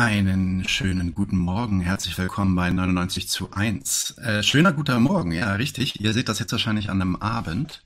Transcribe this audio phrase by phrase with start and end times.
[0.00, 1.80] Einen schönen guten Morgen.
[1.80, 4.18] Herzlich willkommen bei 99 zu 1.
[4.18, 6.00] Äh, schöner guter Morgen, ja, richtig.
[6.00, 7.82] Ihr seht das jetzt wahrscheinlich an einem Abend,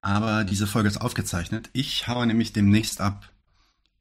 [0.00, 1.68] aber diese Folge ist aufgezeichnet.
[1.72, 3.28] Ich haue nämlich demnächst ab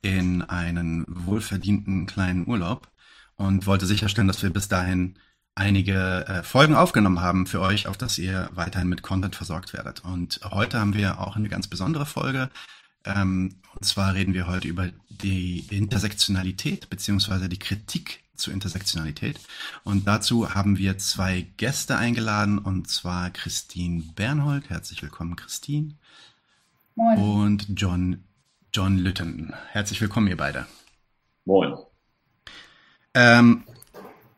[0.03, 2.91] in einen wohlverdienten kleinen Urlaub
[3.37, 5.15] und wollte sicherstellen, dass wir bis dahin
[5.55, 10.03] einige äh, Folgen aufgenommen haben für euch, auf dass ihr weiterhin mit Content versorgt werdet.
[10.03, 12.51] Und heute haben wir auch eine ganz besondere Folge.
[13.07, 19.39] Ähm, und zwar reden wir heute über die Intersektionalität beziehungsweise die Kritik zur Intersektionalität.
[19.83, 24.69] Und dazu haben wir zwei Gäste eingeladen, und zwar Christine Bernhold.
[24.69, 25.95] Herzlich willkommen, Christine.
[26.95, 27.17] Moin.
[27.17, 28.23] Und John,
[28.73, 29.53] John Lütten.
[29.71, 30.67] Herzlich willkommen, ihr beide.
[31.45, 31.75] Moin.
[33.13, 33.63] Ähm,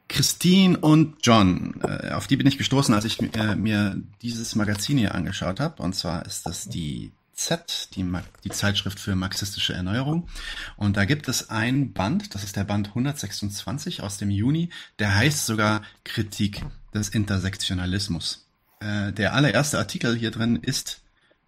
[0.07, 4.97] Christine und John, äh, auf die bin ich gestoßen, als ich äh, mir dieses Magazin
[4.97, 5.81] hier angeschaut habe.
[5.83, 8.05] Und zwar ist das die Z, die,
[8.43, 10.27] die Zeitschrift für marxistische Erneuerung.
[10.75, 15.15] Und da gibt es ein Band, das ist der Band 126 aus dem Juni, der
[15.15, 16.61] heißt sogar Kritik
[16.93, 18.45] des Intersektionalismus.
[18.81, 21.01] Äh, der allererste Artikel hier drin ist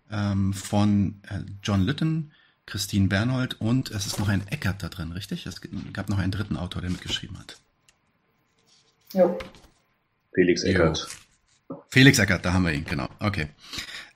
[0.09, 2.31] ähm, von äh, John Lytton,
[2.65, 5.45] Christine Bernhold und es ist noch ein Eckert da drin, richtig?
[5.45, 5.59] Es
[5.91, 7.57] gab noch einen dritten Autor, der mitgeschrieben hat.
[9.13, 9.37] Jo.
[10.33, 11.05] Felix Eckert.
[11.69, 11.83] Jo.
[11.89, 13.09] Felix Eckert, da haben wir ihn, genau.
[13.19, 13.49] Okay.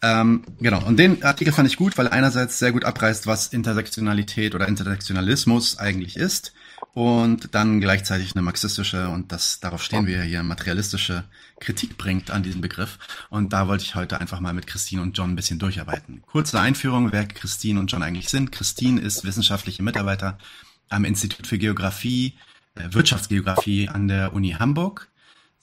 [0.02, 3.48] Ähm, genau, und den Artikel fand ich gut, weil er einerseits sehr gut abreißt, was
[3.48, 6.54] Intersektionalität oder Intersektionalismus eigentlich ist
[6.94, 11.24] und dann gleichzeitig eine marxistische und das darauf stehen wir hier materialistische
[11.60, 15.18] Kritik bringt an diesem Begriff und da wollte ich heute einfach mal mit Christine und
[15.18, 16.22] John ein bisschen durcharbeiten.
[16.26, 18.52] Kurze Einführung, wer Christine und John eigentlich sind.
[18.52, 20.38] Christine ist wissenschaftliche Mitarbeiter
[20.90, 22.36] am Institut für Geografie,
[22.76, 25.10] äh, Wirtschaftsgeografie an der Uni Hamburg.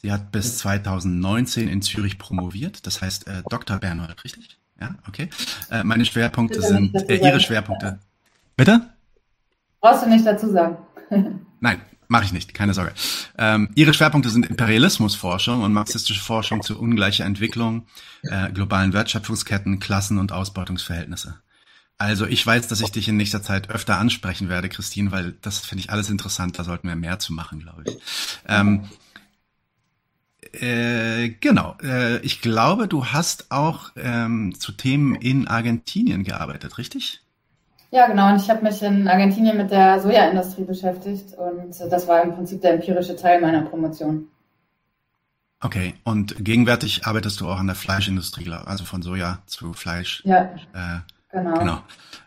[0.03, 3.79] Sie hat bis 2019 in Zürich promoviert, das heißt äh, Dr.
[3.79, 4.59] Bernhold, richtig?
[4.81, 5.31] Ja, okay.
[5.71, 8.01] Äh, meine Schwerpunkte sind äh, Ihre Schwerpunkte.
[8.57, 8.91] Bitte?
[9.81, 10.77] Brauchst du nicht dazu sagen.
[11.61, 12.93] Nein, mache ich nicht, keine Sorge.
[13.39, 17.87] Ähm, ihre Schwerpunkte sind Imperialismusforschung und marxistische Forschung zu ungleicher Entwicklung,
[18.23, 21.41] äh, globalen Wertschöpfungsketten, Klassen- und Ausbeutungsverhältnisse.
[21.99, 25.61] Also ich weiß, dass ich dich in nächster Zeit öfter ansprechen werde, Christine, weil das
[25.61, 26.59] finde ich alles interessant.
[26.59, 27.99] Da sollten wir mehr zu machen, glaube ich.
[28.49, 28.89] Ähm,
[30.55, 31.77] äh, genau.
[31.83, 37.21] Äh, ich glaube, du hast auch ähm, zu Themen in Argentinien gearbeitet, richtig?
[37.91, 38.31] Ja, genau.
[38.31, 42.63] Und ich habe mich in Argentinien mit der Sojaindustrie beschäftigt und das war im Prinzip
[42.63, 44.29] der empirische Teil meiner Promotion.
[45.61, 50.23] Okay, und gegenwärtig arbeitest du auch an der Fleischindustrie, also von Soja zu Fleisch.
[50.25, 50.55] Ja.
[50.75, 51.01] Äh,
[51.33, 51.59] Genau.
[51.59, 51.83] genau.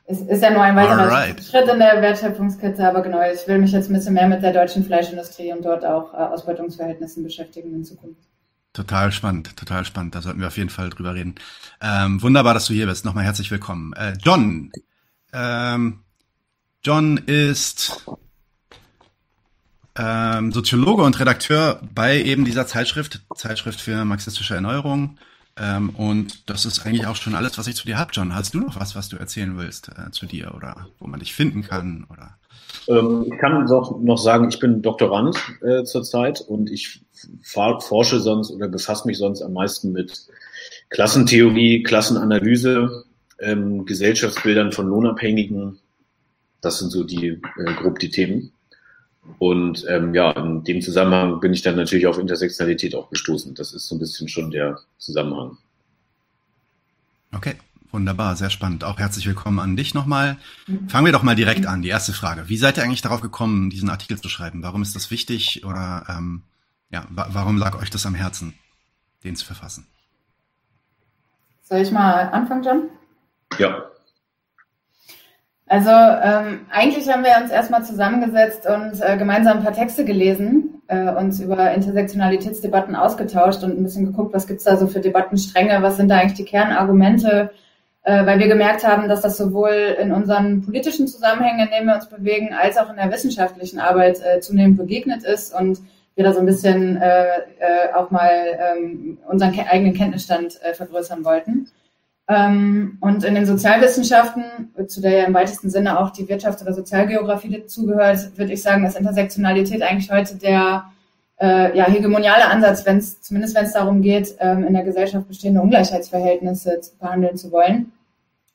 [0.08, 1.44] Es ist ja nur ein weiterer Alright.
[1.44, 4.54] Schritt in der Wertschöpfungskette, aber genau, ich will mich jetzt ein bisschen mehr mit der
[4.54, 8.22] deutschen Fleischindustrie und dort auch äh, Ausbeutungsverhältnissen beschäftigen in Zukunft.
[8.74, 10.14] Total spannend, total spannend.
[10.14, 11.36] Da sollten wir auf jeden Fall drüber reden.
[11.82, 13.06] Ähm, wunderbar, dass du hier bist.
[13.06, 13.94] Nochmal herzlich willkommen.
[13.94, 14.72] Äh, John.
[15.34, 16.02] Ähm,
[16.84, 18.06] John ist
[19.98, 25.18] ähm, Soziologe und Redakteur bei eben dieser Zeitschrift, Zeitschrift für marxistische Erneuerung.
[25.58, 28.36] Ähm, und das ist eigentlich auch schon alles, was ich zu dir habe, John.
[28.36, 31.34] Hast du noch was, was du erzählen willst äh, zu dir oder wo man dich
[31.34, 32.06] finden kann?
[32.12, 32.38] Oder?
[32.88, 37.02] Ähm, ich kann noch, noch sagen, ich bin Doktorand äh, zurzeit und ich
[37.44, 40.28] forsche sonst oder befasse mich sonst am meisten mit
[40.90, 43.06] Klassentheorie, Klassenanalyse,
[43.40, 45.80] ähm, Gesellschaftsbildern von Lohnabhängigen.
[46.60, 47.28] Das sind so die
[47.58, 48.52] äh, grob die Themen.
[49.40, 53.56] Und ähm, ja, in dem Zusammenhang bin ich dann natürlich auf Intersektionalität auch gestoßen.
[53.56, 55.58] Das ist so ein bisschen schon der Zusammenhang.
[57.34, 57.56] Okay,
[57.92, 58.84] wunderbar, sehr spannend.
[58.84, 60.38] Auch herzlich willkommen an dich nochmal.
[60.88, 61.82] Fangen wir doch mal direkt an.
[61.82, 62.48] Die erste Frage.
[62.48, 64.64] Wie seid ihr eigentlich darauf gekommen, diesen Artikel zu schreiben?
[64.64, 66.44] Warum ist das wichtig oder ähm,
[66.92, 68.54] ja, wa warum lag euch das am Herzen,
[69.24, 69.86] den zu verfassen?
[71.64, 72.84] Soll ich mal anfangen, John?
[73.58, 73.86] Ja.
[75.68, 80.82] Also ähm, eigentlich haben wir uns erstmal zusammengesetzt und äh, gemeinsam ein paar Texte gelesen,
[80.88, 85.82] äh, uns über Intersektionalitätsdebatten ausgetauscht und ein bisschen geguckt, was gibt's da so für Debattenstränge,
[85.82, 87.50] was sind da eigentlich die Kernargumente,
[88.04, 91.96] äh, weil wir gemerkt haben, dass das sowohl in unseren politischen Zusammenhängen, in denen wir
[91.96, 95.80] uns bewegen, als auch in der wissenschaftlichen Arbeit äh, zunehmend begegnet ist und
[96.14, 97.26] wir da so ein bisschen äh,
[97.60, 98.30] äh, auch mal
[98.78, 101.72] ähm, unseren eigenen Kenntnisstand äh, vergrößern wollten.
[102.28, 104.44] Ähm, und in den Sozialwissenschaften,
[104.88, 108.84] zu der ja im weitesten Sinne auch die Wirtschafts- oder Sozialgeografie dazugehört, würde ich sagen,
[108.84, 110.86] dass Intersektionalität eigentlich heute der
[111.40, 115.62] äh, ja, hegemoniale Ansatz, wenn's, zumindest wenn es darum geht, ähm, in der Gesellschaft bestehende
[115.62, 117.92] Ungleichheitsverhältnisse zu behandeln zu wollen.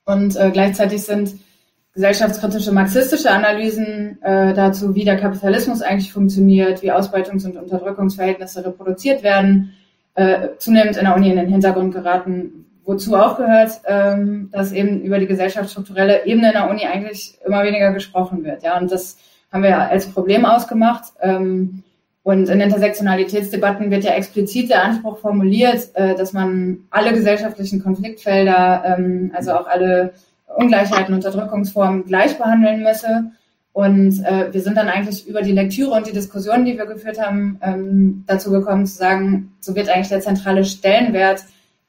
[0.04, 1.34] Und äh, gleichzeitig sind
[1.94, 9.22] gesellschaftskritische marxistische Analysen äh, dazu, wie der Kapitalismus eigentlich funktioniert, wie Ausbeutungs- und Unterdrückungsverhältnisse reproduziert
[9.22, 9.74] werden,
[10.14, 15.00] äh, zunehmend in der Uni in den Hintergrund geraten, wozu auch gehört, ähm, dass eben
[15.02, 18.64] über die gesellschaftsstrukturelle Ebene in der Uni eigentlich immer weniger gesprochen wird.
[18.64, 19.16] Ja, und das
[19.52, 21.04] haben wir als Problem ausgemacht.
[21.20, 21.84] Ähm,
[22.24, 28.82] und in Intersektionalitätsdebatten wird ja explizit der Anspruch formuliert, äh, dass man alle gesellschaftlichen Konfliktfelder,
[28.84, 30.12] ähm, also auch alle
[30.56, 33.30] Ungleichheiten, Unterdrückungsformen gleich behandeln müsse.
[33.72, 37.20] Und äh, wir sind dann eigentlich über die Lektüre und die Diskussionen, die wir geführt
[37.20, 41.44] haben, ähm, dazu gekommen zu sagen, so wird eigentlich der zentrale Stellenwert,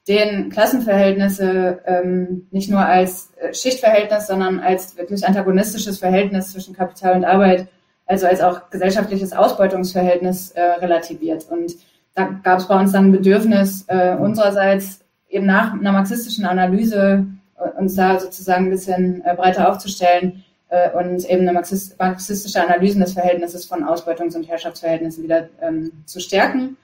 [0.08, 7.16] den Klassenverhältnisse ähm, nicht nur als äh, Schichtverhältnis, sondern als wirklich antagonistisches Verhältnis zwischen Kapital
[7.16, 7.68] und Arbeit,
[8.06, 11.46] also als auch gesellschaftliches Ausbeutungsverhältnis äh, relativiert.
[11.48, 11.74] Und
[12.14, 17.26] da gab es bei uns dann ein Bedürfnis äh, unsererseits eben nach einer marxistischen Analyse
[17.56, 22.98] äh, uns da sozusagen ein bisschen äh, breiter aufzustellen, äh, und eben eine marxistische Analyse
[22.98, 26.78] des Verhältnisses von Ausbeutungs- und Herrschaftsverhältnissen wieder ähm, zu stärken.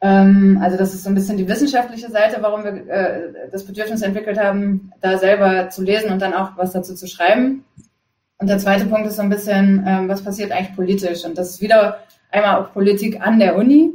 [0.00, 4.02] Ähm, also das ist so ein bisschen die wissenschaftliche Seite, warum wir äh, das Bedürfnis
[4.02, 7.64] entwickelt haben, da selber zu lesen und dann auch was dazu zu schreiben.
[8.38, 11.24] Und der zweite Punkt ist so ein bisschen, ähm, was passiert eigentlich politisch?
[11.24, 11.98] Und das ist wieder
[12.30, 13.92] einmal auch Politik an der Uni.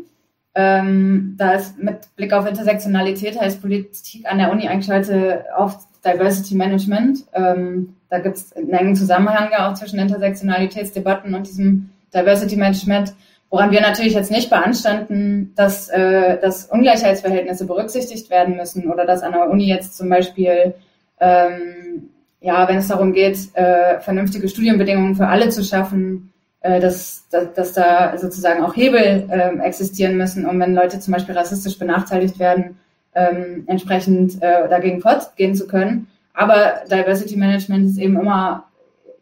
[0.55, 5.79] Ähm, da ist mit Blick auf Intersektionalität heißt Politik an der Uni eigentlich heute oft
[6.03, 7.25] Diversity Management.
[7.31, 13.13] Da gibt es einen engen Zusammenhang ja auch zwischen Intersektionalitätsdebatten und diesem Diversity Management,
[13.51, 19.23] woran wir natürlich jetzt nicht beanstanden, dass, äh, dass Ungleichheitsverhältnisse berücksichtigt werden müssen oder dass
[19.23, 20.73] an der Uni jetzt zum Beispiel,
[21.19, 22.09] ähm,
[22.39, 26.31] ja, wenn es darum geht, äh, vernünftige Studienbedingungen für alle zu schaffen,
[26.61, 31.13] äh, dass, dass, dass da sozusagen auch Hebel äh, existieren müssen, um wenn Leute zum
[31.13, 32.79] Beispiel rassistisch benachteiligt werden,
[33.13, 36.07] ähm, entsprechend äh, dagegen fortgehen zu können.
[36.33, 38.63] Aber Diversity Management ist eben immer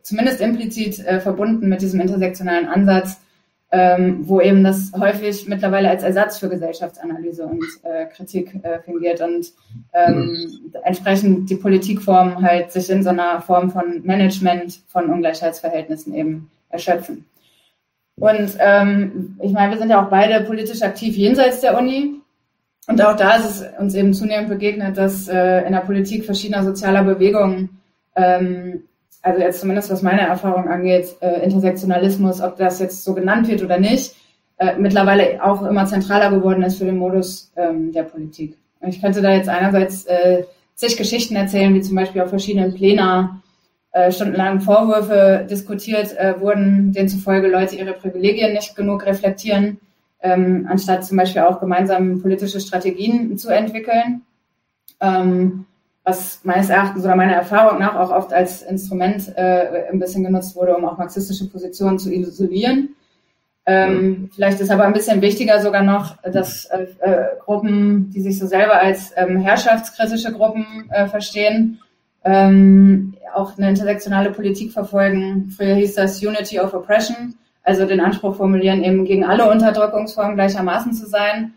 [0.03, 3.19] zumindest implizit äh, verbunden mit diesem intersektionalen Ansatz,
[3.71, 9.21] ähm, wo eben das häufig mittlerweile als Ersatz für Gesellschaftsanalyse und äh, Kritik äh, fungiert
[9.21, 9.53] und
[9.93, 16.49] ähm, entsprechend die Politikformen halt sich in so einer Form von Management von Ungleichheitsverhältnissen eben
[16.69, 17.25] erschöpfen.
[18.19, 22.15] Und ähm, ich meine, wir sind ja auch beide politisch aktiv jenseits der Uni.
[22.87, 26.63] Und auch da ist es uns eben zunehmend begegnet, dass äh, in der Politik verschiedener
[26.63, 27.81] sozialer Bewegungen,
[28.15, 28.83] ähm,
[29.21, 33.63] also jetzt zumindest was meine Erfahrung angeht, äh, Intersektionalismus, ob das jetzt so genannt wird
[33.63, 34.15] oder nicht,
[34.57, 38.57] äh, mittlerweile auch immer zentraler geworden ist für den Modus ähm, der Politik.
[38.87, 40.43] Ich könnte da jetzt einerseits äh,
[40.75, 43.41] zig Geschichten erzählen, wie zum Beispiel auf verschiedenen Plänen
[43.91, 49.79] äh, stundenlang Vorwürfe diskutiert äh, wurden, denen zufolge Leute ihre Privilegien nicht genug reflektieren
[50.21, 54.21] ähm, anstatt zum Beispiel auch gemeinsam politische Strategien zu entwickeln,
[54.99, 55.65] ähm,
[56.03, 60.55] was meines Erachtens oder meiner Erfahrung nach auch oft als Instrument äh, ein bisschen genutzt
[60.55, 62.95] wurde, um auch marxistische Positionen zu isolieren.
[63.65, 68.39] Ähm, vielleicht ist aber ein bisschen wichtiger sogar noch, dass äh, äh, Gruppen, die sich
[68.39, 71.79] so selber als ähm, herrschaftskritische Gruppen äh, verstehen,
[72.23, 75.51] ähm, auch eine intersektionale Politik verfolgen.
[75.55, 77.35] Früher hieß das Unity of Oppression
[77.69, 81.53] also den Anspruch formulieren, eben gegen alle Unterdrückungsformen gleichermaßen zu sein.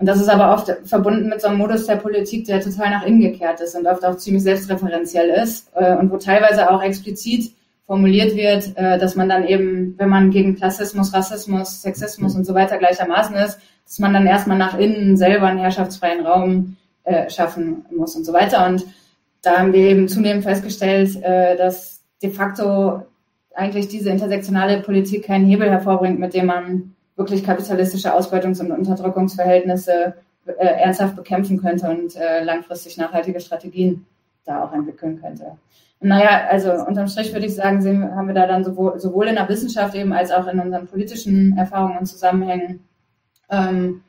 [0.00, 3.04] Und das ist aber oft verbunden mit so einem Modus der Politik, der total nach
[3.04, 7.52] innen gekehrt ist und oft auch ziemlich selbstreferenziell ist äh, und wo teilweise auch explizit
[7.86, 12.54] formuliert wird, äh, dass man dann eben, wenn man gegen Klassismus, Rassismus, Sexismus und so
[12.54, 17.84] weiter gleichermaßen ist, dass man dann erstmal nach innen selber einen herrschaftsfreien Raum äh, schaffen
[17.94, 18.66] muss und so weiter.
[18.66, 18.86] Und
[19.42, 23.02] da haben wir eben zunehmend festgestellt, dass de facto
[23.54, 30.14] eigentlich diese intersektionale Politik keinen Hebel hervorbringt, mit dem man wirklich kapitalistische Ausbeutungs- und Unterdrückungsverhältnisse
[30.46, 34.06] äh, ernsthaft bekämpfen könnte und äh, langfristig nachhaltige Strategien
[34.44, 35.58] da auch entwickeln könnte.
[36.00, 39.34] Naja, also unterm Strich würde ich sagen, sehen, haben wir da dann sowohl, sowohl in
[39.34, 42.80] der Wissenschaft eben als auch in unseren politischen Erfahrungen und Zusammenhängen
[43.50, 44.02] ähm,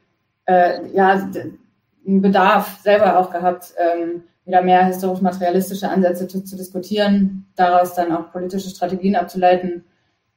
[0.45, 1.29] äh, ja,
[2.07, 8.11] einen Bedarf selber auch gehabt, ähm, wieder mehr historisch-materialistische Ansätze zu, zu, diskutieren, daraus dann
[8.11, 9.83] auch politische Strategien abzuleiten.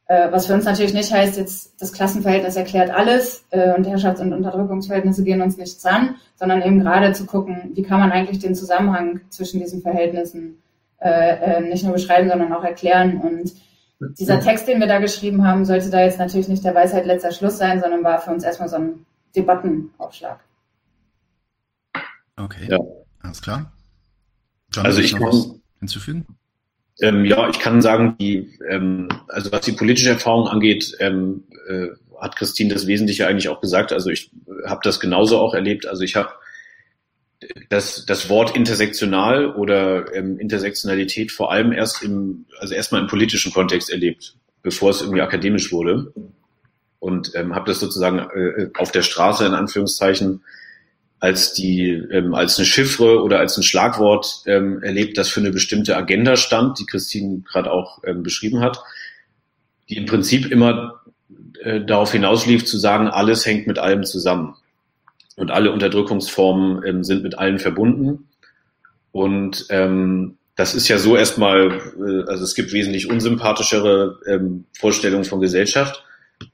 [0.07, 4.21] Äh, was für uns natürlich nicht heißt, jetzt das Klassenverhältnis erklärt alles äh, und Herrschafts-
[4.21, 8.39] und Unterdrückungsverhältnisse gehen uns nichts an, sondern eben gerade zu gucken, wie kann man eigentlich
[8.39, 10.63] den Zusammenhang zwischen diesen Verhältnissen
[10.99, 13.19] äh, äh nicht nur beschreiben, sondern auch erklären.
[13.19, 13.55] Und
[14.19, 17.33] dieser Text, den wir da geschrieben haben, sollte da jetzt natürlich nicht der Weisheit letzter
[17.33, 20.41] Schluss sein, sondern war für uns erstmal so ein Debattenaufschlag.
[22.37, 22.79] Okay, ja.
[23.23, 23.73] alles klar.
[24.71, 26.27] John, also ich kann hinzufügen.
[27.01, 31.89] Ähm, ja, ich kann sagen, die, ähm, also was die politische Erfahrung angeht, ähm, äh,
[32.21, 33.93] hat Christine das Wesentliche eigentlich auch gesagt.
[33.93, 34.31] Also ich
[34.67, 35.87] habe das genauso auch erlebt.
[35.87, 36.31] Also ich habe
[37.69, 43.53] das, das Wort intersektional oder ähm, Intersektionalität vor allem erst im, also erstmal im politischen
[43.53, 46.13] Kontext erlebt, bevor es irgendwie akademisch wurde.
[46.99, 50.43] Und ähm, habe das sozusagen äh, auf der Straße in Anführungszeichen
[51.25, 55.53] als die ähm, als eine Chiffre oder als ein Schlagwort ähm, erlebt, das für eine
[55.53, 58.83] bestimmte Agenda stand, die Christine gerade auch ähm, beschrieben hat.
[59.89, 61.01] die im Prinzip immer
[61.63, 64.55] äh, darauf hinauslief zu sagen, alles hängt mit allem zusammen.
[65.37, 68.29] Und alle Unterdrückungsformen ähm, sind mit allen verbunden.
[69.11, 75.25] Und ähm, das ist ja so erstmal, äh, also es gibt wesentlich unsympathischere ähm, Vorstellungen
[75.25, 76.05] von Gesellschaft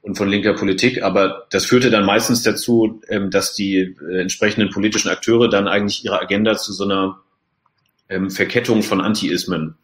[0.01, 4.69] und von linker Politik, aber das führte dann meistens dazu, ähm, dass die äh, entsprechenden
[4.69, 7.19] politischen Akteure dann eigentlich ihre Agenda zu so einer
[8.09, 9.75] ähm, Verkettung von Antiismen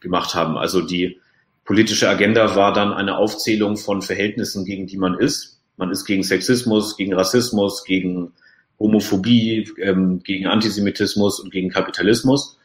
[0.00, 0.56] gemacht haben.
[0.56, 1.18] Also die
[1.64, 5.60] politische Agenda war dann eine Aufzählung von Verhältnissen, gegen die man ist.
[5.76, 8.32] Man ist gegen Sexismus, gegen Rassismus, gegen
[8.78, 12.58] Homophobie, ähm, gegen Antisemitismus und gegen Kapitalismus.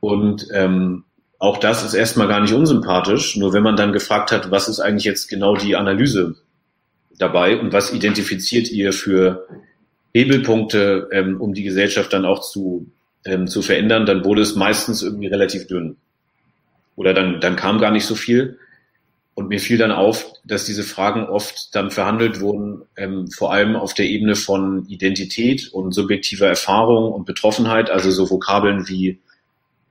[0.00, 1.04] Und ähm,
[1.38, 3.36] auch das ist erstmal gar nicht unsympathisch.
[3.36, 6.36] Nur wenn man dann gefragt hat, was ist eigentlich jetzt genau die Analyse
[7.18, 9.46] dabei und was identifiziert ihr für
[10.14, 12.90] Hebelpunkte, ähm, um die Gesellschaft dann auch zu,
[13.24, 15.96] ähm, zu verändern, dann wurde es meistens irgendwie relativ dünn
[16.98, 18.58] oder dann, dann kam gar nicht so viel.
[19.34, 23.76] Und mir fiel dann auf, dass diese Fragen oft dann verhandelt wurden, ähm, vor allem
[23.76, 29.20] auf der Ebene von Identität und subjektiver Erfahrung und Betroffenheit, also so Vokabeln wie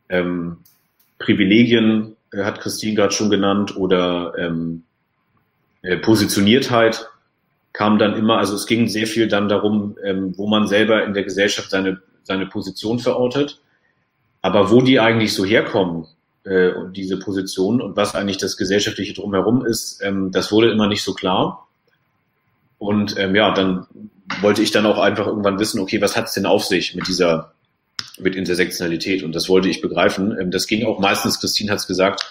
[0.10, 0.58] ähm,
[1.20, 4.84] Privilegien, äh, hat Christine gerade schon genannt, oder ähm,
[5.82, 7.10] äh, Positioniertheit
[7.74, 11.14] kam dann immer, also es ging sehr viel dann darum, ähm, wo man selber in
[11.14, 13.62] der Gesellschaft seine, seine Position verortet.
[14.42, 16.08] Aber wo die eigentlich so herkommen,
[16.44, 21.04] äh, diese Position und was eigentlich das Gesellschaftliche drumherum ist, ähm, das wurde immer nicht
[21.04, 21.68] so klar.
[22.80, 23.86] Und ähm, ja, dann
[24.42, 27.08] wollte ich dann auch einfach irgendwann wissen, okay, was hat es denn auf sich mit
[27.08, 27.54] dieser,
[28.20, 29.24] mit Intersektionalität?
[29.24, 30.38] Und das wollte ich begreifen.
[30.40, 32.26] Ähm, das ging auch meistens, Christine hat es gesagt,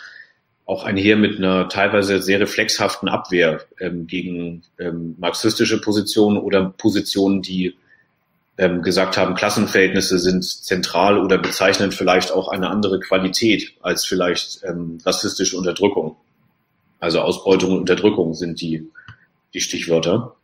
[0.66, 7.40] auch einher mit einer teilweise sehr reflexhaften Abwehr ähm, gegen ähm, marxistische Positionen oder Positionen,
[7.40, 7.76] die
[8.58, 14.60] ähm, gesagt haben, Klassenverhältnisse sind zentral oder bezeichnen vielleicht auch eine andere Qualität als vielleicht
[14.64, 16.16] ähm, rassistische Unterdrückung.
[16.98, 18.90] Also Ausbeutung und Unterdrückung sind die,
[19.54, 20.34] die Stichwörter.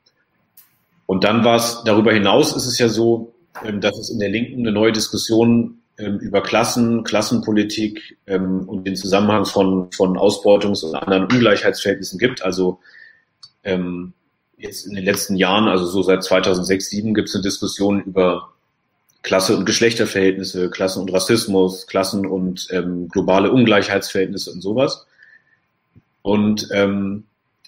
[1.07, 3.35] Und dann war es, darüber hinaus ist es ja so,
[3.81, 8.97] dass es in der Linken eine neue Diskussion ähm, über Klassen, Klassenpolitik ähm, und den
[8.97, 12.43] Zusammenhang von, von Ausbeutungs- und anderen Ungleichheitsverhältnissen gibt.
[12.43, 12.79] Also
[13.65, 14.13] ähm,
[14.57, 18.53] jetzt in den letzten Jahren, also so seit 2006, 2007, gibt es eine Diskussion über
[19.23, 25.07] Klasse- und Geschlechterverhältnisse, Klassen- und Rassismus, Klassen- und ähm, globale Ungleichheitsverhältnisse und sowas.
[26.23, 27.25] Und ähm,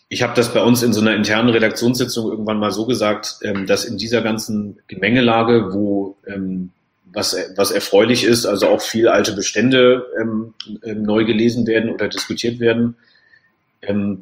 [0.09, 3.67] ich habe das bei uns in so einer internen Redaktionssitzung irgendwann mal so gesagt, ähm,
[3.67, 6.71] dass in dieser ganzen Gemengelage, wo ähm,
[7.13, 12.59] was, was erfreulich ist, also auch viel alte Bestände ähm, neu gelesen werden oder diskutiert
[12.59, 12.97] werden,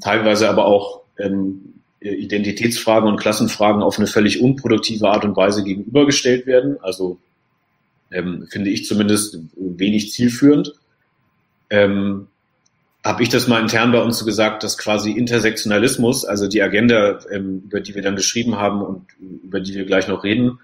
[0.00, 1.02] teilweise aber auch
[2.00, 6.76] Identitätsfragen und Klassenfragen auf eine völlig unproduktive Art und Weise gegenübergestellt werden.
[6.82, 7.18] Also
[8.10, 10.74] finde ich zumindest wenig zielführend.
[11.70, 12.26] Ähm,
[13.04, 17.18] habe ich das mal intern bei uns so gesagt, dass quasi Intersektionalismus, also die Agenda,
[17.30, 20.60] ähm, über die wir dann geschrieben haben und über die wir gleich noch reden,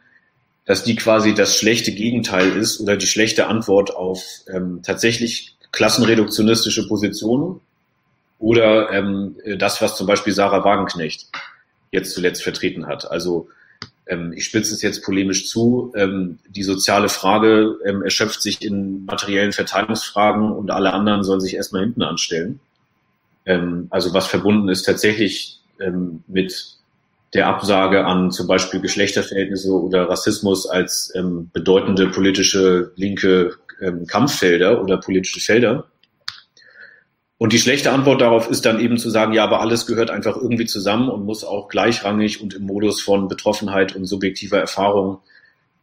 [0.64, 6.86] dass die quasi das schlechte Gegenteil ist oder die schlechte Antwort auf ähm, tatsächlich klassenreduktionistische
[6.86, 7.60] Positionen
[8.38, 11.28] oder ähm, das, was zum Beispiel Sarah Wagenknecht
[11.90, 13.10] jetzt zuletzt vertreten hat.
[13.10, 13.48] Also
[14.08, 19.04] ähm, ich spitze es jetzt polemisch zu, ähm, die soziale Frage ähm, erschöpft sich in
[19.04, 22.60] materiellen Verteilungsfragen und alle anderen sollen sich erstmal hinten anstellen.
[23.44, 26.76] Ähm, also was verbunden ist tatsächlich ähm, mit
[27.34, 33.56] der Absage an zum Beispiel Geschlechterverhältnisse oder Rassismus als ähm, bedeutende politische linke
[34.08, 35.84] Kampffelder oder politische Felder
[37.38, 40.36] und die schlechte Antwort darauf ist dann eben zu sagen, ja, aber alles gehört einfach
[40.36, 45.20] irgendwie zusammen und muss auch gleichrangig und im Modus von Betroffenheit und subjektiver Erfahrung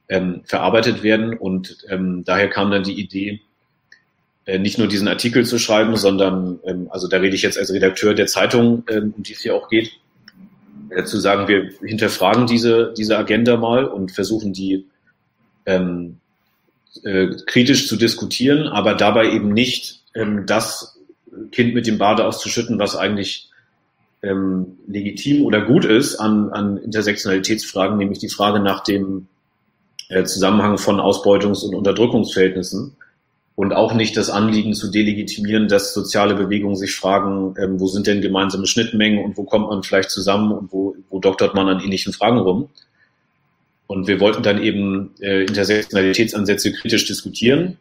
[0.09, 1.33] ähm, verarbeitet werden.
[1.33, 3.39] Und ähm, daher kam dann die Idee,
[4.45, 7.71] äh, nicht nur diesen Artikel zu schreiben, sondern, ähm, also da rede ich jetzt als
[7.71, 9.93] Redakteur der Zeitung, ähm, um die es hier auch geht,
[10.89, 14.85] äh, zu sagen, wir hinterfragen diese, diese Agenda mal und versuchen die
[15.65, 16.17] ähm,
[17.03, 20.94] äh, kritisch zu diskutieren, aber dabei eben nicht ähm, das
[21.51, 23.49] Kind mit dem Bade auszuschütten, was eigentlich
[24.21, 29.27] ähm, legitim oder gut ist an, an Intersektionalitätsfragen, nämlich die Frage nach dem
[30.09, 32.95] äh, Zusammenhang von Ausbeutungs- und Unterdrückungsverhältnissen
[33.55, 38.07] und auch nicht das Anliegen zu delegitimieren, dass soziale Bewegungen sich fragen, ähm, wo sind
[38.07, 41.79] denn gemeinsame Schnittmengen und wo kommt man vielleicht zusammen und wo, wo doktert man an
[41.79, 42.69] ähnlichen Fragen rum.
[43.87, 47.77] Und wir wollten dann eben äh, Intersektionalitätsansätze kritisch diskutieren,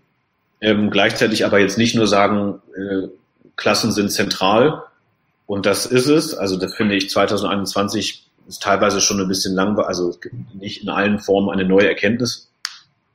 [0.60, 3.08] ähm, gleichzeitig aber jetzt nicht nur sagen, äh,
[3.56, 4.82] Klassen sind zentral
[5.46, 6.34] und das ist es.
[6.34, 10.16] Also das finde ich 2021 ist teilweise schon ein bisschen lang, also
[10.54, 12.50] nicht in allen Formen eine neue Erkenntnis,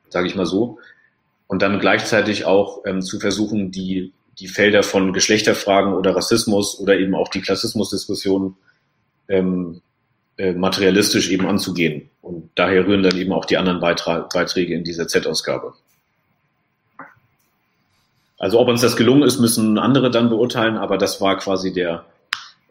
[0.09, 0.79] sage ich mal so.
[1.47, 6.97] Und dann gleichzeitig auch ähm, zu versuchen, die, die Felder von Geschlechterfragen oder Rassismus oder
[6.97, 8.55] eben auch die Klassismusdiskussion
[9.27, 9.81] ähm,
[10.37, 12.09] äh, materialistisch eben anzugehen.
[12.21, 15.73] Und daher rühren dann eben auch die anderen Beitra Beiträge in dieser Z-Ausgabe.
[18.39, 22.05] Also ob uns das gelungen ist, müssen andere dann beurteilen, aber das war quasi der,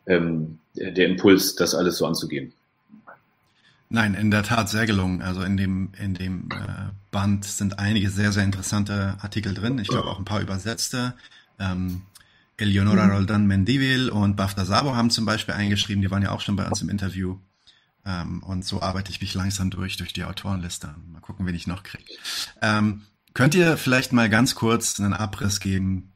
[0.07, 2.55] ähm, der Impuls, das alles so anzugehen.
[3.91, 5.23] Nein, in der Tat sehr gelungen.
[5.23, 9.79] Also in dem, in dem äh, Band sind einige sehr, sehr interessante Artikel drin.
[9.79, 11.15] Ich glaube auch ein paar übersetzte.
[11.59, 12.03] Ähm,
[12.57, 13.13] Eleonora mhm.
[13.13, 16.67] Roldan Mendivil und Bafta Sabo haben zum Beispiel eingeschrieben, die waren ja auch schon bei
[16.67, 17.39] uns im Interview.
[18.05, 20.95] Ähm, und so arbeite ich mich langsam durch, durch die Autorenliste.
[21.13, 22.13] Mal gucken, wen ich noch kriege.
[22.61, 23.03] Ähm,
[23.39, 26.13] könnt ihr vielleicht mal ganz kurz einen Abriss geben,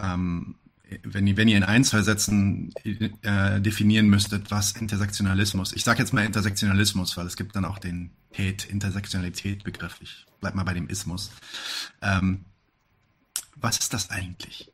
[0.00, 0.54] ähm,
[1.02, 5.98] wenn ihr, wenn ihr in ein, zwei Sätzen äh, definieren müsstet, was Intersektionalismus, ich sage
[5.98, 10.72] jetzt mal Intersektionalismus, weil es gibt dann auch den Hate, Intersektionalität-Begriff, ich bleib mal bei
[10.72, 11.30] dem Ismus.
[12.00, 12.46] Ähm,
[13.56, 14.72] was ist das eigentlich?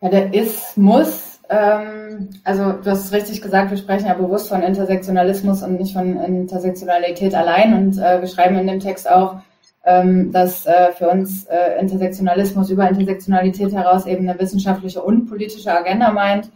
[0.00, 5.62] Ja, der Ismus, also du hast es richtig gesagt, wir sprechen ja bewusst von Intersektionalismus
[5.62, 9.36] und nicht von Intersektionalität allein und äh, wir schreiben in dem Text auch,
[9.84, 15.72] ähm, dass äh, für uns äh, Intersektionalismus über Intersektionalität heraus eben eine wissenschaftliche und politische
[15.72, 16.50] Agenda meint,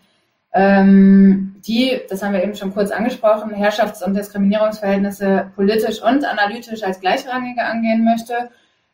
[0.52, 6.82] ähm, die, das haben wir eben schon kurz angesprochen, Herrschafts- und Diskriminierungsverhältnisse politisch und analytisch
[6.82, 8.50] als gleichrangige angehen möchte.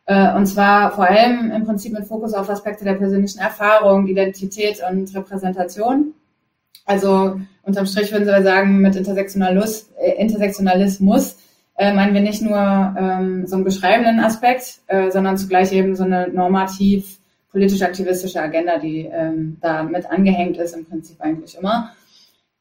[0.07, 4.81] Äh, und zwar vor allem im Prinzip mit Fokus auf Aspekte der persönlichen Erfahrung, Identität
[4.89, 6.13] und Repräsentation.
[6.85, 11.37] Also unterm Strich würden wir sagen, mit Intersektionalismus, äh, Intersektionalismus
[11.77, 16.05] äh, meinen wir nicht nur ähm, so einen beschreibenden Aspekt, äh, sondern zugleich eben so
[16.05, 17.19] eine normativ
[17.51, 21.91] politisch-aktivistische Agenda, die ähm, da mit angehängt ist, im Prinzip eigentlich immer.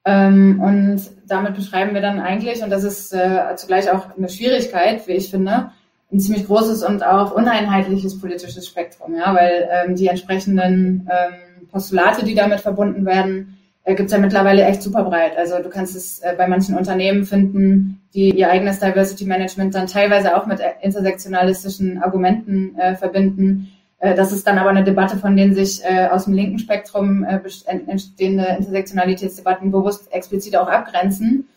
[0.05, 5.07] Ähm, und damit beschreiben wir dann eigentlich, und das ist äh, zugleich auch eine Schwierigkeit,
[5.07, 5.71] wie ich finde,
[6.13, 12.25] ein ziemlich großes und auch uneinheitliches politisches Spektrum, ja, weil ähm, die entsprechenden ähm, Postulate,
[12.25, 15.37] die damit verbunden werden, äh, gibt es ja mittlerweile echt super breit.
[15.37, 19.87] Also du kannst es äh, bei manchen Unternehmen finden, die ihr eigenes Diversity Management dann
[19.87, 23.69] teilweise auch mit äh, intersektionalistischen Argumenten äh, verbinden.
[23.99, 27.25] Äh, das ist dann aber eine Debatte, von denen sich äh, aus dem linken Spektrum
[27.25, 27.41] äh,
[27.87, 31.49] entstehende Intersektionalitätsdebatten bewusst explizit auch abgrenzen.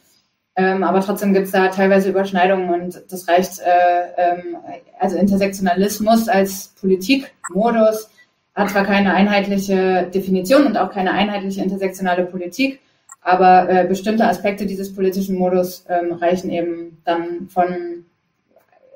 [0.59, 4.57] Ähm, aber trotzdem gibt es da teilweise Überschneidungen und das reicht, äh, ähm,
[4.99, 8.09] also Intersektionalismus als Politikmodus
[8.55, 12.81] hat zwar keine einheitliche Definition und auch keine einheitliche intersektionale Politik,
[13.21, 18.03] aber äh, bestimmte Aspekte dieses politischen Modus ähm, reichen eben dann von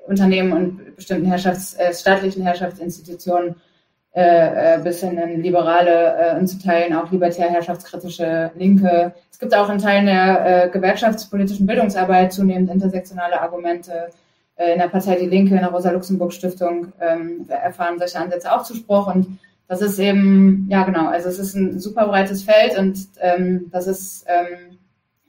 [0.05, 3.55] Unternehmen und bestimmten Herrschafts-, äh, staatlichen Herrschaftsinstitutionen
[4.15, 9.13] äh, äh, bis hin in liberale äh, und zu Teilen auch libertär herrschaftskritische Linke.
[9.31, 14.09] Es gibt auch in Teilen der äh, gewerkschaftspolitischen Bildungsarbeit zunehmend intersektionale Argumente.
[14.55, 19.13] Äh, in der Partei Die Linke, in der Rosa-Luxemburg-Stiftung ähm, erfahren solche Ansätze auch Zuspruch
[19.13, 23.69] und das ist eben, ja genau, also es ist ein super breites Feld und ähm,
[23.71, 24.77] das ist ähm,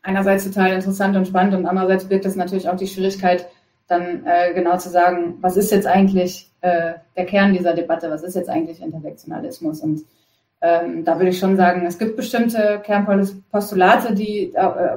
[0.03, 3.47] einerseits total interessant und spannend und andererseits birgt es natürlich auch die Schwierigkeit,
[3.87, 8.23] dann äh, genau zu sagen, was ist jetzt eigentlich äh, der Kern dieser Debatte, was
[8.23, 10.03] ist jetzt eigentlich Intersektionalismus und
[10.61, 14.97] ähm, da würde ich schon sagen, es gibt bestimmte Kernpostulate, die äh,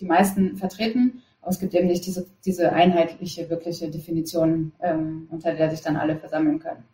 [0.00, 5.54] die meisten vertreten, aber es gibt eben nicht diese, diese einheitliche, wirkliche Definition, ähm, unter
[5.54, 6.84] der sich dann alle versammeln können.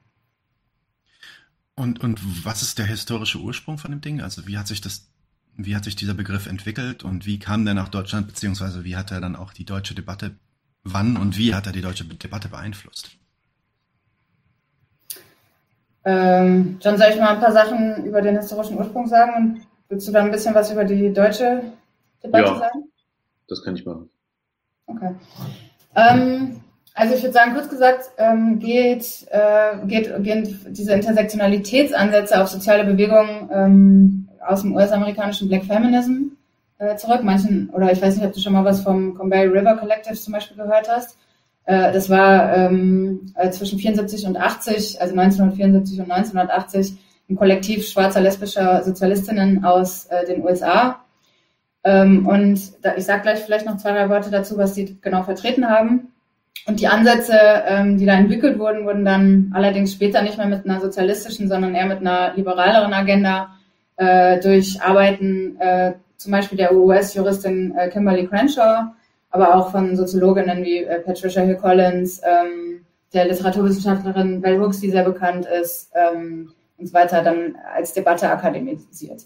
[1.76, 4.20] Und, und was ist der historische Ursprung von dem Ding?
[4.20, 5.08] Also wie hat sich das,
[5.56, 9.12] wie hat sich dieser Begriff entwickelt und wie kam der nach Deutschland, beziehungsweise wie hat
[9.12, 10.36] er dann auch die deutsche Debatte,
[10.84, 13.10] wann und wie hat er die deutsche Debatte beeinflusst?
[16.04, 20.08] Ähm, John, soll ich mal ein paar Sachen über den historischen Ursprung sagen und willst
[20.08, 21.62] du dann ein bisschen was über die deutsche
[22.22, 22.84] Debatte ja, sagen?
[23.48, 24.08] Das kann ich machen.
[24.86, 25.14] Okay.
[25.94, 26.60] Ähm,
[26.94, 32.84] also ich würde sagen, kurz gesagt, ähm, geht, äh, geht, gehen diese Intersektionalitätsansätze auf soziale
[32.84, 36.29] Bewegungen ähm, aus dem US-amerikanischen Black Feminism
[36.80, 37.22] äh, zurück.
[37.22, 40.32] Manchen, oder ich weiß nicht, ob du schon mal was vom Conway River Collective zum
[40.32, 41.16] Beispiel gehört hast.
[41.66, 47.86] Äh, das war ähm, äh, zwischen 74 und 80, also 1974 und 1980, ein Kollektiv
[47.86, 51.04] schwarzer lesbischer Sozialistinnen aus äh, den USA.
[51.84, 55.22] Ähm, und da, ich sage gleich vielleicht noch zwei, drei Worte dazu, was sie genau
[55.22, 56.08] vertreten haben.
[56.66, 60.64] Und die Ansätze, ähm, die da entwickelt wurden, wurden dann allerdings später nicht mehr mit
[60.64, 63.50] einer sozialistischen, sondern eher mit einer liberaleren Agenda
[63.96, 68.92] äh, durch Arbeiten äh, zum Beispiel der US-Juristin äh, Kimberly Crenshaw,
[69.30, 74.90] aber auch von Soziologinnen wie äh, Patricia Hill Collins, ähm, der Literaturwissenschaftlerin Bell Hooks, die
[74.90, 79.22] sehr bekannt ist, ähm, und so weiter, dann als Debatte akademisiert.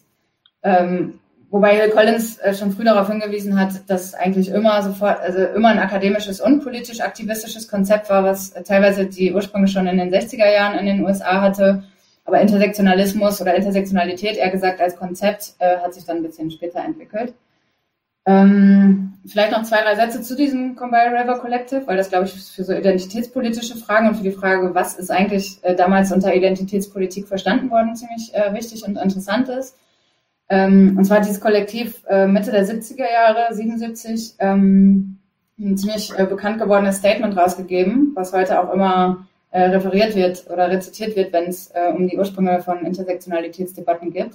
[0.62, 1.18] Ähm,
[1.50, 5.70] wobei Hill Collins äh, schon früh darauf hingewiesen hat, dass eigentlich immer sofort, also immer
[5.70, 10.48] ein akademisches und politisch aktivistisches Konzept war, was teilweise die Ursprünge schon in den 60er
[10.48, 11.82] Jahren in den USA hatte.
[12.24, 16.80] Aber Intersektionalismus oder Intersektionalität, eher gesagt als Konzept, äh, hat sich dann ein bisschen später
[16.80, 17.34] entwickelt.
[18.26, 22.32] Ähm, vielleicht noch zwei, drei Sätze zu diesem Combine River Collective, weil das, glaube ich,
[22.32, 27.28] für so identitätspolitische Fragen und für die Frage, was ist eigentlich äh, damals unter Identitätspolitik
[27.28, 29.76] verstanden worden, ziemlich äh, wichtig und interessant ist.
[30.48, 35.18] Ähm, und zwar hat dieses Kollektiv äh, Mitte der 70er Jahre, 77, ähm,
[35.58, 40.68] ein ziemlich äh, bekannt gewordenes Statement rausgegeben, was heute auch immer äh, referiert wird oder
[40.68, 44.32] rezitiert wird, wenn es äh, um die Ursprünge von Intersektionalitätsdebatten geht.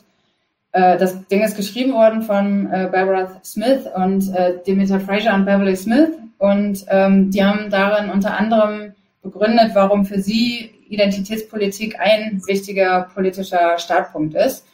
[0.72, 5.44] Äh, das Ding ist geschrieben worden von äh, Barbara Smith und äh, Demeter Fraser und
[5.44, 12.42] Beverly Smith und ähm, die haben darin unter anderem begründet, warum für sie Identitätspolitik ein
[12.48, 14.66] wichtiger politischer Startpunkt ist.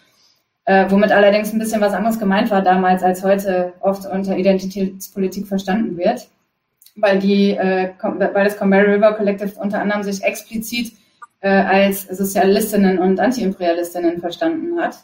[0.65, 5.47] Äh, womit allerdings ein bisschen was anderes gemeint war damals, als heute oft unter Identitätspolitik
[5.47, 6.27] verstanden wird,
[6.95, 10.93] weil die, äh, weil das Convery River Collective unter anderem sich explizit
[11.41, 14.97] äh, als Sozialistinnen und Antiimperialistinnen verstanden hat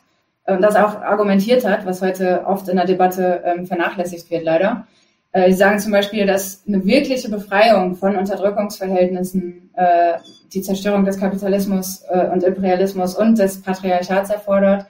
[0.46, 4.88] und das auch argumentiert hat, was heute oft in der Debatte ähm, vernachlässigt wird, leider.
[5.34, 10.18] Äh, sie sagen zum Beispiel, dass eine wirkliche Befreiung von Unterdrückungsverhältnissen äh,
[10.54, 14.86] die Zerstörung des Kapitalismus äh, und Imperialismus und des Patriarchats erfordert.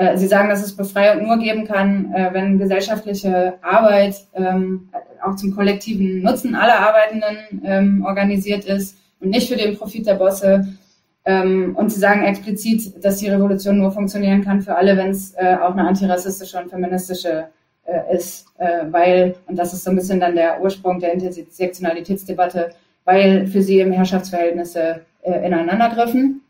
[0.00, 4.88] Äh, sie sagen, dass es Befreiung nur geben kann, äh, wenn gesellschaftliche Arbeit ähm,
[5.22, 10.14] auch zum kollektiven Nutzen aller Arbeitenden ähm, organisiert ist und nicht für den Profit der
[10.14, 10.66] Bosse
[11.26, 15.34] ähm, und sie sagen explizit, dass die Revolution nur funktionieren kann für alle, wenn es
[15.34, 17.48] äh, auch eine antirassistische und feministische
[17.84, 22.70] äh, ist, äh, weil, und das ist so ein bisschen dann der Ursprung der Intersektionalitätsdebatte,
[23.04, 26.40] weil für sie eben Herrschaftsverhältnisse äh, ineinandergriffen.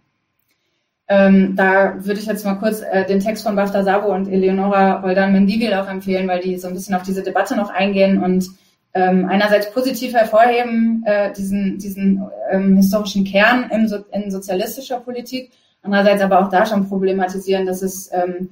[1.13, 5.01] Ähm, da würde ich jetzt mal kurz äh, den Text von Bafta Sabo und Eleonora
[5.01, 8.47] Roldan-Mendivil auch empfehlen, weil die so ein bisschen auf diese Debatte noch eingehen und
[8.95, 15.51] ähm, einerseits positiv hervorheben, äh, diesen, diesen ähm, historischen Kern im so, in sozialistischer Politik,
[15.83, 18.51] andererseits aber auch da schon problematisieren, dass es ähm,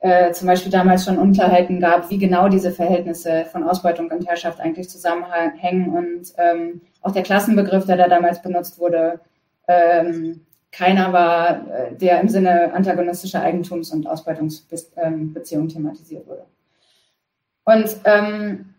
[0.00, 4.60] äh, zum Beispiel damals schon Unklarheiten gab, wie genau diese Verhältnisse von Ausbeutung und Herrschaft
[4.60, 9.20] eigentlich zusammenhängen und ähm, auch der Klassenbegriff, der da damals benutzt wurde,
[9.66, 10.40] ähm,
[10.72, 16.44] keiner war, äh, der im Sinne antagonistischer Eigentums- und Ausbeutungsbeziehungen thematisiert wurde.
[17.64, 18.74] Und ähm,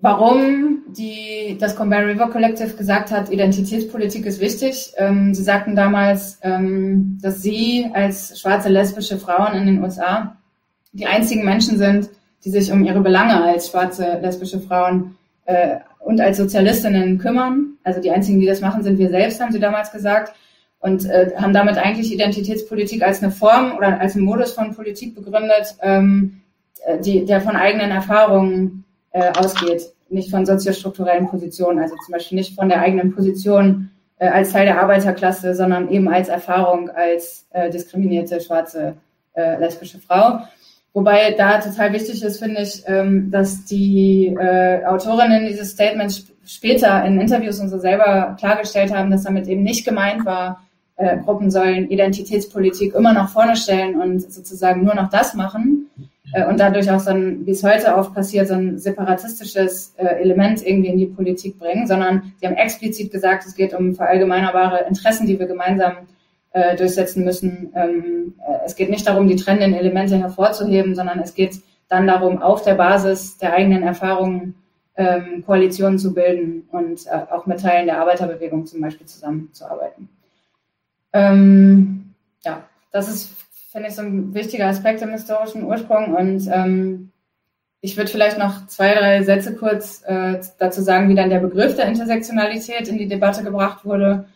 [0.00, 4.92] warum die, das Conveyor River Collective gesagt hat, Identitätspolitik ist wichtig.
[4.96, 10.36] Ähm, sie sagten damals, ähm, dass sie als schwarze lesbische Frauen in den USA
[10.92, 12.10] die einzigen Menschen sind,
[12.44, 17.74] die sich um ihre Belange als schwarze lesbische Frauen äh, und als Sozialistinnen kümmern.
[17.84, 20.34] Also die einzigen, die das machen, sind wir selbst, haben sie damals gesagt.
[20.80, 25.14] Und äh, haben damit eigentlich Identitätspolitik als eine Form oder als einen Modus von Politik
[25.14, 26.40] begründet, ähm,
[27.04, 32.54] die, der von eigenen Erfahrungen äh, ausgeht, nicht von soziostrukturellen Positionen, also zum Beispiel nicht
[32.54, 37.70] von der eigenen Position äh, als Teil der Arbeiterklasse, sondern eben als Erfahrung als äh,
[37.70, 38.94] diskriminierte schwarze
[39.34, 40.40] äh, lesbische Frau.
[40.94, 46.32] Wobei da total wichtig ist, finde ich, ähm, dass die äh, Autorinnen dieses Statements sp
[46.44, 50.60] später in Interviews und so selber klargestellt haben, dass damit eben nicht gemeint war,
[50.96, 55.88] äh, Gruppen sollen Identitätspolitik immer nach vorne stellen und sozusagen nur noch das machen,
[56.32, 60.06] äh, und dadurch auch so ein, wie es heute oft passiert, so ein separatistisches äh,
[60.06, 64.86] Element irgendwie in die Politik bringen, sondern sie haben explizit gesagt, es geht um verallgemeinerbare
[64.88, 65.92] Interessen, die wir gemeinsam
[66.52, 67.72] äh, durchsetzen müssen.
[67.74, 72.40] Ähm, äh, es geht nicht darum, die trennenden Elemente hervorzuheben, sondern es geht dann darum,
[72.40, 74.54] auf der Basis der eigenen Erfahrungen
[74.96, 80.08] ähm, Koalitionen zu bilden und äh, auch mit Teilen der Arbeiterbewegung zum Beispiel zusammenzuarbeiten.
[81.14, 86.14] Ähm, ja, das ist finde ich so ein wichtiger Aspekt im historischen Ursprung.
[86.14, 87.10] Und ähm,
[87.80, 91.74] ich würde vielleicht noch zwei, drei Sätze kurz äh, dazu sagen, wie dann der Begriff
[91.74, 94.26] der Intersektionalität in die Debatte gebracht wurde,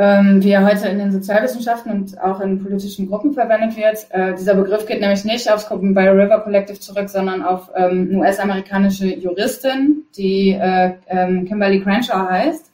[0.00, 4.06] ähm, wie er heute in den Sozialwissenschaften und auch in politischen Gruppen verwendet wird.
[4.08, 8.20] Äh, dieser Begriff geht nämlich nicht aufs Bio River Collective zurück, sondern auf ähm, eine
[8.20, 12.72] US-amerikanische Juristin, die äh, ähm, Kimberly Crenshaw heißt.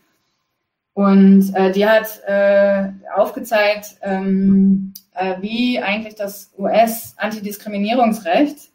[0.95, 8.71] Und äh, die hat äh, aufgezeigt, ähm, äh, wie eigentlich das US-Antidiskriminierungsrecht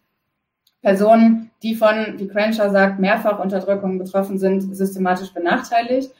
[0.81, 6.11] Personen, die von, wie Crenshaw sagt, mehrfach Unterdrückung betroffen sind, systematisch benachteiligt.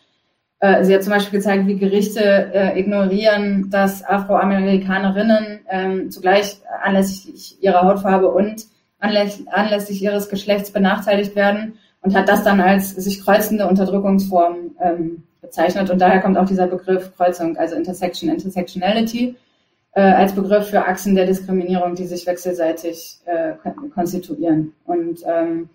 [0.61, 2.21] Äh, sie hat zum Beispiel gezeigt, wie Gerichte
[2.53, 8.67] äh, ignorieren, dass Afroamerikanerinnen ähm, zugleich anlässlich ihrer Hautfarbe und
[8.99, 15.23] anlässlich, anlässlich ihres Geschlechts benachteiligt werden und hat das dann als sich kreuzende Unterdrückungsform ähm,
[15.41, 15.89] bezeichnet.
[15.89, 19.35] Und daher kommt auch dieser Begriff Kreuzung, also Intersection, Intersectionality.
[19.93, 23.53] äh, als Begriff für Achsen der Diskriminierung, die sich wechselseitig äh,
[23.93, 24.73] konstituieren.
[24.85, 25.69] Und ähm,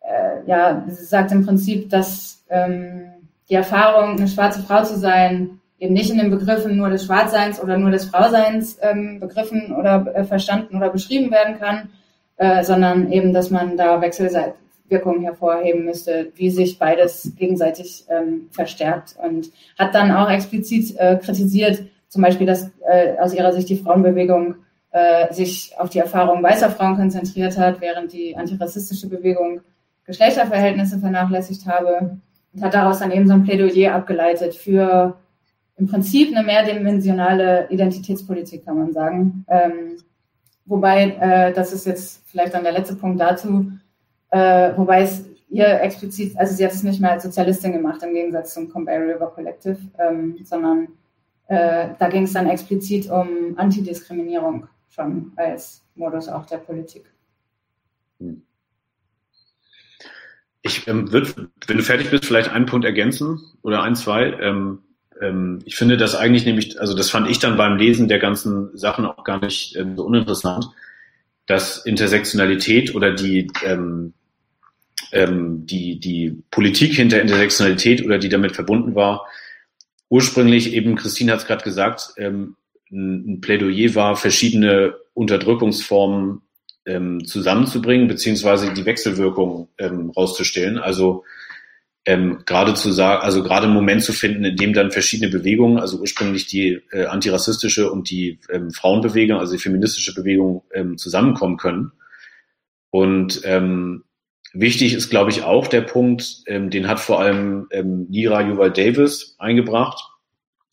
[0.00, 3.09] äh, ja, sie sagt im Prinzip, dass ähm,
[3.50, 7.60] die Erfahrung, eine schwarze Frau zu sein, eben nicht in den Begriffen nur des Schwarzseins
[7.60, 11.88] oder nur des Frauseins ähm, begriffen oder äh, verstanden oder beschrieben werden kann,
[12.36, 19.16] äh, sondern eben, dass man da Wechselwirkungen hervorheben müsste, wie sich beides gegenseitig ähm, verstärkt
[19.22, 23.76] und hat dann auch explizit äh, kritisiert, zum Beispiel, dass äh, aus ihrer Sicht die
[23.76, 24.56] Frauenbewegung
[24.92, 29.60] äh, sich auf die Erfahrungen weißer Frauen konzentriert hat, während die antirassistische Bewegung
[30.04, 32.18] Geschlechterverhältnisse vernachlässigt habe
[32.52, 35.16] und hat daraus dann eben so ein Plädoyer abgeleitet für
[35.76, 39.46] im Prinzip eine mehrdimensionale Identitätspolitik, kann man sagen.
[39.48, 39.96] Ähm,
[40.66, 43.72] wobei, äh, das ist jetzt vielleicht dann der letzte Punkt dazu,
[44.30, 48.14] äh, wobei es ihr explizit, also sie hat es nicht mehr als Sozialistin gemacht, im
[48.14, 50.88] Gegensatz zum Compare River Collective, ähm, sondern
[51.48, 57.10] äh, da ging es dann explizit um Antidiskriminierung schon als Modus auch der Politik.
[58.20, 58.42] Hm.
[60.62, 64.32] Ich ähm, würde, wenn du fertig bist, vielleicht einen Punkt ergänzen oder ein, zwei.
[64.40, 64.80] Ähm,
[65.20, 68.76] ähm, ich finde das eigentlich nämlich, also das fand ich dann beim Lesen der ganzen
[68.76, 70.66] Sachen auch gar nicht ähm, so uninteressant,
[71.46, 74.12] dass Intersektionalität oder die, ähm,
[75.12, 79.26] ähm, die, die Politik hinter Intersektionalität oder die damit verbunden war,
[80.10, 82.56] ursprünglich eben, Christine hat es gerade gesagt, ähm,
[82.92, 86.42] ein Plädoyer war, verschiedene Unterdrückungsformen
[86.86, 90.78] ähm, zusammenzubringen, beziehungsweise die Wechselwirkung ähm, rauszustellen.
[90.78, 91.24] Also
[92.06, 95.78] ähm, gerade zu sagen, also gerade einen Moment zu finden, in dem dann verschiedene Bewegungen,
[95.78, 101.58] also ursprünglich die äh, antirassistische und die ähm, Frauenbewegung, also die feministische Bewegung ähm, zusammenkommen
[101.58, 101.92] können.
[102.90, 104.04] Und ähm,
[104.52, 108.72] Wichtig ist, glaube ich, auch der Punkt, ähm, den hat vor allem ähm, Nira Yuval
[108.72, 110.02] Davis eingebracht,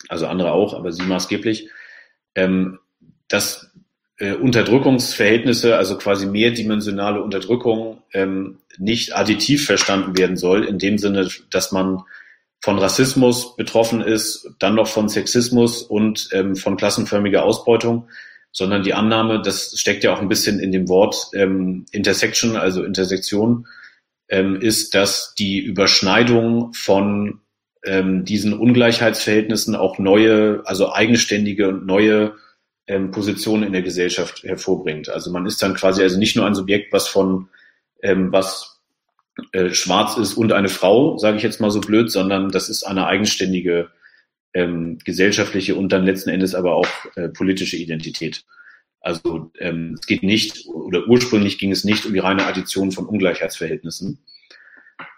[0.09, 1.69] also andere auch, aber sie maßgeblich,
[2.33, 2.79] ähm,
[3.27, 3.66] dass
[4.17, 11.29] äh, Unterdrückungsverhältnisse, also quasi mehrdimensionale Unterdrückung, ähm, nicht additiv verstanden werden soll, in dem Sinne,
[11.51, 12.01] dass man
[12.59, 18.07] von Rassismus betroffen ist, dann noch von Sexismus und ähm, von klassenförmiger Ausbeutung,
[18.51, 22.83] sondern die Annahme, das steckt ja auch ein bisschen in dem Wort ähm, Intersection, also
[22.83, 23.67] Intersektion,
[24.29, 27.41] ähm, ist, dass die Überschneidung von
[27.85, 32.33] ähm, diesen Ungleichheitsverhältnissen auch neue, also eigenständige und neue
[32.87, 35.09] ähm, Positionen in der Gesellschaft hervorbringt.
[35.09, 37.49] Also man ist dann quasi also nicht nur ein Subjekt, was von
[38.01, 38.79] ähm, was
[39.51, 42.83] äh, schwarz ist und eine Frau, sage ich jetzt mal so blöd, sondern das ist
[42.83, 43.89] eine eigenständige
[44.53, 48.45] ähm, gesellschaftliche und dann letzten Endes aber auch äh, politische Identität.
[48.99, 53.05] Also ähm, es geht nicht, oder ursprünglich ging es nicht um die reine Addition von
[53.05, 54.19] Ungleichheitsverhältnissen.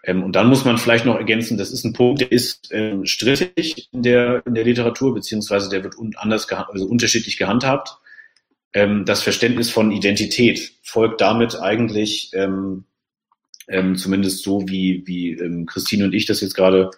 [0.03, 3.05] Ähm, und dann muss man vielleicht noch ergänzen, das ist ein Punkt, der ist ähm,
[3.05, 7.97] strittig in der, in der Literatur, beziehungsweise der wird un anders also unterschiedlich gehandhabt.
[8.73, 12.85] Ähm, das Verständnis von Identität folgt damit eigentlich, ähm,
[13.67, 16.91] ähm, zumindest so wie, wie ähm, Christine und ich das jetzt gerade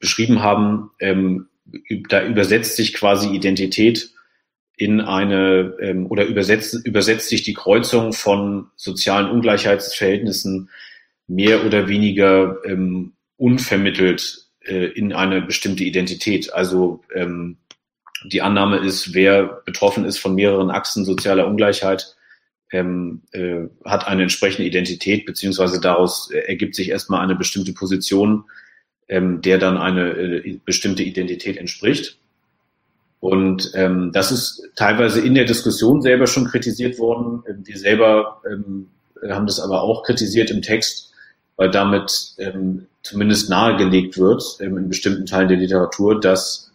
[0.00, 4.10] beschrieben haben, da übersetzt sich quasi Identität
[4.76, 10.68] in eine oder übersetzt, übersetzt sich die Kreuzung von sozialen Ungleichheitsverhältnissen
[11.26, 16.52] mehr oder weniger ähm, unvermittelt äh, in eine bestimmte Identität.
[16.52, 17.58] Also ähm,
[18.24, 22.16] die Annahme ist, wer betroffen ist von mehreren Achsen sozialer Ungleichheit,
[22.72, 28.44] ähm, äh, hat eine entsprechende Identität, beziehungsweise daraus äh, ergibt sich erstmal eine bestimmte Position,
[29.08, 32.18] ähm, der dann eine äh, bestimmte Identität entspricht.
[33.20, 37.42] Und ähm, das ist teilweise in der Diskussion selber schon kritisiert worden.
[37.48, 38.88] Ähm, wir selber ähm,
[39.28, 41.03] haben das aber auch kritisiert im Text,
[41.56, 46.72] weil damit ähm, zumindest nahegelegt wird ähm, in bestimmten Teilen der Literatur, dass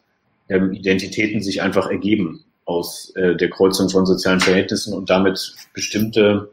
[0.47, 6.49] ähm, Identitäten sich einfach ergeben aus äh, der Kreuzung von sozialen Verhältnissen und damit bestimmte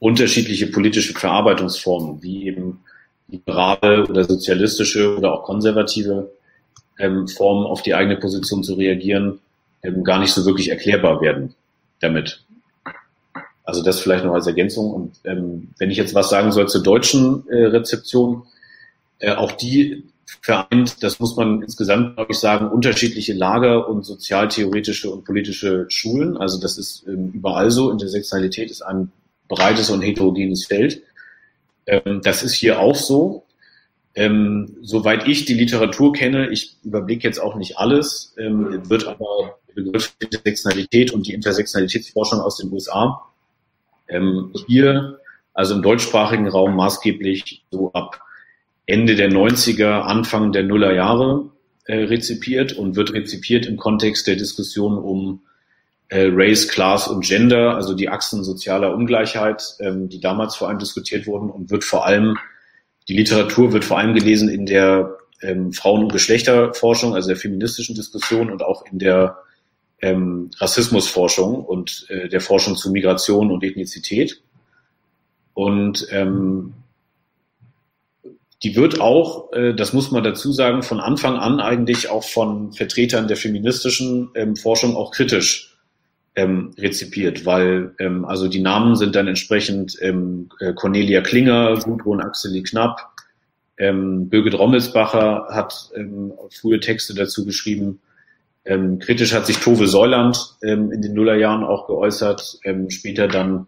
[0.00, 2.80] unterschiedliche politische Verarbeitungsformen, wie eben
[3.28, 6.30] liberale oder sozialistische oder auch konservative
[6.98, 9.40] ähm, Formen auf die eigene Position zu reagieren,
[9.82, 11.54] ähm, gar nicht so wirklich erklärbar werden
[12.00, 12.42] damit.
[13.68, 14.94] Also das vielleicht noch als Ergänzung.
[14.94, 18.44] Und ähm, wenn ich jetzt was sagen soll zur deutschen äh, Rezeption,
[19.18, 20.04] äh, auch die
[20.40, 26.38] vereint, das muss man insgesamt, glaube ich, sagen, unterschiedliche Lager und sozialtheoretische und politische Schulen.
[26.38, 27.90] Also das ist ähm, überall so.
[27.90, 29.12] Intersektionalität ist ein
[29.48, 31.02] breites und heterogenes Feld.
[31.84, 33.44] Ähm, das ist hier auch so.
[34.14, 39.58] Ähm, soweit ich die Literatur kenne, ich überblicke jetzt auch nicht alles, ähm, wird aber
[39.68, 43.27] der Begriff Intersektionalität und die Intersektionalitätsforschung aus den USA
[44.08, 45.20] ähm, hier,
[45.54, 48.20] also im deutschsprachigen Raum maßgeblich so ab
[48.86, 51.50] Ende der 90er, Anfang der Nullerjahre
[51.84, 55.42] äh, rezipiert und wird rezipiert im Kontext der Diskussion um
[56.08, 60.78] äh, Race, Class und Gender, also die Achsen sozialer Ungleichheit, ähm, die damals vor allem
[60.78, 62.38] diskutiert wurden und wird vor allem,
[63.08, 67.94] die Literatur wird vor allem gelesen in der ähm, Frauen- und Geschlechterforschung, also der feministischen
[67.94, 69.38] Diskussion und auch in der
[70.00, 74.40] ähm, Rassismusforschung und äh, der Forschung zu Migration und Ethnizität.
[75.54, 76.74] Und ähm,
[78.62, 82.72] die wird auch, äh, das muss man dazu sagen, von Anfang an eigentlich auch von
[82.72, 85.76] Vertretern der feministischen ähm, Forschung auch kritisch
[86.36, 92.20] ähm, rezipiert, weil ähm, also die Namen sind dann entsprechend ähm, äh, Cornelia Klinger, Gudrun
[92.20, 93.00] Axeli Knapp,
[93.78, 98.00] ähm, Birgit Rommelsbacher hat ähm, frühe Texte dazu geschrieben.
[98.68, 103.66] Ähm, kritisch hat sich Tove Säuland ähm, in den Nullerjahren auch geäußert, ähm, später dann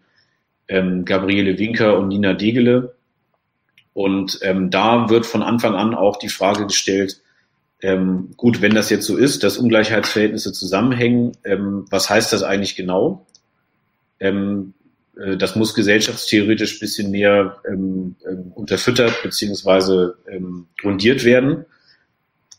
[0.67, 2.93] ähm, Gabriele Winker und Nina Degele.
[3.93, 7.19] Und ähm, da wird von Anfang an auch die Frage gestellt,
[7.81, 11.31] ähm, gut, wenn das jetzt so ist, dass Ungleichheitsverhältnisse zusammenhängen,
[11.89, 13.25] was heißt das eigentlich genau?
[14.19, 14.31] Äh,
[15.35, 17.57] das muss gesellschaftstheoretisch bisschen mehr
[18.53, 20.15] unterfüttert beziehungsweise
[20.79, 21.65] grundiert werden.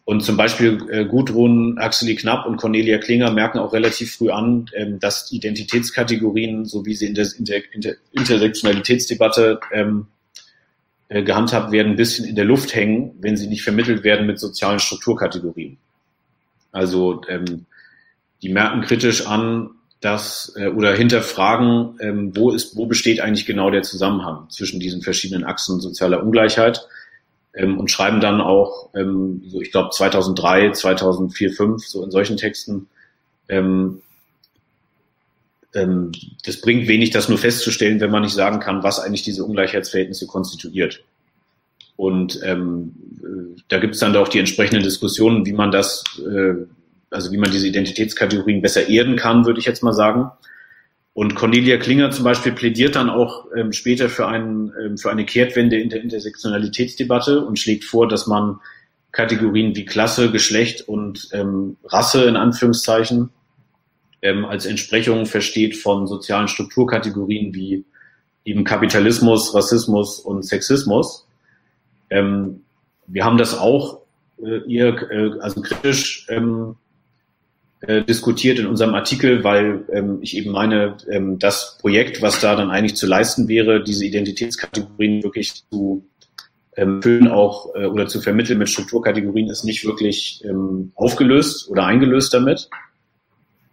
[0.05, 4.69] Und zum Beispiel äh, Gudrun, Axeli Knapp und Cornelia Klinger merken auch relativ früh an,
[4.75, 10.07] ähm, dass Identitätskategorien, so wie sie in der, in der, in der Intersektionalitätsdebatte ähm,
[11.09, 14.41] äh, gehandhabt werden, ein bisschen in der Luft hängen, wenn sie nicht vermittelt werden mit
[14.41, 15.77] sozialen Strukturkategorien.
[16.73, 17.67] Also ähm,
[18.43, 23.71] die merken kritisch an, dass äh, oder hinterfragen, ähm, wo ist, wo besteht eigentlich genau
[23.71, 26.88] der Zusammenhang zwischen diesen verschiedenen Achsen sozialer Ungleichheit
[27.55, 32.37] ähm, und schreiben dann auch, ähm, so ich glaube 2003, 2004, 5 so in solchen
[32.37, 32.88] Texten
[33.49, 34.03] ähm,
[35.75, 36.12] ähm,
[36.45, 40.27] das bringt wenig, das nur festzustellen, wenn man nicht sagen kann, was eigentlich diese Ungleichheitsverhältnisse
[40.27, 41.03] konstituiert.
[41.97, 46.55] Und ähm, äh, da gibt es dann auch die entsprechenden Diskussionen, wie man das, äh,
[47.11, 50.31] also wie man diese Identitätskategorien besser erden kann, würde ich jetzt mal sagen.
[51.14, 55.27] Und Cornelia Klinger zum Beispiel plädiert dann auch ähm, später für, einen, ähm, für eine
[55.27, 58.61] Kehrtwende in der Intersektionalitätsdebatte und schlägt vor, dass man
[59.12, 63.29] Kategorien wie Klasse, Geschlecht und ähm, Rasse in Anführungszeichen
[64.22, 67.85] ähm, als Entsprechung versteht von sozialen Strukturkategorien wie
[68.44, 71.27] eben Kapitalismus, Rassismus und Sexismus.
[72.09, 72.62] Ähm,
[73.07, 74.01] wir haben das auch
[74.42, 76.77] äh, ihr, äh, also kritisch ähm,
[77.83, 82.55] äh, diskutiert in unserem Artikel, weil ähm, ich eben meine, ähm, das Projekt, was da
[82.55, 86.09] dann eigentlich zu leisten wäre, diese Identitätskategorien wirklich zu
[86.77, 91.85] ähm, füllen auch äh, oder zu vermitteln mit Strukturkategorien, ist nicht wirklich ähm, aufgelöst oder
[91.85, 92.71] eingelöst damit.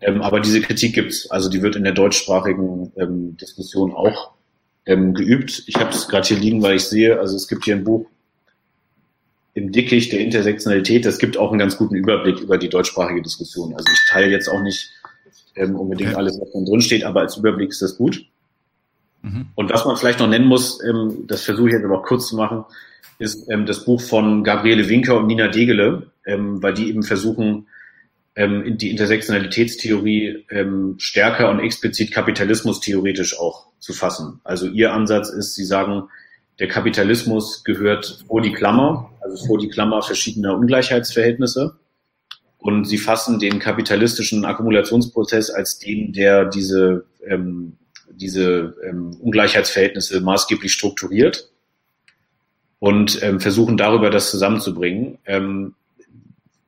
[0.01, 1.29] Ähm, aber diese Kritik gibt's.
[1.29, 4.31] Also die wird in der deutschsprachigen ähm, Diskussion auch
[4.87, 5.63] ähm, geübt.
[5.67, 8.07] Ich habe es gerade hier liegen, weil ich sehe, also es gibt hier ein Buch
[9.53, 11.05] im Dickicht der Intersektionalität.
[11.05, 13.73] Das gibt auch einen ganz guten Überblick über die deutschsprachige Diskussion.
[13.73, 14.91] Also ich teile jetzt auch nicht
[15.55, 18.25] ähm, unbedingt alles, was drin steht, aber als Überblick ist das gut.
[19.21, 19.47] Mhm.
[19.55, 22.27] Und was man vielleicht noch nennen muss, ähm, das versuche ich jetzt aber auch kurz
[22.27, 22.63] zu machen,
[23.17, 27.67] ist ähm, das Buch von Gabriele Winker und Nina Degele, ähm, weil die eben versuchen,
[28.35, 34.39] ähm, die Intersektionalitätstheorie ähm, stärker und explizit kapitalismustheoretisch auch zu fassen.
[34.43, 36.03] Also ihr Ansatz ist, sie sagen,
[36.59, 41.79] der Kapitalismus gehört vor die Klammer, also vor die Klammer verschiedener Ungleichheitsverhältnisse.
[42.57, 47.77] Und sie fassen den kapitalistischen Akkumulationsprozess als den, der diese, ähm,
[48.11, 51.49] diese ähm, Ungleichheitsverhältnisse maßgeblich strukturiert
[52.79, 55.19] und ähm, versuchen darüber das zusammenzubringen.
[55.25, 55.75] Ähm,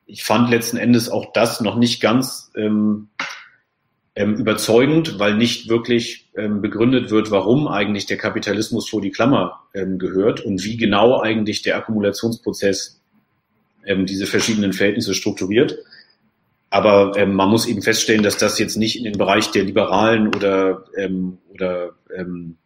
[0.06, 3.10] ich fand letzten Endes auch das noch nicht ganz ähm,
[4.16, 10.00] überzeugend, weil nicht wirklich ähm, begründet wird, warum eigentlich der Kapitalismus vor die Klammer ähm,
[10.00, 13.00] gehört und wie genau eigentlich der Akkumulationsprozess
[13.86, 15.78] ähm, diese verschiedenen Verhältnisse strukturiert.
[16.70, 20.28] Aber ähm, man muss eben feststellen, dass das jetzt nicht in den Bereich der liberalen
[20.28, 22.58] oder, ähm, oder ähm,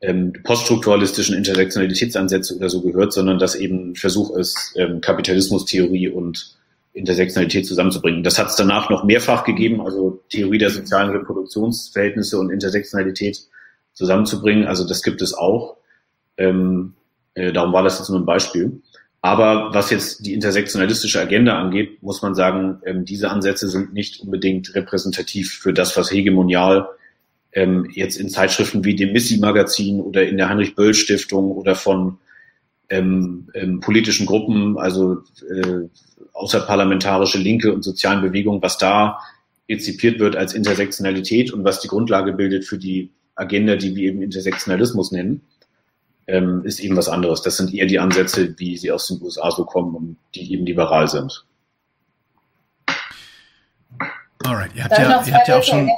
[0.00, 6.56] ähm, poststrukturalistischen Intersektionalitätsansätze oder so gehört, sondern dass eben Versuch ist, ähm, Kapitalismustheorie und
[6.94, 8.22] Intersektionalität zusammenzubringen.
[8.22, 13.40] Das hat es danach noch mehrfach gegeben, also Theorie der sozialen Reproduktionsverhältnisse und Intersektionalität
[13.92, 14.66] zusammenzubringen.
[14.66, 15.76] Also das gibt es auch.
[16.36, 16.94] Ähm,
[17.34, 18.80] äh, darum war das jetzt nur ein Beispiel.
[19.20, 24.20] Aber was jetzt die intersektionalistische Agenda angeht, muss man sagen, ähm, diese Ansätze sind nicht
[24.20, 26.88] unbedingt repräsentativ für das, was hegemonial
[27.52, 32.18] ähm, jetzt in Zeitschriften wie dem Missy-Magazin oder in der Heinrich-Böll-Stiftung oder von
[32.90, 35.88] ähm, ähm, politischen Gruppen, also äh,
[36.32, 39.20] außerparlamentarische Linke und sozialen Bewegungen, was da
[39.68, 44.22] rezipiert wird als Intersektionalität und was die Grundlage bildet für die Agenda, die wir eben
[44.22, 45.42] Intersektionalismus nennen,
[46.26, 47.42] ähm, ist eben was anderes.
[47.42, 50.66] Das sind eher die Ansätze, wie sie aus den USA so kommen und die eben
[50.66, 51.44] liberal sind.
[54.44, 55.90] Alright, ihr habt, ja, ihr habt ja auch schon.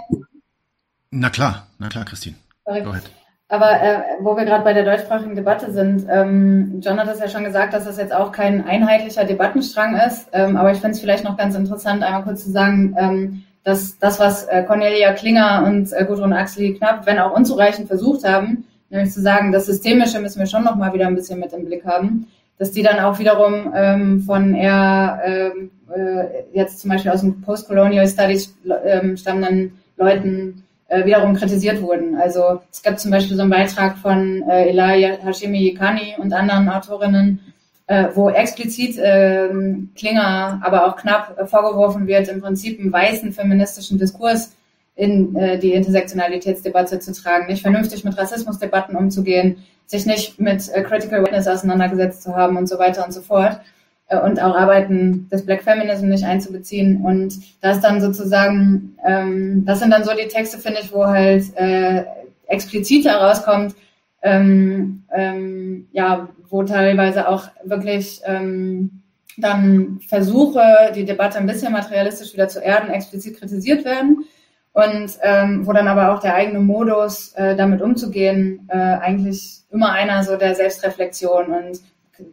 [1.10, 2.36] Na klar, na klar, Christine.
[2.64, 3.10] Go ahead.
[3.48, 7.28] Aber äh, wo wir gerade bei der deutschsprachigen Debatte sind, ähm, John hat es ja
[7.28, 10.28] schon gesagt, dass das jetzt auch kein einheitlicher Debattenstrang ist.
[10.32, 13.98] Ähm, aber ich finde es vielleicht noch ganz interessant, einmal kurz zu sagen, ähm, dass
[13.98, 18.64] das, was äh, Cornelia Klinger und äh, Gudrun Axel knapp, wenn auch unzureichend versucht haben,
[18.90, 21.66] nämlich zu sagen, das Systemische müssen wir schon noch mal wieder ein bisschen mit im
[21.66, 22.26] Blick haben,
[22.58, 27.42] dass die dann auch wiederum ähm, von eher ähm, äh, jetzt zum Beispiel aus dem
[27.42, 32.16] Postcolonial Studies ähm, stammenden Leuten äh, wiederum kritisiert wurden.
[32.16, 36.68] Also es gab zum Beispiel so einen Beitrag von äh, Elia Hashimi Yikani und anderen
[36.68, 37.40] Autorinnen,
[37.86, 39.48] äh, wo explizit äh,
[39.96, 44.52] Klinger, aber auch knapp äh, vorgeworfen wird, im Prinzip einen weißen feministischen Diskurs
[44.94, 50.82] in äh, die Intersektionalitätsdebatte zu tragen, nicht vernünftig mit Rassismusdebatten umzugehen, sich nicht mit äh,
[50.82, 53.60] Critical Witness auseinandergesetzt zu haben und so weiter und so fort
[54.08, 57.02] und auch Arbeiten des Black Feminism nicht einzubeziehen.
[57.04, 61.06] Und da ist dann sozusagen, ähm, das sind dann so die Texte, finde ich, wo
[61.06, 62.04] halt äh,
[62.46, 63.74] explizit herauskommt,
[64.22, 69.02] ähm, ähm, ja, wo teilweise auch wirklich ähm,
[69.36, 70.62] dann Versuche,
[70.94, 74.24] die Debatte ein bisschen materialistisch wieder zu erden, explizit kritisiert werden
[74.72, 79.92] und ähm, wo dann aber auch der eigene Modus, äh, damit umzugehen, äh, eigentlich immer
[79.92, 81.80] einer so der Selbstreflexion und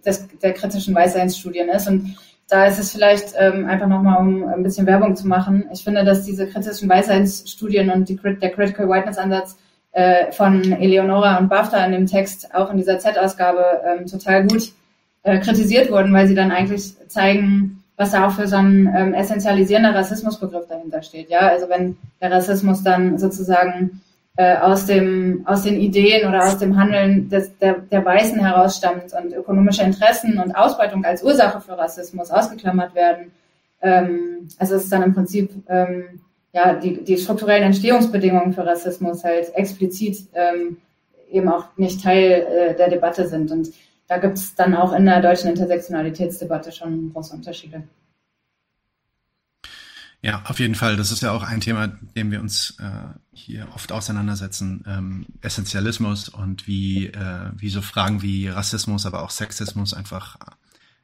[0.05, 1.87] des, der kritischen Weißseinsstudien ist.
[1.87, 2.15] Und
[2.49, 5.65] da ist es vielleicht ähm, einfach nochmal, um ein bisschen Werbung zu machen.
[5.71, 9.57] Ich finde, dass diese kritischen Weißseinsstudien und die, der Critical Whiteness Ansatz
[9.93, 14.71] äh, von Eleonora und BAFTA in dem Text, auch in dieser Z-Ausgabe, ähm, total gut
[15.23, 19.13] äh, kritisiert wurden, weil sie dann eigentlich zeigen, was da auch für so ein ähm,
[19.13, 21.29] essentialisierender Rassismusbegriff dahinter steht.
[21.29, 24.01] Ja, also wenn der Rassismus dann sozusagen
[24.35, 29.13] äh, aus dem aus den Ideen oder aus dem Handeln des, der, der Weißen herausstammt
[29.13, 33.31] und ökonomische Interessen und Ausbeutung als Ursache für Rassismus ausgeklammert werden.
[33.81, 36.21] Ähm, also es ist dann im Prinzip ähm,
[36.51, 40.77] ja, die, die strukturellen Entstehungsbedingungen für Rassismus halt explizit ähm,
[41.31, 43.51] eben auch nicht Teil äh, der Debatte sind.
[43.51, 43.69] Und
[44.07, 47.83] da gibt es dann auch in der deutschen Intersektionalitätsdebatte schon große Unterschiede.
[50.23, 50.95] Ja, auf jeden Fall.
[50.95, 54.81] Das ist ja auch ein Thema, dem wir uns äh, hier oft auseinandersetzen.
[54.87, 60.37] Ähm, Essentialismus und wie, äh, wie so Fragen wie Rassismus, aber auch Sexismus einfach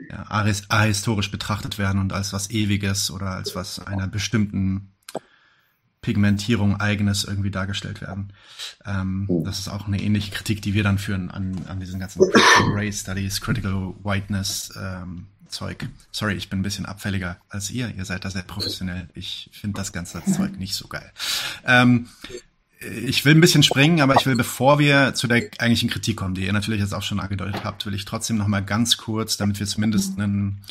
[0.09, 0.23] ja,
[0.69, 4.93] ahistorisch betrachtet werden und als was Ewiges oder als was einer bestimmten
[6.01, 8.31] Pigmentierung eigenes irgendwie dargestellt werden.
[8.85, 9.43] Ähm, oh.
[9.43, 12.21] Das ist auch eine ähnliche Kritik, die wir dann führen an, an diesen ganzen
[12.73, 15.87] Race Studies, Critical Whiteness ähm, Zeug.
[16.11, 17.93] Sorry, ich bin ein bisschen abfälliger als ihr.
[17.95, 19.09] Ihr seid da sehr professionell.
[19.13, 21.11] Ich finde das ganze Zeug nicht so geil.
[21.65, 22.07] Ähm,
[22.79, 26.33] ich will ein bisschen springen, aber ich will, bevor wir zu der eigentlichen Kritik kommen,
[26.33, 29.35] die ihr natürlich jetzt auch schon angedeutet habt, will ich trotzdem noch mal ganz kurz,
[29.35, 30.63] damit wir zumindest einen,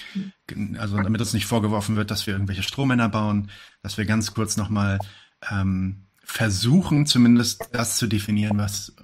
[0.78, 3.50] also damit uns nicht vorgeworfen wird, dass wir irgendwelche Strohmänner bauen,
[3.82, 4.98] dass wir ganz kurz noch mal
[5.50, 8.94] ähm, versuchen, zumindest das zu definieren, was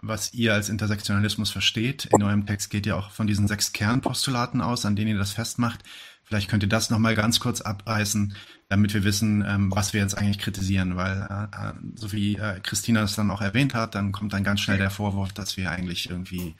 [0.00, 2.06] was ihr als Intersektionalismus versteht.
[2.06, 5.32] In eurem Text geht ihr auch von diesen sechs Kernpostulaten aus, an denen ihr das
[5.32, 5.84] festmacht.
[6.24, 8.34] Vielleicht könnt ihr das noch mal ganz kurz abreißen,
[8.68, 12.58] damit wir wissen, ähm, was wir jetzt eigentlich kritisieren, weil äh, äh, so wie äh,
[12.60, 15.70] Christina es dann auch erwähnt hat, dann kommt dann ganz schnell der Vorwurf, dass wir
[15.70, 16.54] eigentlich irgendwie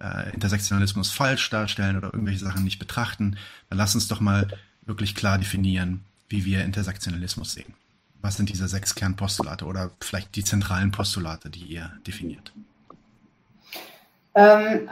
[0.00, 3.36] äh, Intersektionalismus falsch darstellen oder irgendwelche Sachen nicht betrachten.
[3.68, 4.48] Dann lass uns doch mal
[4.86, 7.74] wirklich klar definieren, wie wir Intersektionalismus sehen.
[8.22, 12.52] Was sind diese sechs Kernpostulate oder vielleicht die zentralen Postulate, die ihr definiert?
[14.34, 14.88] Ähm,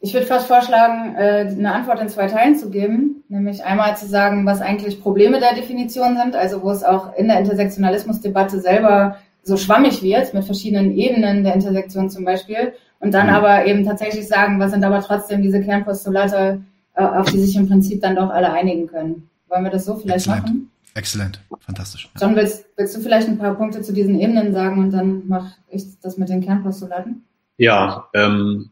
[0.00, 4.06] ich würde fast vorschlagen, äh, eine Antwort in zwei Teilen zu geben, nämlich einmal zu
[4.06, 9.18] sagen, was eigentlich Probleme der Definition sind, also wo es auch in der Intersektionalismusdebatte selber
[9.44, 13.34] so schwammig wird, mit verschiedenen Ebenen der Intersektion zum Beispiel, und dann mhm.
[13.34, 16.62] aber eben tatsächlich sagen, was sind aber trotzdem diese Kernpostulate,
[16.94, 19.28] äh, auf die sich im Prinzip dann doch alle einigen können.
[19.48, 20.44] Wollen wir das so vielleicht Exzellent.
[20.44, 20.70] machen?
[20.94, 22.08] Exzellent, fantastisch.
[22.20, 25.54] John, willst, willst du vielleicht ein paar Punkte zu diesen Ebenen sagen und dann mache
[25.70, 27.24] ich das mit den Kernpostulaten?
[27.56, 28.70] Ja, ähm,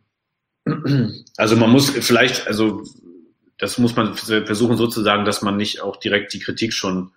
[1.37, 2.83] also man muss vielleicht, also
[3.59, 7.11] das muss man versuchen so zu sagen, dass man nicht auch direkt die Kritik schon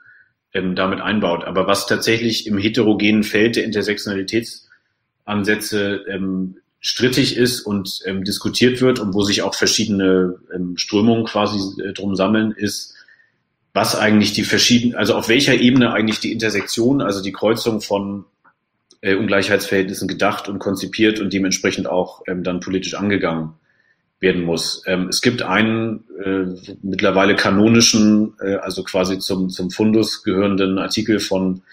[0.54, 1.44] ähm, damit einbaut.
[1.46, 9.00] Aber was tatsächlich im heterogenen Feld der Intersektionalitätsansätze ähm, strittig ist und ähm, diskutiert wird
[9.00, 12.93] und wo sich auch verschiedene ähm, Strömungen quasi äh, drum sammeln, ist,
[13.74, 18.26] was eigentlich die verschiedenen, also auf welcher Ebene eigentlich die Intersektion, also die Kreuzung von
[19.02, 23.54] äh, Ungleichheitsverhältnissen gedacht und konzipiert und dementsprechend auch ähm, dann politisch angegangen
[24.20, 24.84] werden muss.
[24.86, 31.20] Ähm, es gibt einen äh, mittlerweile kanonischen, äh, also quasi zum, zum Fundus gehörenden Artikel
[31.20, 31.64] von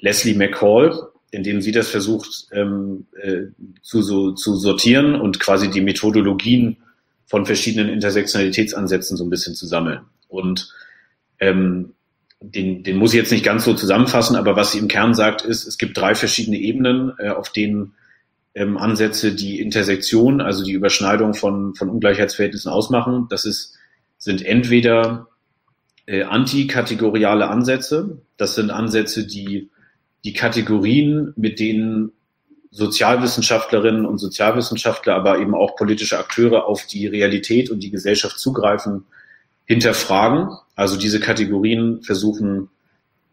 [0.00, 3.42] Leslie McCall, in dem sie das versucht ähm, äh,
[3.82, 6.78] zu, so, zu sortieren und quasi die Methodologien
[7.26, 10.00] von verschiedenen Intersektionalitätsansätzen so ein bisschen zu sammeln.
[10.26, 10.74] Und
[11.40, 11.94] ähm,
[12.40, 15.42] den, den muss ich jetzt nicht ganz so zusammenfassen, aber was sie im Kern sagt,
[15.42, 17.94] ist, es gibt drei verschiedene Ebenen, äh, auf denen
[18.54, 23.26] ähm, Ansätze die Intersektion, also die Überschneidung von, von Ungleichheitsverhältnissen ausmachen.
[23.28, 23.76] Das ist,
[24.18, 25.28] sind entweder
[26.06, 29.70] äh, antikategoriale Ansätze, das sind Ansätze, die
[30.24, 32.12] die Kategorien, mit denen
[32.70, 39.04] Sozialwissenschaftlerinnen und Sozialwissenschaftler, aber eben auch politische Akteure auf die Realität und die Gesellschaft zugreifen,
[39.64, 40.50] hinterfragen.
[40.80, 42.70] Also diese Kategorien versuchen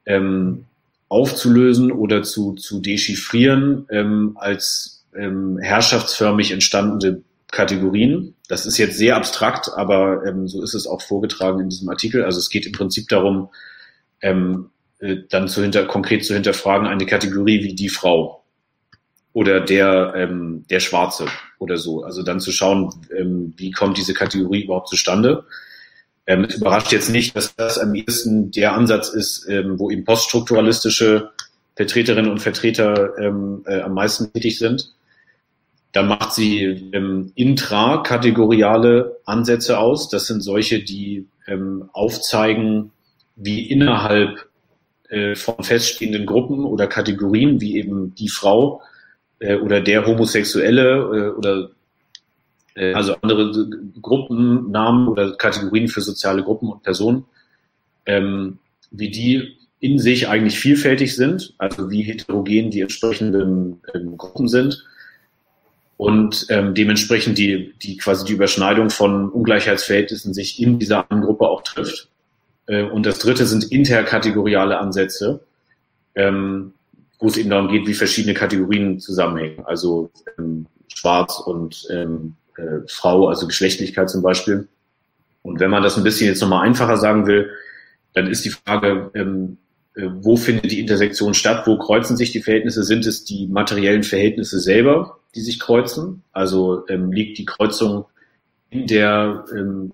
[0.06, 0.66] ähm,
[1.08, 8.36] aufzulösen oder zu, zu dechiffrieren ähm, als ähm, herrschaftsförmig entstandene Kategorien.
[8.50, 12.26] Das ist jetzt sehr abstrakt, aber ähm, so ist es auch vorgetragen in diesem Artikel.
[12.26, 13.48] Also es geht im Prinzip darum,
[14.22, 14.70] ähm,
[15.00, 18.43] äh, dann zu hinter, konkret zu hinterfragen, eine Kategorie wie die Frau
[19.32, 21.28] oder der, ähm, der Schwarze
[21.60, 22.04] oder so.
[22.04, 25.45] Also dann zu schauen, ähm, wie kommt diese Kategorie überhaupt zustande.
[26.28, 30.03] Ähm, es überrascht jetzt nicht, dass das am ehesten der Ansatz ist, ähm, wo eben
[30.03, 31.32] poststrukturalistische
[31.75, 34.93] Vertreterinnen und Vertreter ähm, äh, am meisten tätig sind.
[35.93, 40.09] Da macht sie ähm, intrakategoriale Ansätze aus.
[40.09, 42.91] Das sind solche, die ähm, aufzeigen,
[43.38, 44.49] wie innerhalb
[45.09, 48.82] äh, von feststehenden Gruppen oder Kategorien, wie eben die Frau,
[49.39, 51.69] äh, oder der Homosexuelle äh, oder
[52.93, 53.69] also andere
[54.01, 57.25] Gruppennamen oder Kategorien für soziale Gruppen und Personen,
[58.05, 58.59] ähm,
[58.91, 64.84] wie die in sich eigentlich vielfältig sind, also wie heterogen die entsprechenden ähm, Gruppen sind
[65.97, 71.63] und ähm, dementsprechend die, die quasi die Überschneidung von Ungleichheitsverhältnissen sich in dieser Gruppe auch
[71.63, 72.09] trifft.
[72.67, 75.41] Äh, und das dritte sind interkategoriale Ansätze,
[76.15, 76.73] ähm,
[77.19, 79.65] wo es eben darum geht, wie verschiedene Kategorien zusammenhängen.
[79.65, 84.68] Also ähm, Schwarz und ähm, äh, Frau, also Geschlechtlichkeit zum Beispiel.
[85.41, 87.49] Und wenn man das ein bisschen jetzt nochmal einfacher sagen will,
[88.14, 89.58] dann ist die Frage, ähm,
[89.95, 91.66] äh, wo findet die Intersektion statt?
[91.66, 92.84] Wo kreuzen sich die Verhältnisse?
[92.84, 96.24] Sind es die materiellen Verhältnisse selber, die sich kreuzen?
[96.32, 98.05] Also ähm, liegt die Kreuzung
[98.70, 99.91] in der ähm,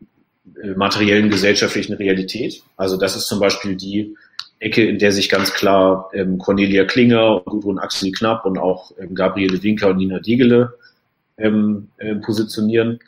[0.62, 2.64] äh, materiellen gesellschaftlichen Realität?
[2.78, 4.16] Also das ist zum Beispiel die
[4.60, 9.14] Ecke, in der sich ganz klar ähm, Cornelia Klinger, Gudrun Axel Knapp und auch ähm,
[9.14, 10.74] Gabriele Winker und Nina Diegele
[11.38, 13.00] ähm, äh, positionieren.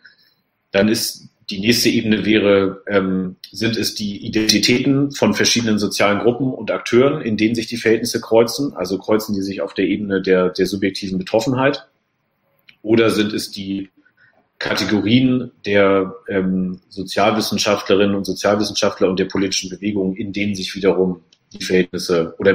[0.71, 6.51] Dann ist die nächste Ebene wäre, ähm, sind es die Identitäten von verschiedenen sozialen Gruppen
[6.51, 10.21] und Akteuren, in denen sich die Verhältnisse kreuzen, also kreuzen die sich auf der Ebene
[10.21, 11.87] der, der subjektiven Betroffenheit,
[12.81, 13.89] oder sind es die
[14.57, 21.21] Kategorien der ähm, Sozialwissenschaftlerinnen und Sozialwissenschaftler und der politischen Bewegung, in denen sich wiederum
[21.53, 22.53] die Verhältnisse oder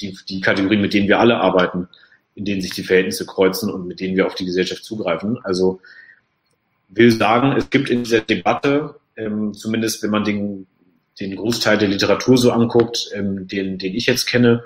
[0.00, 1.88] die, die Kategorien, mit denen wir alle arbeiten,
[2.36, 5.38] in denen sich die Verhältnisse kreuzen und mit denen wir auf die Gesellschaft zugreifen.
[5.42, 5.80] Also
[6.88, 10.66] will sagen, es gibt in dieser Debatte, ähm, zumindest wenn man den,
[11.18, 14.62] den Großteil der Literatur so anguckt, ähm, den, den ich jetzt kenne,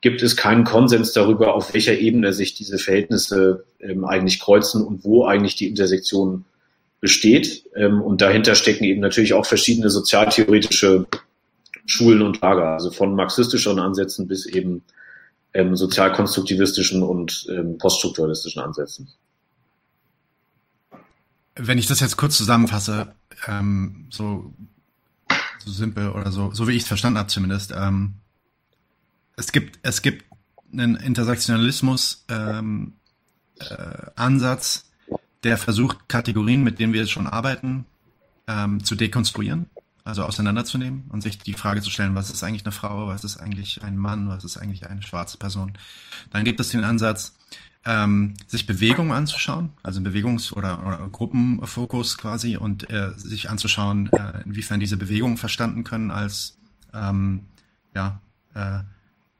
[0.00, 5.04] gibt es keinen Konsens darüber, auf welcher Ebene sich diese Verhältnisse ähm, eigentlich kreuzen und
[5.04, 6.44] wo eigentlich die Intersektion
[7.00, 7.64] besteht.
[7.74, 11.06] Ähm, und dahinter stecken eben natürlich auch verschiedene sozialtheoretische
[11.84, 14.82] Schulen und Lager, also von marxistischeren Ansätzen bis eben
[15.54, 19.08] ähm, sozialkonstruktivistischen und ähm, poststrukturalistischen Ansätzen.
[21.54, 23.14] Wenn ich das jetzt kurz zusammenfasse,
[23.46, 24.52] ähm, so,
[25.58, 28.14] so simpel oder so, so wie ich es verstanden habe zumindest, ähm,
[29.36, 30.24] es gibt, es gibt
[30.72, 32.94] einen Intersektionalismus ähm,
[33.58, 34.84] äh, Ansatz,
[35.44, 37.86] der versucht, Kategorien, mit denen wir jetzt schon arbeiten,
[38.46, 39.70] ähm, zu dekonstruieren
[40.08, 43.36] also auseinanderzunehmen und sich die Frage zu stellen, was ist eigentlich eine Frau, was ist
[43.36, 45.74] eigentlich ein Mann, was ist eigentlich eine schwarze Person.
[46.30, 47.36] Dann gibt es den Ansatz,
[47.84, 54.44] ähm, sich Bewegungen anzuschauen, also Bewegungs- oder, oder Gruppenfokus quasi und äh, sich anzuschauen, äh,
[54.46, 56.56] inwiefern diese Bewegungen verstanden können als
[56.94, 57.44] ähm,
[57.94, 58.22] ja,
[58.54, 58.80] äh,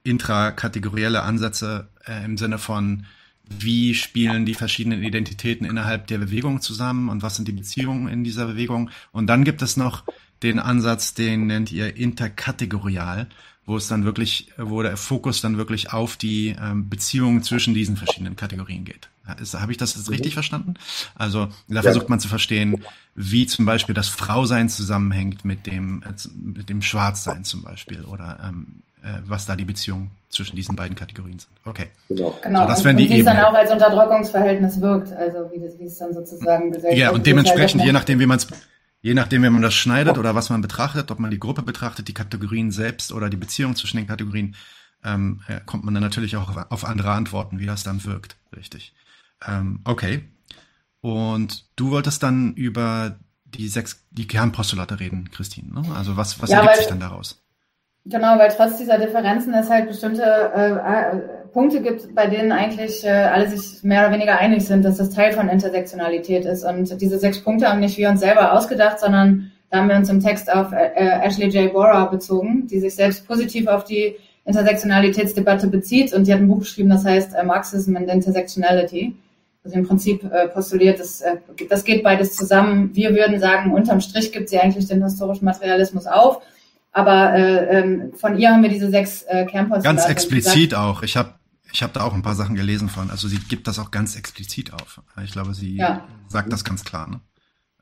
[0.03, 3.07] intrakategorielle Ansätze äh, im Sinne von
[3.49, 8.23] wie spielen die verschiedenen Identitäten innerhalb der Bewegung zusammen und was sind die Beziehungen in
[8.23, 8.91] dieser Bewegung.
[9.11, 10.05] Und dann gibt es noch
[10.43, 13.26] den Ansatz, den nennt ihr interkategorial,
[13.66, 17.97] wo es dann wirklich, wo der Fokus dann wirklich auf die ähm, Beziehungen zwischen diesen
[17.97, 19.09] verschiedenen Kategorien geht.
[19.26, 20.34] Habe ich das jetzt richtig mhm.
[20.34, 20.74] verstanden?
[21.14, 21.82] Also da ja.
[21.82, 22.82] versucht man zu verstehen,
[23.14, 28.39] wie zum Beispiel das Frausein zusammenhängt mit dem, äh, mit dem Schwarzsein zum Beispiel oder
[28.43, 31.51] ähm, äh, was da die Beziehungen zwischen diesen beiden Kategorien sind.
[31.64, 31.89] Okay.
[32.09, 32.39] Genau.
[32.43, 32.62] genau.
[32.62, 35.84] So, das und, und wie es dann auch als Unterdrückungsverhältnis wirkt, also wie, das, wie
[35.84, 38.49] es dann sozusagen gesellschaftlich Ja, und dementsprechend, je nachdem, wie man es
[39.01, 42.09] Je nachdem, wie man das schneidet oder was man betrachtet, ob man die Gruppe betrachtet,
[42.09, 44.57] die Kategorien selbst oder die Beziehung zwischen den Kategorien,
[45.05, 48.36] ähm, kommt man dann natürlich auch auf andere Antworten, wie das dann wirkt.
[48.57, 48.92] Richtig.
[49.46, 50.24] Ähm, okay.
[51.01, 55.80] Und du wolltest dann über die sechs, die Kernpostulate reden, Christine.
[55.80, 55.94] Ne?
[55.94, 57.40] Also was, was ja, ergibt sich dann daraus?
[58.05, 63.05] Genau, weil trotz dieser Differenzen es halt bestimmte äh, äh, Punkte gibt, bei denen eigentlich
[63.05, 66.64] äh, alle sich mehr oder weniger einig sind, dass das Teil von Intersektionalität ist.
[66.64, 70.09] Und diese sechs Punkte haben nicht wir uns selber ausgedacht, sondern da haben wir uns
[70.09, 71.72] im Text auf äh, äh Ashley J.
[71.72, 76.61] Bora bezogen, die sich selbst positiv auf die Intersektionalitätsdebatte bezieht und die hat ein Buch
[76.61, 79.14] geschrieben, das heißt Marxism and Intersectionality.
[79.62, 80.24] Also im Prinzip
[80.55, 81.36] postuliert, dass, äh,
[81.68, 82.90] das geht beides zusammen.
[82.94, 86.40] Wir würden sagen, unterm Strich gibt sie eigentlich den historischen Materialismus auf
[86.93, 89.97] aber äh, ähm, von ihr haben wir diese sechs äh, Kernpostulate.
[89.97, 91.03] Ganz explizit auch.
[91.03, 91.34] Ich habe
[91.72, 93.11] ich hab da auch ein paar Sachen gelesen von.
[93.11, 95.01] Also sie gibt das auch ganz explizit auf.
[95.22, 96.05] Ich glaube, sie ja.
[96.28, 97.09] sagt das ganz klar.
[97.09, 97.20] Ne?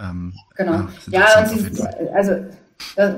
[0.01, 0.89] Ähm, genau.
[1.09, 1.83] Ja, ja und sie,
[2.15, 2.33] also
[2.95, 3.15] das,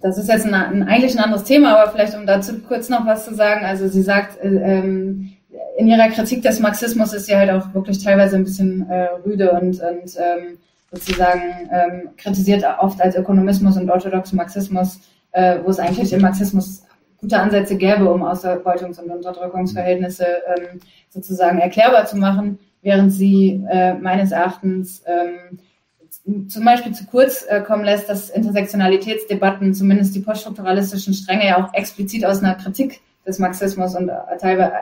[0.00, 3.06] das ist jetzt ein, ein, eigentlich ein anderes Thema, aber vielleicht um dazu kurz noch
[3.06, 3.64] was zu sagen.
[3.64, 5.32] Also sie sagt, äh, ähm,
[5.78, 9.52] in ihrer Kritik des Marxismus ist sie halt auch wirklich teilweise ein bisschen äh, rüde
[9.52, 10.58] und, und ähm,
[10.90, 15.00] sozusagen ähm, kritisiert oft als Ökonomismus und orthodoxen Marxismus
[15.36, 16.82] äh, wo es eigentlich im Marxismus
[17.18, 20.26] gute Ansätze gäbe, um Ausbeutungs- und Unterdrückungsverhältnisse
[20.56, 20.80] ähm,
[21.10, 27.60] sozusagen erklärbar zu machen, während sie äh, meines Erachtens ähm, zum Beispiel zu kurz äh,
[27.60, 33.38] kommen lässt, dass Intersektionalitätsdebatten, zumindest die poststrukturalistischen Stränge, ja auch explizit aus einer Kritik des
[33.38, 34.14] Marxismus und äh,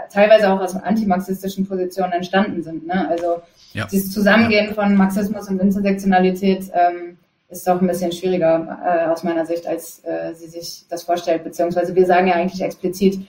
[0.08, 2.86] teilweise auch aus antimarxistischen Positionen entstanden sind.
[2.86, 3.08] Ne?
[3.08, 3.42] Also
[3.72, 3.86] ja.
[3.90, 7.18] dieses Zusammengehen von Marxismus und Intersektionalität ähm,
[7.48, 11.44] ist doch ein bisschen schwieriger äh, aus meiner Sicht, als äh, sie sich das vorstellt.
[11.44, 13.20] Beziehungsweise wir sagen ja eigentlich explizit,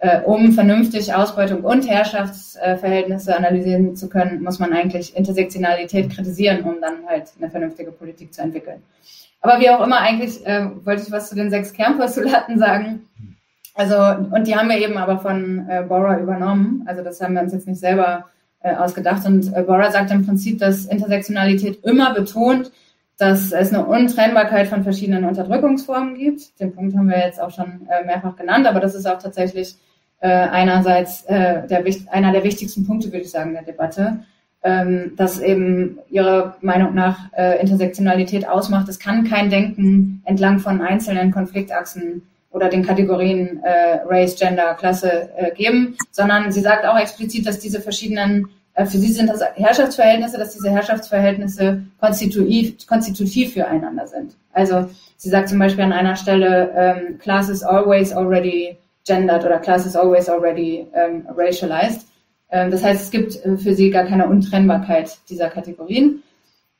[0.00, 6.80] äh, um vernünftig Ausbeutung und Herrschaftsverhältnisse analysieren zu können, muss man eigentlich Intersektionalität kritisieren, um
[6.80, 8.82] dann halt eine vernünftige Politik zu entwickeln.
[9.40, 13.06] Aber wie auch immer, eigentlich äh, wollte ich was zu den sechs Kernpostulaten sagen.
[13.74, 13.96] Also,
[14.34, 16.84] und die haben wir eben aber von äh, Bora übernommen.
[16.86, 18.26] Also das haben wir uns jetzt nicht selber
[18.62, 19.24] äh, ausgedacht.
[19.26, 22.70] Und äh, Bora sagt im Prinzip, dass Intersektionalität immer betont,
[23.20, 26.58] dass es eine Untrennbarkeit von verschiedenen Unterdrückungsformen gibt.
[26.58, 29.76] Den Punkt haben wir jetzt auch schon äh, mehrfach genannt, aber das ist auch tatsächlich
[30.20, 34.20] äh, einerseits äh, der, einer der wichtigsten Punkte, würde ich sagen, der Debatte,
[34.62, 38.88] ähm, dass eben ihrer Meinung nach äh, Intersektionalität ausmacht.
[38.88, 45.28] Es kann kein Denken entlang von einzelnen Konfliktachsen oder den Kategorien äh, Race, Gender, Klasse
[45.36, 48.48] äh, geben, sondern sie sagt auch explizit, dass diese verschiedenen
[48.86, 54.36] für sie sind das Herrschaftsverhältnisse, dass diese Herrschaftsverhältnisse konstitutiv, konstitutiv füreinander sind.
[54.52, 58.76] Also sie sagt zum Beispiel an einer Stelle, ähm, class is always already
[59.06, 62.06] gendered oder class is always already ähm, racialized.
[62.50, 66.22] Ähm, das heißt, es gibt äh, für sie gar keine Untrennbarkeit dieser Kategorien.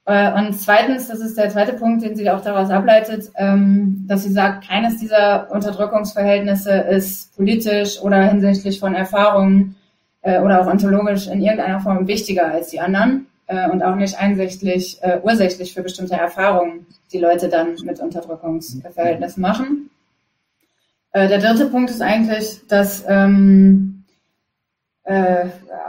[0.07, 4.25] Äh, und zweitens, das ist der zweite Punkt, den sie auch daraus ableitet, ähm, dass
[4.25, 9.77] sie sagt, keines dieser Unterdrückungsverhältnisse ist politisch oder hinsichtlich von Erfahrungen
[10.23, 14.19] äh, oder auch ontologisch in irgendeiner Form wichtiger als die anderen äh, und auch nicht
[14.19, 19.91] einsichtlich, äh, ursächlich für bestimmte Erfahrungen, die Leute dann mit Unterdrückungsverhältnissen machen.
[21.13, 24.05] Äh, der dritte Punkt ist eigentlich, dass ähm,
[25.05, 25.47] äh,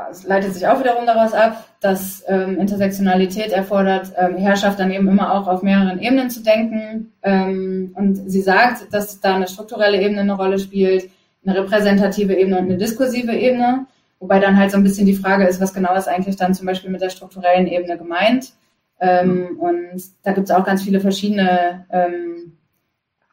[0.10, 5.08] es leitet sich auch wiederum daraus ab, dass ähm, Intersektionalität erfordert, ähm, Herrschaft dann eben
[5.08, 7.14] immer auch auf mehreren Ebenen zu denken.
[7.22, 11.10] Ähm, und sie sagt, dass da eine strukturelle Ebene eine Rolle spielt,
[11.46, 13.86] eine repräsentative Ebene und eine diskursive Ebene.
[14.22, 16.67] Wobei dann halt so ein bisschen die Frage ist, was genau ist eigentlich dann zum
[16.67, 18.53] Beispiel mit der strukturellen Ebene gemeint.
[18.99, 22.53] Ähm, und da gibt es auch ganz viele verschiedene ähm,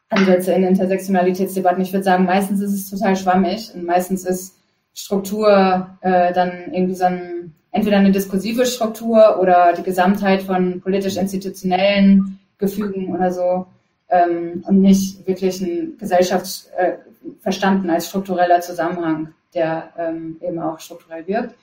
[0.09, 1.83] Ansätze in Intersektionalitätsdebatten.
[1.83, 4.57] Ich würde sagen, meistens ist es total schwammig und meistens ist
[4.95, 12.39] Struktur äh, dann irgendwie so ein, entweder eine diskursive Struktur oder die Gesamtheit von politisch-institutionellen
[12.57, 13.67] Gefügen oder so
[14.09, 16.95] ähm, und nicht wirklich ein Gesellschafts, äh,
[17.41, 21.55] verstanden als struktureller Zusammenhang der ähm, eben auch strukturell wirkt.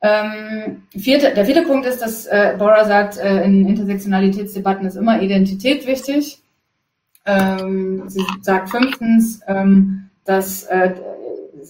[0.00, 5.20] Ähm, vierte, der vierte Punkt ist, dass äh, Bora sagt, äh, in Intersektionalitätsdebatten ist immer
[5.20, 6.40] Identität wichtig.
[7.26, 10.94] Ähm, sie sagt fünftens, ähm, dass äh,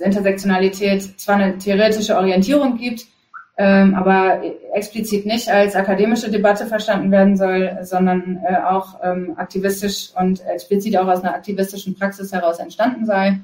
[0.00, 3.06] Intersektionalität zwar eine theoretische Orientierung gibt,
[3.56, 4.40] ähm, aber
[4.72, 10.96] explizit nicht als akademische Debatte verstanden werden soll, sondern äh, auch ähm, aktivistisch und explizit
[10.96, 13.40] auch aus einer aktivistischen Praxis heraus entstanden sei.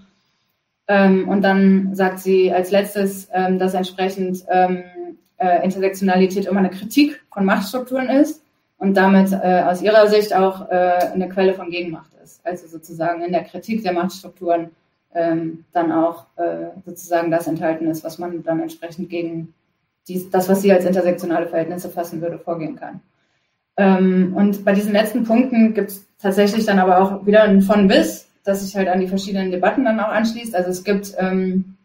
[0.87, 4.85] Ähm, und dann sagt sie als letztes, ähm, dass entsprechend ähm,
[5.39, 8.43] äh, Intersektionalität immer eine Kritik von Machtstrukturen ist
[8.78, 12.45] und damit äh, aus ihrer Sicht auch äh, eine Quelle von Gegenmacht ist.
[12.45, 14.70] Also sozusagen in der Kritik der Machtstrukturen
[15.14, 19.55] ähm, dann auch äh, sozusagen das enthalten ist, was man dann entsprechend gegen
[20.09, 23.01] dies, das, was sie als intersektionale Verhältnisse fassen würde, vorgehen kann.
[23.76, 27.89] Ähm, und bei diesen letzten Punkten gibt es tatsächlich dann aber auch wieder ein von
[27.89, 30.55] bis das sich halt an die verschiedenen Debatten dann auch anschließt.
[30.55, 31.76] Also es gibt ähm,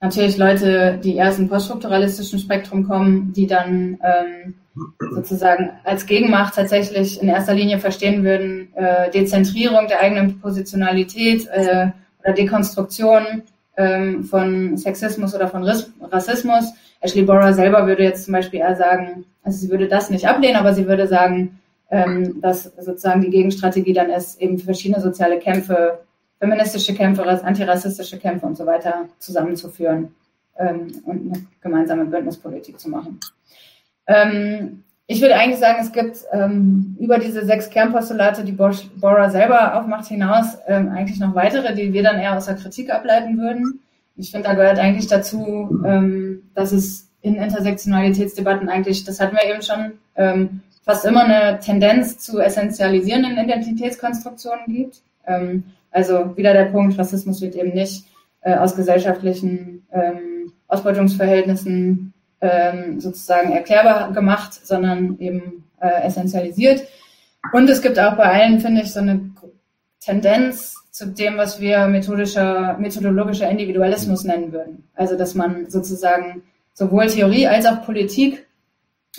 [0.00, 4.54] natürlich Leute, die eher aus dem poststrukturalistischen Spektrum kommen, die dann ähm,
[4.98, 11.88] sozusagen als Gegenmacht tatsächlich in erster Linie verstehen würden, äh, Dezentrierung der eigenen Positionalität äh,
[12.22, 13.42] oder Dekonstruktion
[13.76, 16.72] ähm, von Sexismus oder von Rassismus.
[17.00, 20.56] Ashley Bora selber würde jetzt zum Beispiel eher sagen, also sie würde das nicht ablehnen,
[20.56, 21.58] aber sie würde sagen,
[21.90, 26.00] ähm, dass sozusagen die Gegenstrategie dann ist, eben verschiedene soziale Kämpfe,
[26.38, 30.14] feministische Kämpfe, antirassistische Kämpfe und so weiter zusammenzuführen
[30.58, 33.20] ähm, und eine gemeinsame Bündnispolitik zu machen.
[34.06, 39.76] Ähm, ich würde eigentlich sagen, es gibt ähm, über diese sechs Kernpostulate, die Bora selber
[39.76, 43.80] aufmacht, hinaus ähm, eigentlich noch weitere, die wir dann eher aus der Kritik ableiten würden.
[44.16, 49.48] Ich finde, da gehört eigentlich dazu, ähm, dass es in Intersektionalitätsdebatten eigentlich, das hatten wir
[49.48, 49.92] eben schon,
[50.86, 55.02] fast immer eine Tendenz zu essentialisierenden Identitätskonstruktionen gibt.
[55.26, 58.06] Ähm, also wieder der Punkt, Rassismus wird eben nicht
[58.42, 66.86] äh, aus gesellschaftlichen ähm, Ausbeutungsverhältnissen ähm, sozusagen erklärbar gemacht, sondern eben äh, essentialisiert.
[67.52, 69.30] Und es gibt auch bei allen, finde ich, so eine
[70.00, 74.88] Tendenz zu dem, was wir methodischer, methodologischer Individualismus nennen würden.
[74.94, 76.42] Also dass man sozusagen
[76.74, 78.45] sowohl Theorie als auch Politik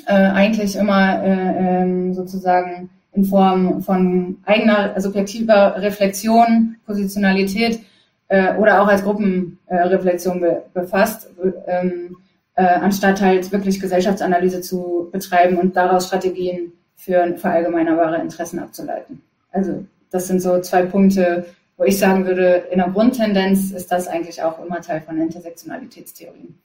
[0.05, 7.79] äh, eigentlich immer äh, ähm, sozusagen in Form von eigener subjektiver Reflexion, Positionalität
[8.27, 11.29] äh, oder auch als Gruppenreflexion be befasst,
[11.67, 12.17] ähm,
[12.55, 19.21] äh, anstatt halt wirklich Gesellschaftsanalyse zu betreiben und daraus Strategien für verallgemeinerbare Interessen abzuleiten.
[19.51, 21.45] Also das sind so zwei Punkte,
[21.77, 26.57] wo ich sagen würde, in der Grundtendenz ist das eigentlich auch immer Teil von Intersektionalitätstheorien.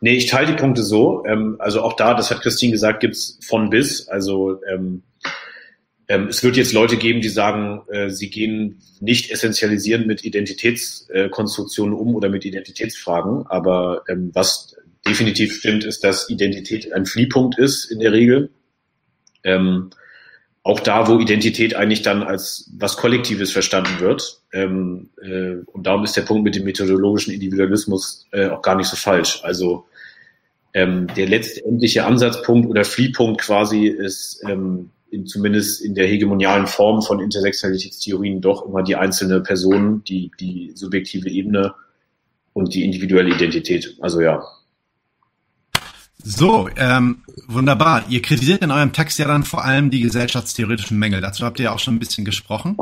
[0.00, 1.24] Nee, ich teile die Punkte so.
[1.26, 4.08] Ähm, also auch da, das hat Christine gesagt, gibt's von bis.
[4.08, 5.02] Also ähm,
[6.08, 11.94] ähm, es wird jetzt Leute geben, die sagen, äh, sie gehen nicht essentialisieren mit Identitätskonstruktionen
[11.94, 13.46] äh, um oder mit Identitätsfragen.
[13.46, 14.76] Aber ähm, was
[15.06, 18.50] definitiv stimmt, ist, dass Identität ein Fliehpunkt ist in der Regel.
[19.44, 19.90] Ähm,
[20.64, 24.40] auch da, wo Identität eigentlich dann als was Kollektives verstanden wird.
[24.52, 28.86] Ähm, äh, und darum ist der Punkt mit dem methodologischen Individualismus äh, auch gar nicht
[28.86, 29.40] so falsch.
[29.42, 29.86] Also
[30.74, 37.02] ähm, der letztendliche Ansatzpunkt oder Fliehpunkt quasi ist ähm, in, zumindest in der hegemonialen Form
[37.02, 41.74] von Intersektionalitätstheorien doch immer die einzelne Person, die, die subjektive Ebene
[42.52, 43.96] und die individuelle Identität.
[44.00, 44.42] Also ja,
[46.24, 48.04] so, ähm, wunderbar.
[48.08, 51.20] Ihr kritisiert in eurem Text ja dann vor allem die gesellschaftstheoretischen Mängel.
[51.20, 52.76] Dazu habt ihr ja auch schon ein bisschen gesprochen.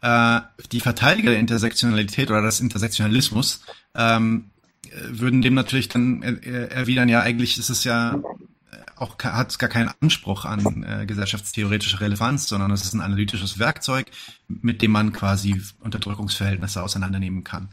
[0.00, 0.40] Äh,
[0.72, 3.62] die Verteidiger der Intersektionalität oder des Intersektionalismus
[3.94, 4.50] ähm,
[5.08, 8.20] würden dem natürlich dann erwidern, ja, eigentlich ist es ja
[9.02, 13.58] auch hat es gar keinen Anspruch an äh, gesellschaftstheoretische Relevanz, sondern es ist ein analytisches
[13.58, 14.06] Werkzeug,
[14.48, 17.70] mit dem man quasi Unterdrückungsverhältnisse auseinandernehmen kann.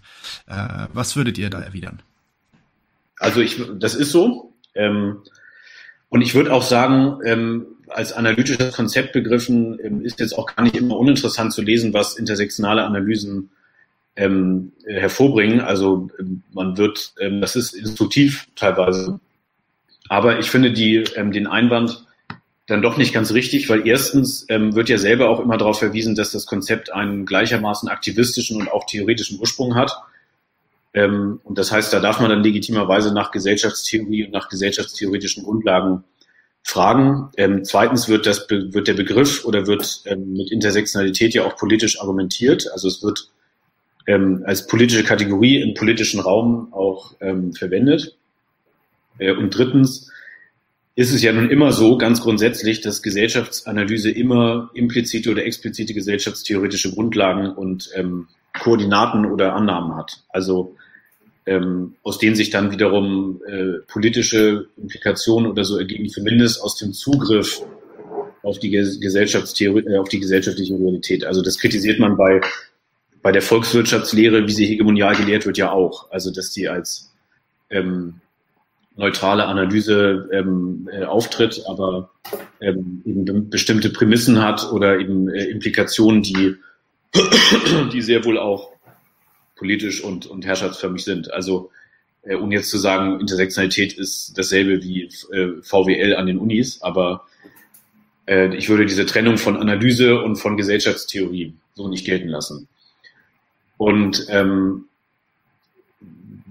[0.48, 2.02] Äh, was würdet ihr da erwidern?
[3.18, 4.49] Also ich, das ist so.
[4.80, 5.18] Ähm,
[6.10, 10.64] und ich würde auch sagen, ähm, als analytisches Konzept begriffen, ähm, ist jetzt auch gar
[10.64, 13.50] nicht immer uninteressant zu lesen, was intersektionale Analysen
[14.16, 15.62] ähm, hervorbringen.
[15.62, 19.20] Also ähm, man wird, ähm, das ist instruktiv teilweise.
[20.08, 22.06] Aber ich finde die, ähm, den Einwand
[22.68, 26.16] dann doch nicht ganz richtig, weil erstens ähm, wird ja selber auch immer darauf verwiesen,
[26.16, 29.92] dass das Konzept einen gleichermaßen aktivistischen und auch theoretischen Ursprung hat.
[30.94, 36.04] Ähm, und das heißt, da darf man dann legitimerweise nach Gesellschaftstheorie und nach gesellschaftstheoretischen Grundlagen
[36.64, 37.30] fragen.
[37.38, 42.00] Ähm, zweitens wird, das, wird der Begriff oder wird ähm, mit Intersektionalität ja auch politisch
[42.02, 42.72] argumentiert.
[42.72, 43.30] Also es wird
[44.08, 48.18] ähm, als politische Kategorie im politischen Raum auch ähm, verwendet.
[49.20, 50.12] Äh, und drittens
[50.96, 56.92] ist es ja nun immer so, ganz grundsätzlich, dass Gesellschaftsanalyse immer implizite oder explizite gesellschaftstheoretische
[56.92, 60.24] Grundlagen und ähm, Koordinaten oder Annahmen hat.
[60.30, 60.76] Also
[61.50, 66.94] ähm, aus denen sich dann wiederum äh, politische Implikationen oder so ergeben, zumindest aus dem
[66.94, 67.62] Zugriff
[68.44, 71.26] auf die Gesellschaftstheorie, äh, auf die gesellschaftliche Realität.
[71.26, 72.42] Also das kritisiert man bei
[73.22, 76.10] bei der Volkswirtschaftslehre, wie sie hegemonial gelehrt wird, ja auch.
[76.12, 77.12] Also dass die als
[77.70, 78.22] ähm,
[78.96, 82.12] neutrale Analyse ähm, äh, auftritt, aber
[82.62, 86.56] ähm, eben bestimmte Prämissen hat oder eben äh, Implikationen, die
[87.92, 88.72] die sehr wohl auch
[89.60, 91.32] politisch und, und herrschaftsförmig sind.
[91.32, 91.70] Also
[92.24, 97.26] äh, um jetzt zu sagen, Intersektionalität ist dasselbe wie äh, VWL an den Unis, aber
[98.26, 102.68] äh, ich würde diese Trennung von Analyse und von Gesellschaftstheorie so nicht gelten lassen.
[103.78, 104.86] Und ähm,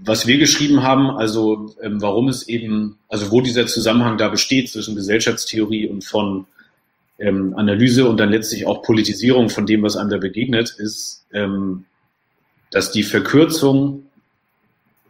[0.03, 4.69] was wir geschrieben haben, also ähm, warum es eben, also wo dieser Zusammenhang da besteht
[4.69, 6.45] zwischen Gesellschaftstheorie und von
[7.19, 11.85] ähm, Analyse und dann letztlich auch Politisierung von dem, was einem da begegnet, ist, ähm,
[12.71, 14.03] dass die Verkürzung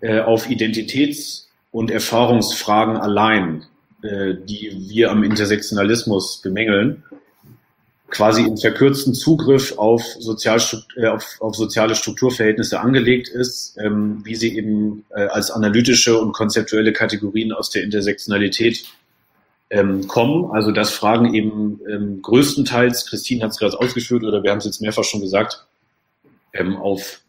[0.01, 3.65] äh, auf Identitäts- und Erfahrungsfragen allein,
[4.01, 7.03] äh, die wir am Intersektionalismus bemängeln,
[8.09, 10.59] quasi im verkürzten Zugriff auf, Sozial,
[10.95, 16.33] äh, auf, auf soziale Strukturverhältnisse angelegt ist, ähm, wie sie eben äh, als analytische und
[16.33, 18.85] konzeptuelle Kategorien aus der Intersektionalität
[19.69, 20.51] ähm, kommen.
[20.51, 24.65] Also das Fragen eben ähm, größtenteils, Christine hat es gerade ausgeführt oder wir haben es
[24.65, 25.65] jetzt mehrfach schon gesagt,
[26.53, 27.21] ähm, auf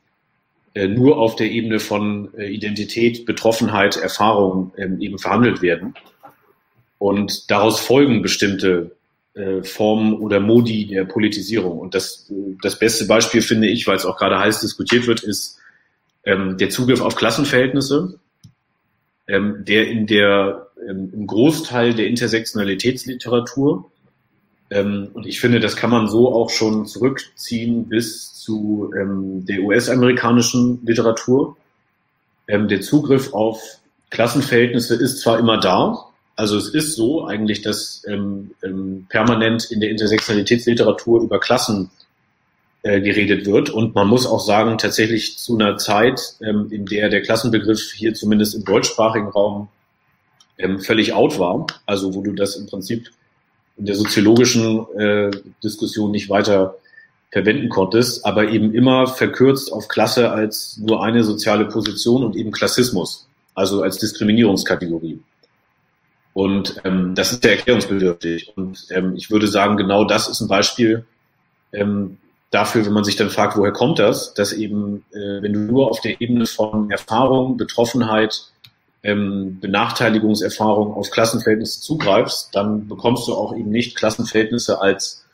[0.88, 5.94] nur auf der Ebene von äh, Identität, Betroffenheit, Erfahrung ähm, eben verhandelt werden.
[6.98, 8.96] Und daraus folgen bestimmte
[9.34, 11.78] äh, Formen oder Modi der Politisierung.
[11.78, 12.30] Und das,
[12.62, 15.58] das beste Beispiel finde ich, weil es auch gerade heiß diskutiert wird, ist
[16.24, 18.20] ähm, der Zugriff auf Klassenverhältnisse,
[19.26, 23.90] ähm, der in der im Großteil der Intersektionalitätsliteratur
[24.72, 30.80] und ich finde, das kann man so auch schon zurückziehen bis zu ähm, der US-amerikanischen
[30.84, 31.56] Literatur.
[32.46, 33.60] Ähm, der Zugriff auf
[34.10, 36.10] Klassenverhältnisse ist zwar immer da,
[36.40, 41.90] also es ist so eigentlich, dass ähm, ähm, permanent in der Intersektionalitätsliteratur über Klassen
[42.82, 43.68] äh, geredet wird.
[43.68, 48.14] Und man muss auch sagen, tatsächlich zu einer Zeit, ähm, in der der Klassenbegriff hier
[48.14, 49.68] zumindest im deutschsprachigen Raum
[50.56, 53.10] ähm, völlig out war, also wo du das im Prinzip
[53.80, 55.30] in der soziologischen äh,
[55.64, 56.76] Diskussion nicht weiter
[57.32, 62.50] verwenden konntest, aber eben immer verkürzt auf Klasse als nur eine soziale Position und eben
[62.50, 65.20] Klassismus, also als Diskriminierungskategorie.
[66.34, 68.52] Und ähm, das ist sehr erklärungsbedürftig.
[68.54, 71.06] Und ähm, ich würde sagen, genau das ist ein Beispiel
[71.72, 72.18] ähm,
[72.50, 75.90] dafür, wenn man sich dann fragt, woher kommt das, dass eben, äh, wenn du nur
[75.90, 78.42] auf der Ebene von Erfahrung, Betroffenheit,
[79.02, 85.24] ähm, Benachteiligungserfahrung auf Klassenverhältnisse zugreifst, dann bekommst du auch eben nicht Klassenverhältnisse als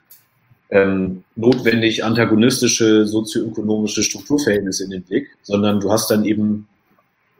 [0.70, 6.68] ähm, notwendig antagonistische sozioökonomische Strukturverhältnisse in den Blick, sondern du hast dann eben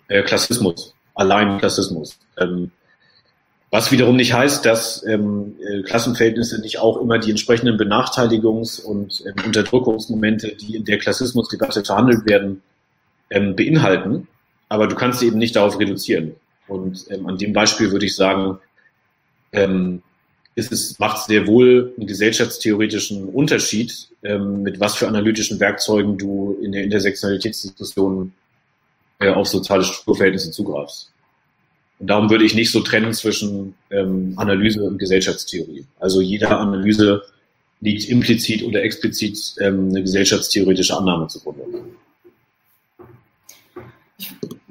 [0.08, 2.18] äh, Klassismus, allein Klassismus.
[2.38, 2.70] Ähm,
[3.70, 9.24] was wiederum nicht heißt, dass ähm, äh, Klassenverhältnisse nicht auch immer die entsprechenden Benachteiligungs- und
[9.26, 12.62] ähm, Unterdrückungsmomente, die in der Klassismusdebatte verhandelt werden,
[13.30, 14.28] ähm, beinhalten.
[14.68, 16.34] Aber du kannst sie eben nicht darauf reduzieren.
[16.68, 18.58] Und ähm, an dem Beispiel würde ich sagen,
[19.52, 20.02] ähm,
[20.56, 26.58] ist es macht sehr wohl einen gesellschaftstheoretischen Unterschied, ähm, mit was für analytischen Werkzeugen du
[26.62, 28.32] in der Intersektionalitätsdiskussion
[29.20, 31.10] äh, auf soziale Strukturverhältnisse zugreifst.
[31.98, 35.84] Und darum würde ich nicht so trennen zwischen ähm, Analyse und Gesellschaftstheorie.
[35.98, 37.22] Also jeder Analyse
[37.80, 41.62] liegt implizit oder explizit ähm, eine gesellschaftstheoretische Annahme zugrunde.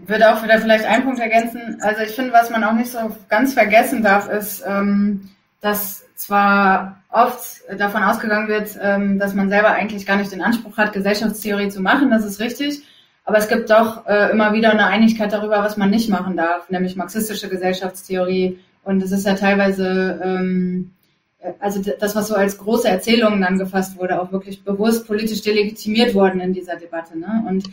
[0.07, 1.77] Würde auch wieder vielleicht einen Punkt ergänzen.
[1.81, 5.29] Also ich finde, was man auch nicht so ganz vergessen darf, ist, ähm,
[5.61, 10.77] dass zwar oft davon ausgegangen wird, ähm, dass man selber eigentlich gar nicht den Anspruch
[10.77, 12.83] hat, Gesellschaftstheorie zu machen, das ist richtig.
[13.23, 16.69] Aber es gibt doch äh, immer wieder eine Einigkeit darüber, was man nicht machen darf,
[16.69, 18.59] nämlich marxistische Gesellschaftstheorie.
[18.83, 20.91] Und es ist ja teilweise, ähm,
[21.39, 26.13] äh, also das, was so als große Erzählungen angefasst wurde, auch wirklich bewusst politisch delegitimiert
[26.13, 27.17] worden in dieser Debatte.
[27.17, 27.43] Ne?
[27.47, 27.67] Und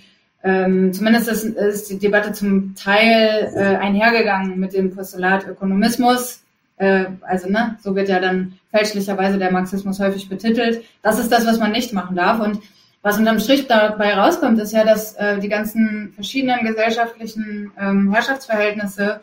[0.45, 6.43] ähm, zumindest ist, ist die Debatte zum Teil äh, einhergegangen mit dem Postulat Ökonomismus.
[6.78, 10.84] Äh, also, ne, so wird ja dann fälschlicherweise der Marxismus häufig betitelt.
[11.03, 12.40] Das ist das, was man nicht machen darf.
[12.40, 12.61] Und
[13.03, 19.20] was unterm Strich dabei rauskommt, ist ja, dass äh, die ganzen verschiedenen gesellschaftlichen ähm, Herrschaftsverhältnisse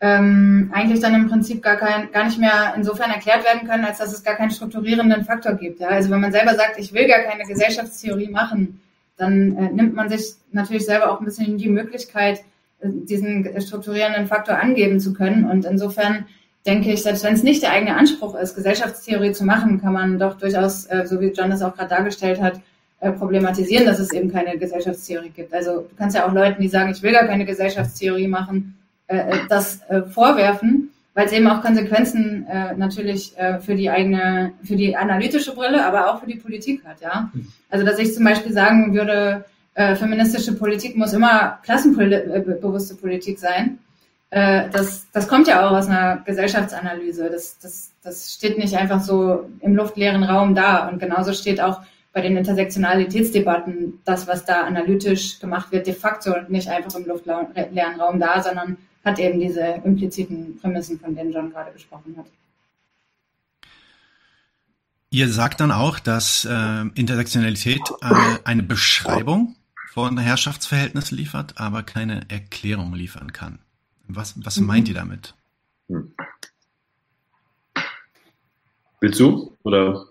[0.00, 3.98] ähm, eigentlich dann im Prinzip gar kein, gar nicht mehr insofern erklärt werden können, als
[3.98, 5.78] dass es gar keinen strukturierenden Faktor gibt.
[5.78, 5.88] Ja?
[5.88, 8.80] Also wenn man selber sagt, ich will gar keine Gesellschaftstheorie machen,
[9.16, 12.40] dann äh, nimmt man sich natürlich selber auch ein bisschen die Möglichkeit,
[12.80, 15.44] äh, diesen strukturierenden Faktor angeben zu können.
[15.44, 16.26] Und insofern
[16.66, 20.18] denke ich, selbst wenn es nicht der eigene Anspruch ist, Gesellschaftstheorie zu machen, kann man
[20.18, 22.60] doch durchaus, äh, so wie John das auch gerade dargestellt hat,
[23.00, 25.52] äh, problematisieren, dass es eben keine Gesellschaftstheorie gibt.
[25.52, 28.76] Also du kannst ja auch Leuten, die sagen, ich will gar keine Gesellschaftstheorie machen,
[29.08, 29.80] äh, das
[30.12, 32.46] vorwerfen, weil es eben auch Konsequenzen
[32.78, 37.30] natürlich für die eigene, für die analytische Brille, aber auch für die Politik hat, ja.
[37.72, 43.78] Also dass ich zum Beispiel sagen würde, äh, feministische Politik muss immer klassenbewusste Politik sein.
[44.28, 47.30] Äh, das, das kommt ja auch aus einer Gesellschaftsanalyse.
[47.30, 50.86] Das, das, das steht nicht einfach so im luftleeren Raum da.
[50.86, 51.80] Und genauso steht auch
[52.12, 57.98] bei den Intersektionalitätsdebatten das, was da analytisch gemacht wird, de facto nicht einfach im luftleeren
[57.98, 62.26] Raum da, sondern hat eben diese impliziten Prämissen, von denen John gerade gesprochen hat.
[65.12, 69.56] Ihr sagt dann auch, dass äh, Intersektionalität äh, eine Beschreibung
[69.90, 73.58] von Herrschaftsverhältnissen liefert, aber keine Erklärung liefern kann.
[74.08, 74.66] Was, was mhm.
[74.66, 75.34] meint ihr damit?
[75.88, 76.14] Hm.
[79.00, 79.54] Willst du?
[79.64, 80.06] Oder?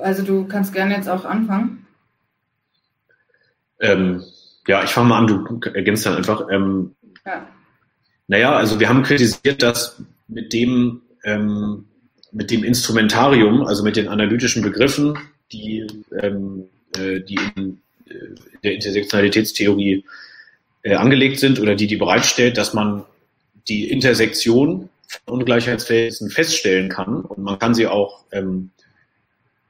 [0.00, 1.86] Also du kannst gerne jetzt auch anfangen.
[3.80, 4.24] Ähm,
[4.66, 6.46] Ja, ich fange mal an, du ergänzt dann einfach.
[6.50, 6.94] Ähm,
[7.26, 7.46] ja.
[8.28, 11.84] Naja, also wir haben kritisiert, dass mit dem, ähm,
[12.32, 15.18] mit dem Instrumentarium, also mit den analytischen Begriffen,
[15.52, 15.86] die,
[16.20, 16.64] ähm,
[16.96, 18.14] äh, die in äh,
[18.62, 20.04] der Intersektionalitätstheorie
[20.82, 23.04] äh, angelegt sind oder die die bereitstellt, dass man
[23.68, 24.88] die Intersektion
[25.24, 28.70] von Ungleichheitsverhältnissen feststellen kann und man kann sie auch ähm,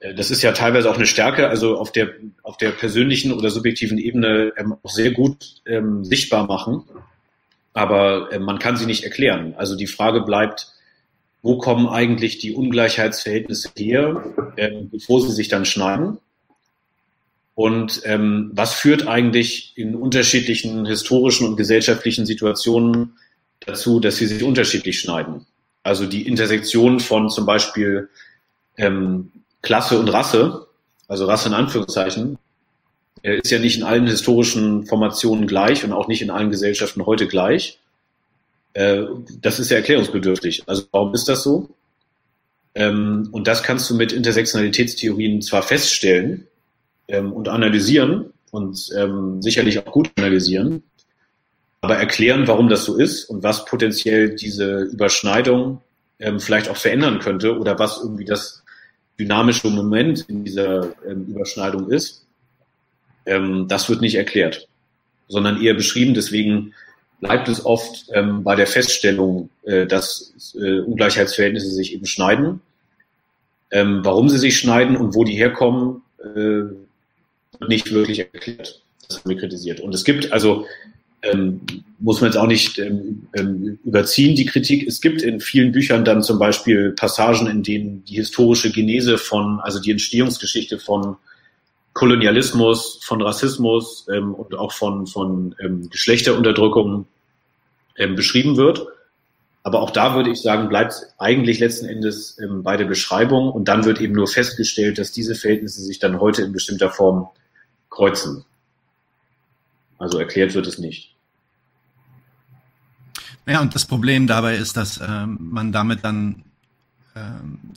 [0.01, 2.11] äh, das ist ja teilweise auch eine Stärke, also auf der,
[2.43, 6.85] auf der persönlichen oder subjektiven Ebene ähm, auch sehr gut ähm, sichtbar machen.
[7.73, 9.55] Aber äh, man kann sie nicht erklären.
[9.57, 10.69] Also die Frage bleibt,
[11.43, 14.25] wo kommen eigentlich die Ungleichheitsverhältnisse her,
[14.57, 16.19] ähm, bevor sie sich dann schneiden?
[17.55, 23.19] Und ähm, was führt eigentlich in unterschiedlichen historischen und gesellschaftlichen Situationen
[23.61, 25.47] dazu, dass sie sich unterschiedlich schneiden?
[25.83, 28.11] Also die Intersektion von zum Beispiel
[28.77, 29.33] ähm,
[29.63, 30.67] Klasse und Rasse,
[31.09, 32.39] also Rasse in Anführungszeichen,
[33.23, 37.27] ist ja nicht in allen historischen Formationen gleich und auch nicht in allen Gesellschaften heute
[37.27, 37.81] gleich.
[38.75, 39.05] Äh,
[39.41, 40.65] das ist ja erklärungsbedürftig.
[40.67, 41.69] Also warum ist das so?
[42.75, 46.47] Ähm, und das kannst du mit Intersektionalitätstheorien zwar feststellen
[47.09, 50.83] ähm, und analysieren und ähm, sicherlich auch gut analysieren,
[51.81, 55.81] aber erklären, warum das so ist und was potenziell diese Überschneidung
[56.39, 58.65] vielleicht auch verändern könnte oder was irgendwie das
[59.19, 62.27] dynamische Moment in dieser ähm, Überschneidung ist,
[63.27, 64.69] ähm, das wird nicht erklärt,
[65.29, 66.15] sondern eher beschrieben.
[66.15, 66.75] Deswegen
[67.21, 72.61] bleibt es oft ähm, bei der Feststellung, äh, dass äh, Ungleichheitsverhältnisse sich eben schneiden.
[73.71, 78.83] Ähm, warum sie sich schneiden und wo die herkommen, äh, wird nicht wirklich erklärt.
[79.07, 79.81] Das haben wir kritisiert.
[79.81, 80.67] Und es gibt also
[81.23, 81.61] ähm,
[81.99, 84.87] muss man jetzt auch nicht ähm, ähm, überziehen, die Kritik.
[84.87, 89.59] Es gibt in vielen Büchern dann zum Beispiel Passagen, in denen die historische Genese von,
[89.61, 91.17] also die Entstehungsgeschichte von
[91.99, 97.07] Kolonialismus, von Rassismus ähm, und auch von, von ähm, Geschlechterunterdrückung
[97.97, 98.87] ähm, beschrieben wird.
[99.65, 103.67] Aber auch da würde ich sagen, bleibt eigentlich letzten Endes ähm, bei der Beschreibung und
[103.67, 107.29] dann wird eben nur festgestellt, dass diese Verhältnisse sich dann heute in bestimmter Form
[107.91, 108.45] kreuzen.
[109.99, 111.17] Also erklärt wird es nicht.
[113.45, 116.45] Ja, und das Problem dabei ist, dass ähm, man damit dann,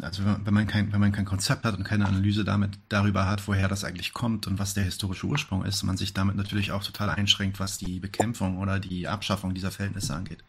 [0.01, 3.47] also wenn man, kein, wenn man kein Konzept hat und keine Analyse damit darüber hat,
[3.47, 6.83] woher das eigentlich kommt und was der historische Ursprung ist, man sich damit natürlich auch
[6.83, 10.43] total einschränkt, was die Bekämpfung oder die Abschaffung dieser Verhältnisse angeht.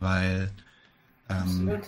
[0.00, 0.50] Weil
[1.28, 1.80] ähm,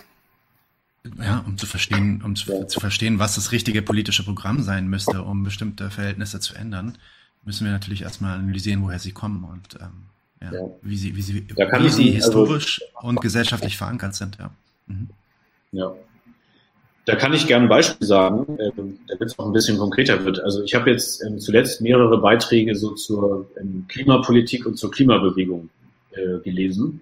[1.17, 5.23] ja, um zu verstehen, um zu, zu verstehen, was das richtige politische Programm sein müsste,
[5.23, 6.97] um bestimmte Verhältnisse zu ändern,
[7.43, 10.03] müssen wir natürlich erstmal analysieren, woher sie kommen und ähm,
[10.41, 10.69] ja, ja.
[10.81, 14.37] wie sie, wie sie, wie sie also historisch also, und gesellschaftlich verankert sind.
[14.37, 14.51] Ja.
[14.87, 15.09] Mhm.
[15.71, 15.91] ja.
[17.05, 20.39] Da kann ich gerne ein Beispiel sagen, äh, damit es auch ein bisschen konkreter wird.
[20.39, 25.69] Also ich habe jetzt ähm, zuletzt mehrere Beiträge so zur ähm, Klimapolitik und zur Klimabewegung
[26.11, 27.01] äh, gelesen,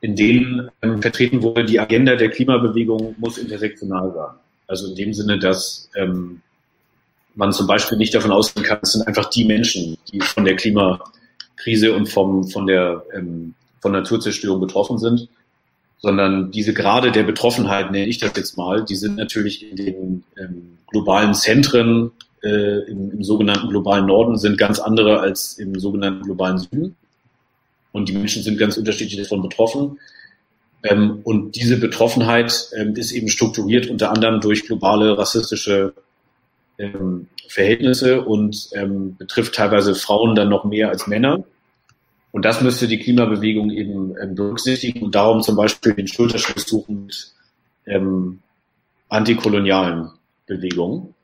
[0.00, 4.36] in denen ähm, vertreten wurde, die Agenda der Klimabewegung muss intersektional sein.
[4.68, 6.40] Also in dem Sinne, dass ähm,
[7.34, 10.54] man zum Beispiel nicht davon ausgehen kann, es sind einfach die Menschen, die von der
[10.54, 15.28] Klimakrise und vom, von der ähm, von Naturzerstörung betroffen sind,
[16.00, 20.24] sondern diese Grade der Betroffenheit, nenne ich das jetzt mal, die sind natürlich in den
[20.38, 26.24] ähm, globalen Zentren äh, im, im sogenannten globalen Norden sind ganz andere als im sogenannten
[26.24, 26.96] globalen Süden.
[27.92, 29.98] Und die Menschen sind ganz unterschiedlich davon betroffen.
[30.82, 35.92] Ähm, und diese Betroffenheit ähm, ist eben strukturiert unter anderem durch globale rassistische
[36.78, 41.44] ähm, Verhältnisse und ähm, betrifft teilweise Frauen dann noch mehr als Männer.
[42.32, 47.06] Und das müsste die Klimabewegung eben ähm, berücksichtigen und darum zum Beispiel den Schulterschluss suchen
[47.06, 47.32] mit
[47.86, 48.40] ähm,
[49.08, 50.10] antikolonialen
[50.46, 51.14] Bewegungen.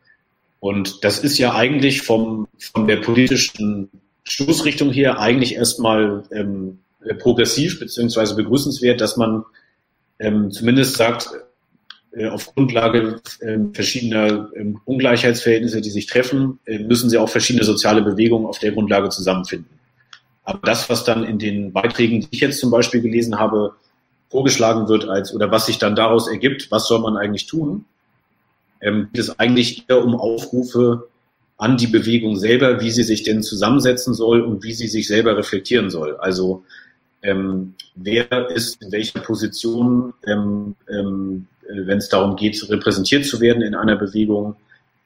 [0.58, 3.88] Und das ist ja eigentlich vom, von der politischen
[4.24, 6.78] Stoßrichtung her eigentlich erstmal ähm,
[7.20, 9.44] progressiv beziehungsweise begrüßenswert, dass man
[10.18, 11.30] ähm, zumindest sagt,
[12.12, 17.64] äh, auf Grundlage äh, verschiedener äh, Ungleichheitsverhältnisse, die sich treffen, äh, müssen sie auch verschiedene
[17.64, 19.75] soziale Bewegungen auf der Grundlage zusammenfinden.
[20.46, 23.74] Aber das, was dann in den Beiträgen, die ich jetzt zum Beispiel gelesen habe,
[24.30, 27.84] vorgeschlagen wird als oder was sich dann daraus ergibt, was soll man eigentlich tun,
[28.80, 31.08] ähm, geht es eigentlich eher um Aufrufe
[31.58, 35.36] an die Bewegung selber, wie sie sich denn zusammensetzen soll und wie sie sich selber
[35.36, 36.16] reflektieren soll.
[36.16, 36.64] Also
[37.22, 43.40] ähm, wer ist in welcher Position ähm, ähm, äh, wenn es darum geht, repräsentiert zu
[43.40, 44.56] werden in einer Bewegung,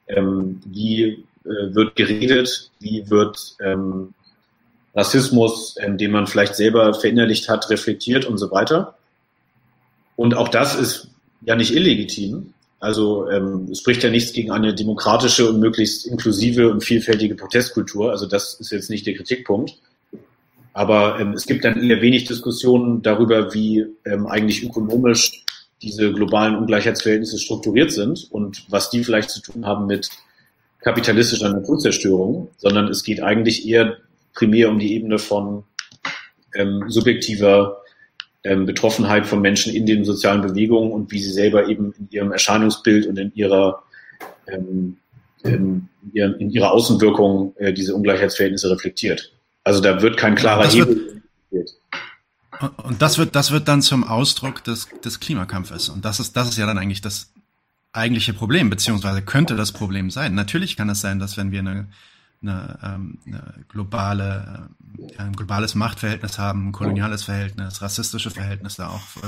[0.07, 4.13] ähm, wie äh, wird geredet, wie wird ähm,
[4.95, 8.95] Rassismus, ähm, den man vielleicht selber verinnerlicht hat, reflektiert und so weiter.
[10.15, 11.07] Und auch das ist
[11.41, 12.53] ja nicht illegitim.
[12.79, 18.11] Also ähm, es spricht ja nichts gegen eine demokratische und möglichst inklusive und vielfältige Protestkultur.
[18.11, 19.75] Also das ist jetzt nicht der Kritikpunkt.
[20.73, 25.43] Aber ähm, es gibt dann eher wenig Diskussionen darüber, wie ähm, eigentlich ökonomisch
[25.81, 30.09] diese globalen Ungleichheitsverhältnisse strukturiert sind und was die vielleicht zu tun haben mit
[30.79, 33.97] kapitalistischer Naturzerstörung, sondern es geht eigentlich eher
[34.33, 35.63] primär um die Ebene von
[36.55, 37.81] ähm, subjektiver
[38.43, 42.31] ähm, Betroffenheit von Menschen in den sozialen Bewegungen und wie sie selber eben in ihrem
[42.31, 43.83] Erscheinungsbild und in ihrer
[44.47, 44.97] ähm,
[45.43, 49.31] in, in ihrer Außenwirkung äh, diese Ungleichheitsverhältnisse reflektiert.
[49.63, 51.21] Also da wird kein klarer das Hebel.
[51.49, 51.71] Wird,
[52.83, 55.89] und das wird, das wird dann zum Ausdruck des, des Klimakampfes.
[55.89, 57.31] Und das ist, das ist ja dann eigentlich das
[57.91, 60.35] eigentliche Problem, beziehungsweise könnte das Problem sein.
[60.35, 61.87] Natürlich kann es sein, dass wenn wir eine,
[62.41, 64.69] eine, ähm, eine globale,
[65.17, 69.27] äh, ein globales Machtverhältnis haben, ein koloniales Verhältnis, rassistische Verhältnisse, auch äh,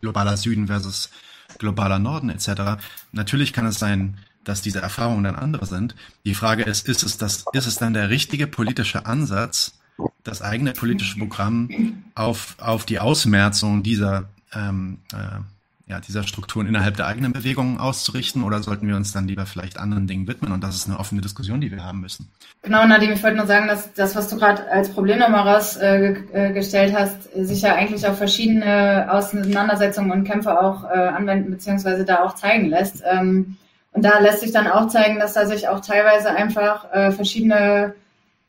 [0.00, 1.10] globaler Süden versus
[1.58, 2.82] globaler Norden etc.
[3.12, 5.96] Natürlich kann es sein, dass diese Erfahrungen dann andere sind.
[6.24, 9.78] Die Frage ist, ist es das, ist es dann der richtige politische Ansatz,
[10.22, 11.68] das eigene politische Programm
[12.14, 15.40] auf, auf die Ausmerzung dieser, ähm, äh,
[15.88, 19.78] ja, dieser Strukturen innerhalb der eigenen Bewegungen auszurichten oder sollten wir uns dann lieber vielleicht
[19.78, 20.50] anderen Dingen widmen?
[20.50, 22.28] Und das ist eine offene Diskussion, die wir haben müssen.
[22.62, 26.92] Genau, Nadim, ich wollte nur sagen, dass das, was du gerade als Problem nochmal rausgestellt
[26.92, 32.24] äh, hast, sich ja eigentlich auf verschiedene Auseinandersetzungen und Kämpfe auch äh, anwenden beziehungsweise da
[32.24, 33.04] auch zeigen lässt.
[33.08, 33.56] Ähm,
[33.92, 37.94] und da lässt sich dann auch zeigen, dass da sich auch teilweise einfach äh, verschiedene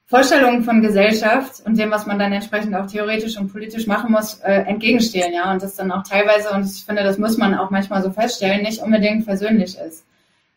[0.09, 4.35] Vorstellungen von Gesellschaft und dem, was man dann entsprechend auch theoretisch und politisch machen muss,
[4.35, 5.51] äh, entgegenstehen, ja.
[5.51, 8.63] Und das dann auch teilweise, und ich finde, das muss man auch manchmal so feststellen,
[8.63, 10.05] nicht unbedingt versöhnlich ist.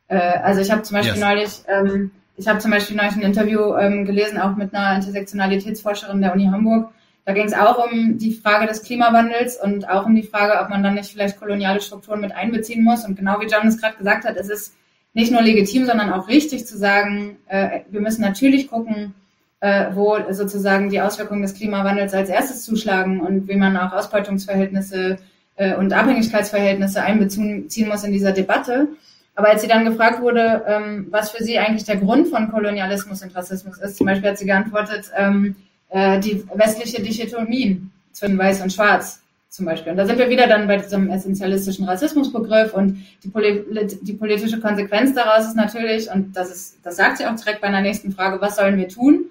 [0.07, 1.25] Äh, also ich habe zum Beispiel yes.
[1.25, 6.21] neulich, ähm, ich habe zum Beispiel neulich ein Interview ähm, gelesen, auch mit einer Intersektionalitätsforscherin
[6.21, 6.93] der Uni Hamburg.
[7.25, 10.71] Da ging es auch um die Frage des Klimawandels und auch um die Frage, ob
[10.71, 13.05] man dann nicht vielleicht koloniale Strukturen mit einbeziehen muss.
[13.05, 14.75] Und genau wie John es gerade gesagt hat, es ist
[15.13, 19.15] nicht nur legitim, sondern auch richtig zu sagen, äh, wir müssen natürlich gucken,
[19.61, 25.19] äh, wo sozusagen die Auswirkungen des Klimawandels als erstes zuschlagen und wie man auch Ausbeutungsverhältnisse
[25.57, 28.89] äh, und Abhängigkeitsverhältnisse einbeziehen muss in dieser Debatte.
[29.35, 33.23] Aber als sie dann gefragt wurde, ähm, was für sie eigentlich der Grund von Kolonialismus
[33.23, 35.57] und Rassismus ist, zum Beispiel hat sie geantwortet, ähm,
[35.91, 37.83] äh, die westliche Dichotomie
[38.13, 39.93] zwischen Weiß und Schwarz zum Beispiel.
[39.93, 43.65] Und da sind wir wieder dann bei diesem essentialistischen Rassismusbegriff und die, Poli
[44.03, 47.67] die politische Konsequenz daraus ist natürlich, und das ist, das sagt sie auch direkt bei
[47.67, 49.27] einer nächsten Frage, was sollen wir tun?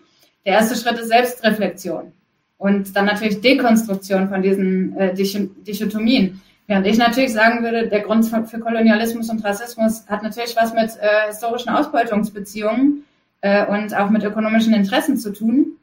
[0.46, 2.12] Der erste Schritt ist Selbstreflexion
[2.58, 6.42] und dann natürlich Dekonstruktion von diesen äh, Dichotomien.
[6.68, 10.92] Während ich natürlich sagen würde, der Grund für Kolonialismus und Rassismus hat natürlich was mit
[11.02, 13.06] äh, historischen Ausbeutungsbeziehungen
[13.42, 15.78] äh, und auch mit ökonomischen Interessen zu tun.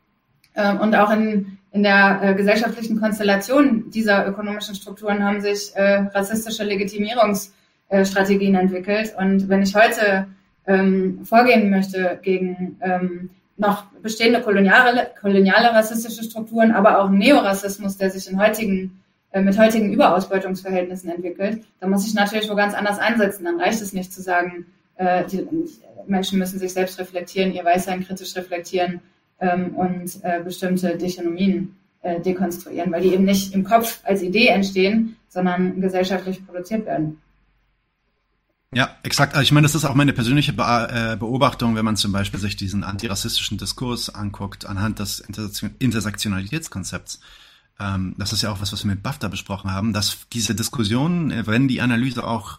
[0.55, 6.07] Äh, und auch in in der äh, gesellschaftlichen Konstellation dieser ökonomischen Strukturen haben sich äh,
[6.15, 9.15] rassistische Legitimierungsstrategien entwickelt.
[9.19, 10.27] Und wenn ich heute
[10.67, 18.11] ähm, vorgehen möchte gegen ähm, noch bestehende koloniale, koloniale rassistische Strukturen, aber auch Neorassismus, der
[18.11, 19.03] sich in heutigen,
[19.33, 23.45] äh, mit heutigen Überausbeutungsverhältnissen entwickelt, dann muss ich natürlich wo ganz anders einsetzen.
[23.45, 25.47] Dann reicht es nicht zu sagen, äh, die
[26.07, 29.01] Menschen müssen sich selbst reflektieren, ihr Weißsein kritisch reflektieren,
[29.41, 34.49] ähm, und äh, bestimmte Dichotomien äh, dekonstruieren, weil die eben nicht im Kopf als Idee
[34.49, 37.21] entstehen, sondern gesellschaftlich produziert werden.
[38.75, 39.35] Ja, exakt.
[39.35, 42.57] Also ich meine, das ist auch meine persönliche äh, Beobachtung, wenn man zum Beispiel sich
[42.57, 45.21] diesen antirassistischen Diskurs anguckt, anhand des
[45.79, 47.21] Intersektionalitätskonzepts.
[47.79, 51.31] Ähm, das ist ja auch was, was wir mit BAFTA besprochen haben, dass diese Diskussion,
[51.31, 52.59] äh, wenn die Analyse auch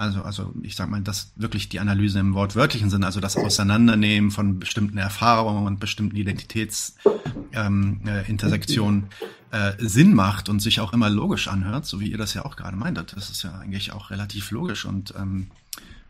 [0.00, 4.30] also, also ich sag mal, dass wirklich die Analyse im wortwörtlichen Sinne, also das Auseinandernehmen
[4.30, 9.08] von bestimmten Erfahrungen und bestimmten Identitätsintersektionen ähm,
[9.50, 12.56] äh, Sinn macht und sich auch immer logisch anhört, so wie ihr das ja auch
[12.56, 13.16] gerade meintet.
[13.16, 15.48] Das ist ja eigentlich auch relativ logisch und ähm,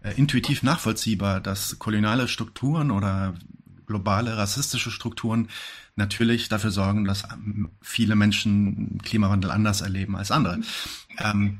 [0.02, 3.34] äh, intuitiv nachvollziehbar, dass koloniale Strukturen oder
[3.86, 5.48] globale rassistische Strukturen
[5.96, 10.60] natürlich dafür sorgen, dass ähm, viele Menschen Klimawandel anders erleben als andere.
[11.18, 11.58] Ähm,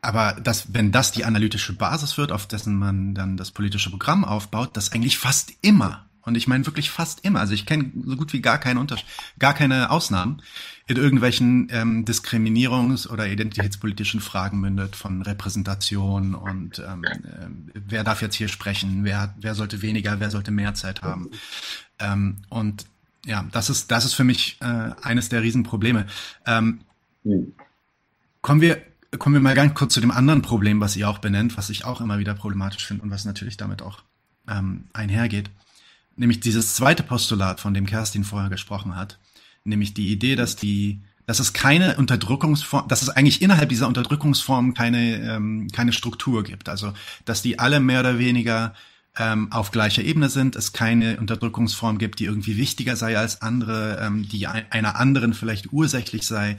[0.00, 4.24] aber das, wenn das die analytische Basis wird, auf dessen man dann das politische Programm
[4.24, 8.16] aufbaut, das eigentlich fast immer, und ich meine wirklich fast immer, also ich kenne so
[8.16, 9.06] gut wie gar keine Unterschied,
[9.38, 10.42] gar keine Ausnahmen,
[10.86, 18.22] in irgendwelchen ähm, Diskriminierungs- oder identitätspolitischen Fragen mündet von Repräsentation und ähm, äh, wer darf
[18.22, 21.30] jetzt hier sprechen, wer, wer sollte weniger, wer sollte mehr Zeit haben.
[21.98, 22.86] Ähm, und
[23.24, 26.06] ja, das ist, das ist für mich äh, eines der Riesenprobleme.
[26.46, 26.80] Ähm.
[28.40, 28.82] Kommen wir
[29.18, 31.84] kommen wir mal ganz kurz zu dem anderen Problem, was ihr auch benennt, was ich
[31.84, 34.00] auch immer wieder problematisch finde und was natürlich damit auch
[34.48, 35.50] ähm, einhergeht.
[36.16, 39.18] Nämlich dieses zweite Postulat, von dem Kerstin vorher gesprochen hat,
[39.64, 44.74] nämlich die Idee, dass die, dass es keine Unterdrückungsform, dass es eigentlich innerhalb dieser Unterdrückungsform
[44.74, 46.68] keine, ähm, keine Struktur gibt.
[46.68, 46.92] Also,
[47.24, 48.74] dass die alle mehr oder weniger
[49.18, 53.98] ähm, auf gleicher Ebene sind, es keine Unterdrückungsform gibt, die irgendwie wichtiger sei als andere,
[54.00, 56.56] ähm, die ein, einer anderen vielleicht ursächlich sei.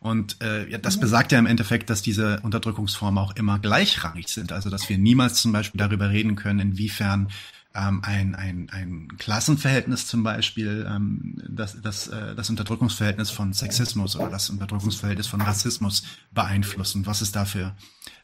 [0.00, 1.00] Und äh, ja, das mhm.
[1.00, 4.52] besagt ja im Endeffekt, dass diese Unterdrückungsformen auch immer gleichrangig sind.
[4.52, 7.28] Also dass wir niemals zum Beispiel darüber reden können, inwiefern
[7.76, 14.16] ähm, ein, ein, ein Klassenverhältnis zum Beispiel, ähm, das, das, äh, das Unterdrückungsverhältnis von Sexismus
[14.16, 17.74] oder das Unterdrückungsverhältnis von Rassismus beeinflussen, was es da für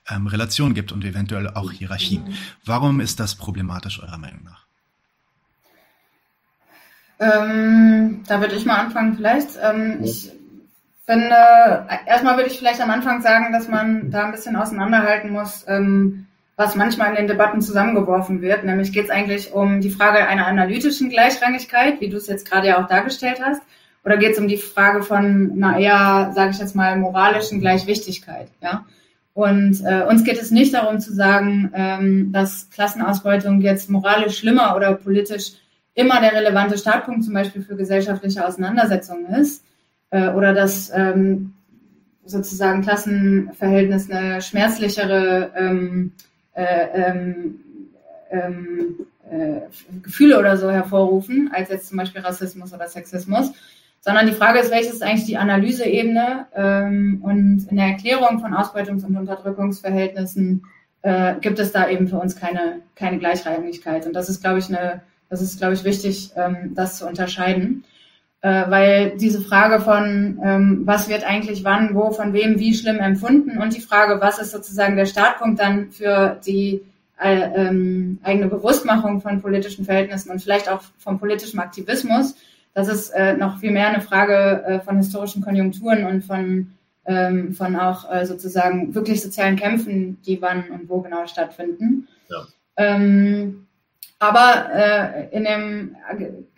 [0.08, 2.34] ähm, Relationen gibt und eventuell auch Hierarchien.
[2.64, 4.66] Warum ist das problematisch eurer Meinung nach?
[7.20, 9.50] Ähm, da würde ich mal anfangen vielleicht.
[9.62, 10.02] Ähm.
[10.02, 10.32] Ich
[11.04, 15.64] finde, erstmal würde ich vielleicht am Anfang sagen, dass man da ein bisschen auseinanderhalten muss,
[15.68, 16.26] ähm,
[16.62, 18.64] was manchmal in den Debatten zusammengeworfen wird.
[18.64, 22.68] Nämlich geht es eigentlich um die Frage einer analytischen Gleichrangigkeit, wie du es jetzt gerade
[22.68, 23.62] ja auch dargestellt hast,
[24.04, 28.48] oder geht es um die Frage von einer eher, sage ich jetzt mal, moralischen Gleichwichtigkeit,
[28.60, 28.84] ja?
[29.34, 34.76] Und äh, uns geht es nicht darum zu sagen, ähm, dass Klassenausbeutung jetzt moralisch schlimmer
[34.76, 35.52] oder politisch
[35.94, 39.64] immer der relevante Startpunkt zum Beispiel für gesellschaftliche Auseinandersetzungen ist
[40.10, 41.54] äh, oder dass ähm,
[42.26, 47.60] sozusagen Klassenverhältnis eine schmerzlichere ähm, äh, ähm,
[48.30, 49.60] ähm, äh,
[50.02, 53.52] Gefühle oder so hervorrufen, als jetzt zum Beispiel Rassismus oder Sexismus,
[54.00, 58.52] sondern die Frage ist, welches ist eigentlich die Analyseebene ähm, und in der Erklärung von
[58.52, 60.64] Ausbeutungs- und Unterdrückungsverhältnissen
[61.02, 64.06] äh, gibt es da eben für uns keine, keine Gleichrangigkeit.
[64.06, 67.84] Und das ist, glaube ich, eine, das ist, glaube ich, wichtig, ähm, das zu unterscheiden.
[68.44, 72.98] Äh, weil diese Frage von, ähm, was wird eigentlich wann, wo, von wem, wie schlimm
[72.98, 76.82] empfunden und die Frage, was ist sozusagen der Startpunkt dann für die
[77.20, 82.34] äh, ähm, eigene Bewusstmachung von politischen Verhältnissen und vielleicht auch vom politischen Aktivismus,
[82.74, 86.72] das ist äh, noch viel mehr eine Frage äh, von historischen Konjunkturen und von,
[87.06, 92.08] ähm, von auch äh, sozusagen wirklich sozialen Kämpfen, die wann und wo genau stattfinden.
[92.28, 92.46] Ja.
[92.76, 93.68] Ähm,
[94.22, 95.96] aber äh, in, dem,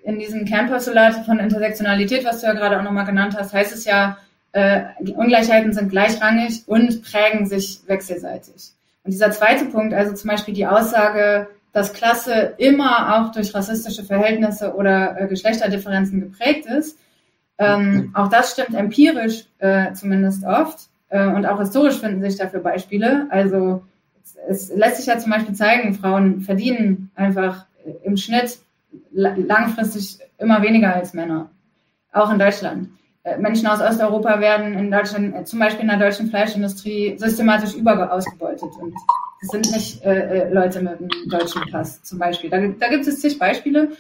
[0.03, 3.87] in diesem Kernpostulat von Intersektionalität, was du ja gerade auch nochmal genannt hast, heißt es
[3.87, 4.19] ja,
[4.53, 4.83] äh,
[5.17, 8.73] Ungleichheiten sind gleichrangig und prägen sich wechselseitig.
[9.03, 14.05] Und dieser zweite Punkt, also zum Beispiel die Aussage, dass Klasse immer auch durch rassistische
[14.05, 16.99] Verhältnisse oder äh, Geschlechterdifferenzen geprägt ist,
[17.57, 20.91] ähm, auch das stimmt empirisch äh, zumindest oft.
[21.09, 23.27] Äh, und auch historisch finden sich dafür Beispiele.
[23.31, 23.85] Also
[24.49, 27.67] es lässt sich ja zum Beispiel zeigen, Frauen verdienen einfach
[28.03, 28.59] im Schnitt
[29.13, 31.51] langfristig immer weniger als Männer.
[32.13, 32.89] Auch in Deutschland.
[33.25, 37.75] Äh, Menschen aus Osteuropa werden in Deutschland, äh, zum Beispiel in der deutschen Fleischindustrie, systematisch
[37.75, 38.71] überausgebeutet.
[38.81, 38.95] Und
[39.41, 42.51] das sind nicht äh, äh, Leute mit einem deutschen Pass zum Beispiel.
[42.51, 43.93] Da, da gibt es zig Beispiele.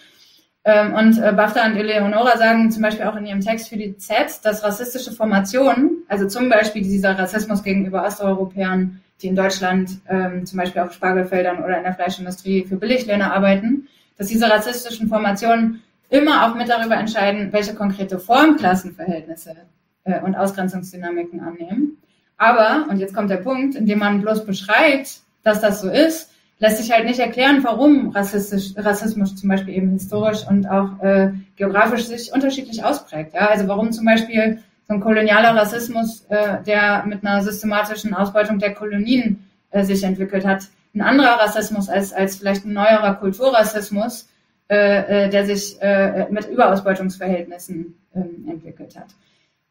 [0.66, 3.96] Ähm, und äh, Bafta und Eleonora sagen zum Beispiel auch in ihrem Text für die
[3.96, 10.44] Z, dass rassistische Formationen, also zum Beispiel dieser Rassismus gegenüber Osteuropäern, die in Deutschland ähm,
[10.44, 13.88] zum Beispiel auf Spargelfeldern oder in der Fleischindustrie für Billiglöhne arbeiten,
[14.18, 19.56] dass diese rassistischen Formationen immer auch mit darüber entscheiden, welche konkrete Form Klassenverhältnisse
[20.04, 21.98] äh, und Ausgrenzungsdynamiken annehmen.
[22.36, 26.78] Aber, und jetzt kommt der Punkt, indem man bloß beschreibt, dass das so ist, lässt
[26.78, 32.04] sich halt nicht erklären, warum Rassistisch, Rassismus zum Beispiel eben historisch und auch äh, geografisch
[32.06, 33.34] sich unterschiedlich ausprägt.
[33.34, 33.48] Ja?
[33.48, 38.74] Also warum zum Beispiel so ein kolonialer Rassismus, äh, der mit einer systematischen Ausbeutung der
[38.74, 40.68] Kolonien äh, sich entwickelt hat.
[40.94, 44.28] Ein anderer Rassismus als, als vielleicht ein neuerer Kulturrassismus,
[44.68, 49.08] äh, äh, der sich äh, mit Überausbeutungsverhältnissen ähm, entwickelt hat.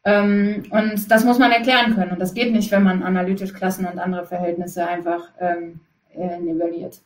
[0.04, 2.12] Ähm, und das muss man erklären können.
[2.12, 5.80] Und das geht nicht, wenn man analytisch Klassen und andere Verhältnisse einfach ähm,
[6.14, 7.00] äh, nivelliert.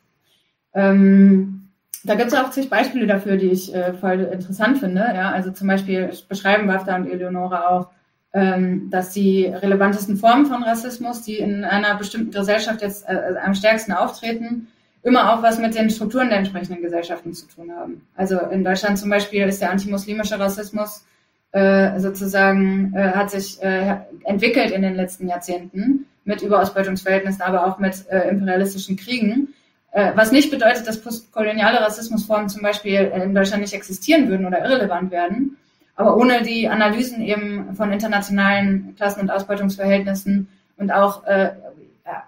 [0.74, 1.68] Ähm,
[2.04, 5.00] da gibt es auch zig Beispiele dafür, die ich äh, voll interessant finde.
[5.00, 5.30] Ja?
[5.30, 7.90] Also zum Beispiel beschreiben Bafta und Eleonora auch
[8.30, 13.92] dass die relevantesten Formen von Rassismus, die in einer bestimmten Gesellschaft jetzt äh, am stärksten
[13.92, 14.68] auftreten,
[15.02, 18.06] immer auch was mit den Strukturen der entsprechenden Gesellschaften zu tun haben.
[18.16, 21.04] Also in Deutschland zum Beispiel ist der antimuslimische Rassismus
[21.52, 27.78] äh, sozusagen äh, hat sich äh, entwickelt in den letzten Jahrzehnten mit Überausbeutungsverhältnissen, aber auch
[27.78, 29.54] mit äh, imperialistischen Kriegen.
[29.92, 34.62] Äh, was nicht bedeutet, dass postkoloniale Rassismusformen zum Beispiel in Deutschland nicht existieren würden oder
[34.62, 35.56] irrelevant werden,
[35.98, 41.50] aber ohne die Analysen eben von internationalen Klassen- und Ausbeutungsverhältnissen und auch äh,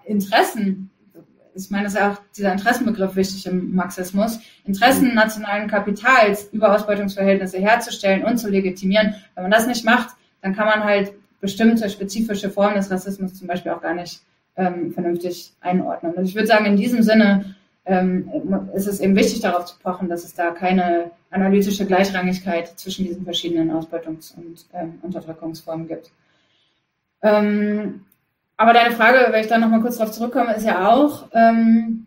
[0.03, 0.89] Interessen,
[1.55, 6.75] ich meine, es ist ja auch dieser Interessenbegriff wichtig im Marxismus, Interessen nationalen Kapitals über
[6.75, 9.15] Ausbeutungsverhältnisse herzustellen und zu legitimieren.
[9.35, 13.47] Wenn man das nicht macht, dann kann man halt bestimmte spezifische Formen des Rassismus zum
[13.47, 14.21] Beispiel auch gar nicht
[14.57, 16.13] ähm, vernünftig einordnen.
[16.13, 18.29] Und ich würde sagen, in diesem Sinne ähm,
[18.75, 23.23] ist es eben wichtig, darauf zu pochen, dass es da keine analytische Gleichrangigkeit zwischen diesen
[23.23, 26.11] verschiedenen Ausbeutungs- und ähm, Unterdrückungsformen gibt.
[27.23, 28.05] Ähm,
[28.57, 32.05] aber deine Frage, wenn ich da nochmal kurz darauf zurückkomme, ist ja auch, ähm,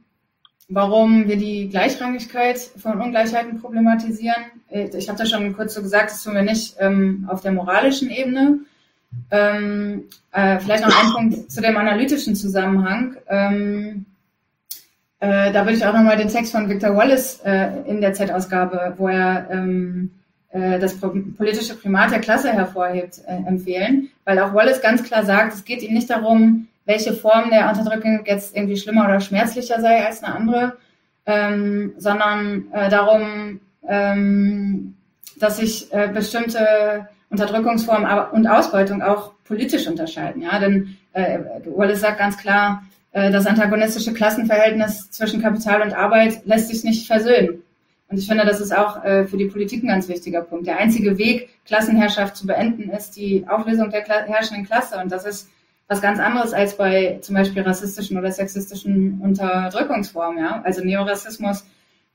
[0.69, 4.45] warum wir die Gleichrangigkeit von Ungleichheiten problematisieren.
[4.71, 8.11] Ich habe das schon kurz so gesagt, das tun wir nicht ähm, auf der moralischen
[8.11, 8.61] Ebene.
[9.31, 13.17] Ähm, äh, vielleicht noch ein Punkt zu dem analytischen Zusammenhang.
[15.25, 18.93] Äh, da würde ich auch nochmal den Text von Victor Wallace äh, in der Z-Ausgabe,
[18.99, 20.11] wo er ähm,
[20.51, 25.55] äh, das politische Primat der Klasse hervorhebt, äh, empfehlen, weil auch Wallace ganz klar sagt,
[25.55, 30.05] es geht ihm nicht darum, welche Form der Unterdrückung jetzt irgendwie schlimmer oder schmerzlicher sei
[30.05, 30.77] als eine andere,
[31.25, 34.95] ähm, sondern äh, darum, ähm,
[35.41, 40.43] dass sich bestimmte Unterdrückungsformen und Ausbeutung auch politisch unterscheiden.
[40.43, 42.85] Ja, denn Wallace sagt ganz klar,
[43.15, 47.63] das antagonistische Klassenverhältnis zwischen Kapital und Arbeit lässt sich nicht versöhnen.
[48.09, 50.67] Und ich finde, das ist auch äh, für die Politik ein ganz wichtiger Punkt.
[50.67, 54.99] Der einzige Weg, Klassenherrschaft zu beenden, ist die Auflösung der herrschenden Klasse.
[54.99, 55.49] Und das ist
[55.89, 60.39] was ganz anderes als bei zum Beispiel rassistischen oder sexistischen Unterdrückungsformen.
[60.39, 60.63] Ja?
[60.63, 61.67] Also Neorassismus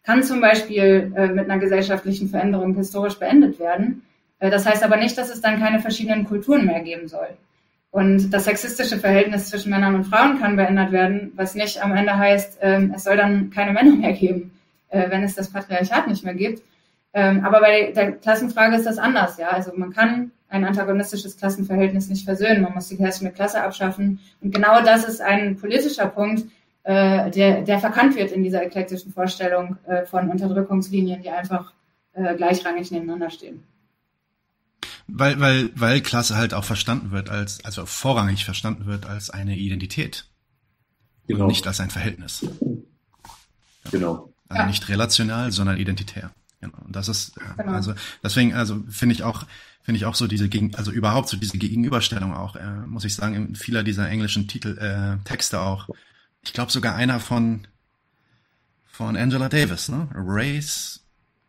[0.03, 4.03] kann zum Beispiel äh, mit einer gesellschaftlichen Veränderung historisch beendet werden.
[4.39, 7.27] Äh, das heißt aber nicht, dass es dann keine verschiedenen Kulturen mehr geben soll.
[7.91, 12.17] Und das sexistische Verhältnis zwischen Männern und Frauen kann verändert werden, was nicht am Ende
[12.17, 14.51] heißt, ähm, es soll dann keine Männer mehr geben,
[14.89, 16.61] äh, wenn es das Patriarchat nicht mehr gibt.
[17.13, 19.47] Ähm, aber bei der Klassenfrage ist das anders, ja.
[19.49, 22.61] Also man kann ein antagonistisches Klassenverhältnis nicht versöhnen.
[22.61, 24.19] Man muss die herrschende Klasse abschaffen.
[24.41, 26.45] Und genau das ist ein politischer Punkt,
[26.83, 31.73] äh, der, der verkannt wird in dieser eklektischen Vorstellung äh, von Unterdrückungslinien, die einfach
[32.35, 33.63] gleichrangig nebeneinander stehen.
[35.13, 39.57] Weil, weil, weil Klasse halt auch verstanden wird als, also vorrangig verstanden wird als eine
[39.57, 40.25] Identität.
[41.27, 41.43] Genau.
[41.43, 42.45] Und nicht als ein Verhältnis.
[43.91, 44.33] Genau.
[44.47, 44.65] Also ja.
[44.65, 46.31] nicht relational, sondern identitär.
[46.61, 46.77] Genau.
[46.85, 47.71] Und das ist, äh, genau.
[47.71, 49.45] also deswegen, also finde ich auch,
[49.81, 53.15] finde ich auch so diese gegen, also überhaupt so diese Gegenüberstellung auch, äh, muss ich
[53.15, 55.87] sagen, in vieler dieser englischen Titel, äh, Texte auch.
[56.43, 57.67] Ich glaube sogar einer von
[58.99, 60.09] von Angela Davis, ne?
[60.13, 61.05] Race,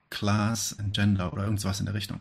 [0.08, 2.20] Class and Gender oder irgendwas in der Richtung.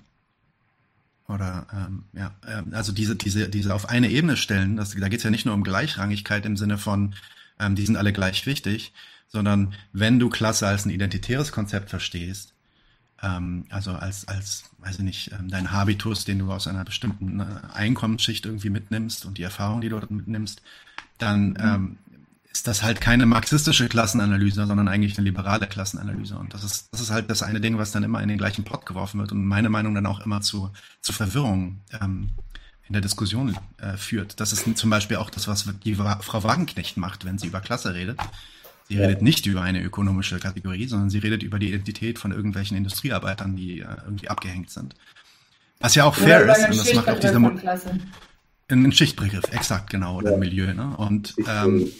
[1.30, 5.20] Oder ähm, ja, äh, also diese, diese, diese auf eine Ebene stellen, das, da geht
[5.20, 7.14] es ja nicht nur um Gleichrangigkeit im Sinne von,
[7.60, 8.94] ähm, die sind alle gleich wichtig,
[9.28, 12.56] sondern wenn du Klasse als ein identitäres Konzept verstehst,
[13.22, 17.40] ähm, also als, als, weiß ich nicht, ähm, dein Habitus, den du aus einer bestimmten
[17.40, 20.64] äh, Einkommensschicht irgendwie mitnimmst und die Erfahrung, die du dort mitnimmst,
[21.20, 21.58] dann mhm.
[21.60, 21.98] ähm,
[22.52, 26.38] ist das halt keine marxistische Klassenanalyse, sondern eigentlich eine liberale Klassenanalyse.
[26.38, 28.64] Und das ist, das ist halt das eine Ding, was dann immer in den gleichen
[28.64, 30.72] Pot geworfen wird und meine Meinung dann auch immer zu,
[31.02, 32.30] zu Verwirrung ähm,
[32.88, 34.40] in der Diskussion äh, führt.
[34.40, 37.94] Das ist zum Beispiel auch das, was die Frau Wagenknecht macht, wenn sie über Klasse
[37.94, 38.20] redet.
[38.88, 39.02] Sie ja.
[39.02, 43.56] redet nicht über eine ökonomische Kategorie, sondern sie redet über die Identität von irgendwelchen Industriearbeitern,
[43.56, 44.96] die äh, irgendwie abgehängt sind.
[45.80, 47.52] Was ja auch fair ist, und das macht auch diese Mo
[48.72, 50.34] ein Schichtbegriff, exakt, genau, oder ja.
[50.36, 50.74] ein Milieu.
[50.74, 50.96] Ne?
[50.98, 51.92] Und ähm,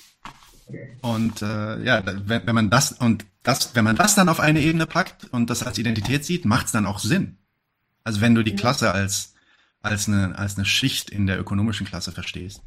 [1.02, 4.62] und äh, ja, wenn, wenn man das und das, wenn man das dann auf eine
[4.62, 7.38] Ebene packt und das als Identität sieht, macht es dann auch Sinn.
[8.04, 9.34] Also wenn du die Klasse als
[9.82, 12.62] als eine als eine Schicht in der ökonomischen Klasse verstehst,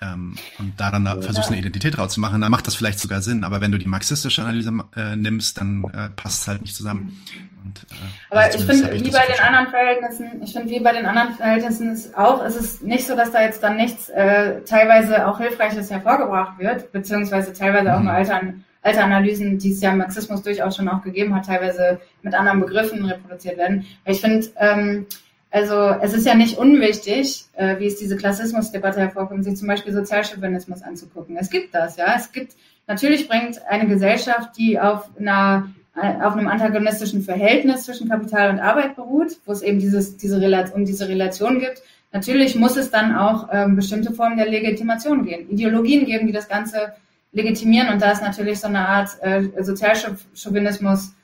[0.00, 1.20] ähm, und daran ja.
[1.20, 3.44] versuchst eine Identität draus zu machen, dann macht das vielleicht sogar Sinn.
[3.44, 7.22] Aber wenn du die marxistische Analyse äh, nimmst, dann äh, passt es halt nicht zusammen.
[7.66, 7.94] Und, äh,
[8.30, 11.34] Aber also ich finde, wie bei den anderen Verhältnissen, ich finde, wie bei den anderen
[11.34, 15.38] Verhältnissen ist auch, ist es nicht so, dass da jetzt dann nichts äh, teilweise auch
[15.38, 18.06] Hilfreiches hervorgebracht wird, beziehungsweise teilweise auch mhm.
[18.06, 22.00] nur alte, alte Analysen, die es ja im Marxismus durchaus schon auch gegeben hat, teilweise
[22.22, 23.84] mit anderen Begriffen reproduziert werden.
[24.04, 25.06] Ich finde, ähm,
[25.50, 29.92] also es ist ja nicht unwichtig, äh, wie es diese Klassismusdebatte hervorkommt, sich zum Beispiel
[29.92, 31.36] Sozialchauvinismus anzugucken.
[31.36, 32.14] Es gibt das, ja.
[32.14, 32.54] Es gibt,
[32.86, 38.96] natürlich bringt eine Gesellschaft, die auf einer auf einem antagonistischen Verhältnis zwischen Kapital und Arbeit
[38.96, 40.36] beruht, wo es eben dieses, diese
[40.74, 41.82] um diese Relation gibt.
[42.12, 46.48] Natürlich muss es dann auch ähm, bestimmte Formen der Legitimation gehen, Ideologien geben, die das
[46.48, 46.92] Ganze
[47.32, 47.88] legitimieren.
[47.88, 51.14] Und da ist natürlich so eine Art äh, Sozialchauvinismus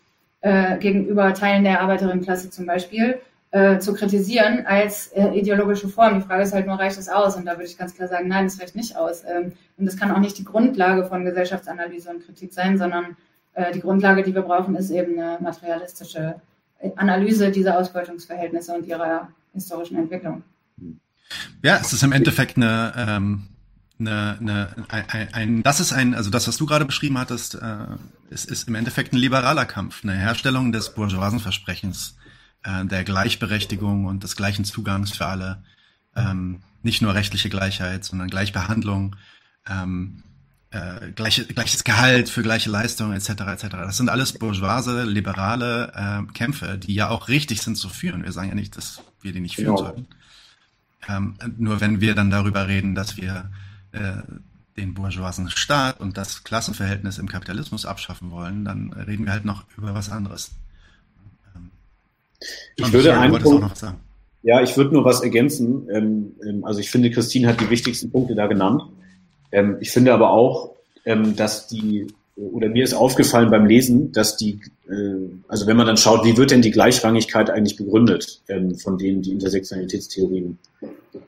[0.41, 3.19] äh, gegenüber Teilen der Arbeiterinnenklasse zum Beispiel
[3.53, 6.15] äh, zu kritisieren als äh, ideologische Form.
[6.15, 7.37] Die Frage ist halt nur, reicht das aus?
[7.37, 9.23] Und da würde ich ganz klar sagen, nein, das reicht nicht aus.
[9.25, 13.17] Ähm, und das kann auch nicht die Grundlage von Gesellschaftsanalyse und Kritik sein, sondern
[13.75, 16.37] die Grundlage, die wir brauchen, ist eben eine materialistische
[16.97, 20.43] Analyse dieser Ausbeutungsverhältnisse und ihrer historischen Entwicklung.
[21.63, 23.49] Ja, es ist im Endeffekt eine, ähm,
[23.99, 27.87] eine, eine ein, ein, das ist ein, also das, was du gerade beschrieben hattest, äh,
[28.31, 32.17] ist, ist im Endeffekt ein liberaler Kampf, eine Herstellung des Bourgeoisenversprechens
[32.65, 35.63] äh, der Gleichberechtigung und des gleichen Zugangs für alle.
[36.17, 39.17] Ähm, nicht nur rechtliche Gleichheit, sondern Gleichbehandlung,
[39.69, 40.25] ähm,
[40.73, 43.29] äh, gleiche, gleiches Gehalt für gleiche Leistung etc.
[43.29, 43.67] etc.
[43.73, 48.25] Das sind alles bourgeoise, liberale äh, Kämpfe, die ja auch richtig sind zu führen.
[48.25, 49.89] Wir sagen ja nicht, dass wir die nicht führen genau.
[49.89, 50.07] sollten.
[51.09, 53.51] Ähm, nur wenn wir dann darüber reden, dass wir
[53.93, 54.23] äh,
[54.77, 59.65] den bourgeoisen Staat und das Klassenverhältnis im Kapitalismus abschaffen wollen, dann reden wir halt noch
[59.77, 60.53] über was anderes.
[61.55, 61.71] Ähm,
[62.77, 63.85] ich würde einen Punkt,
[64.45, 65.87] ja, ich würde nur was ergänzen.
[65.93, 68.83] Ähm, ähm, also ich finde, Christine hat die wichtigsten Punkte da genannt.
[69.53, 70.75] Ähm, ich finde aber auch,
[71.05, 72.07] ähm, dass die,
[72.37, 76.37] oder mir ist aufgefallen beim Lesen, dass die, äh, also wenn man dann schaut, wie
[76.37, 80.59] wird denn die Gleichrangigkeit eigentlich begründet, ähm, von denen die Intersektionalitätstheorien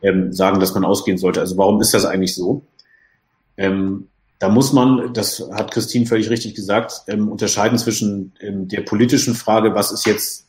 [0.02, 1.40] ähm, sagen, dass man ausgehen sollte.
[1.40, 2.62] Also warum ist das eigentlich so?
[3.56, 4.08] Ähm,
[4.40, 9.74] da muss man, das hat Christine völlig richtig gesagt, ähm, unterscheiden zwischen der politischen Frage,
[9.74, 10.48] was ist jetzt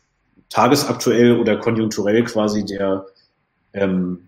[0.50, 3.06] tagesaktuell oder konjunkturell quasi der,
[3.74, 4.25] ähm,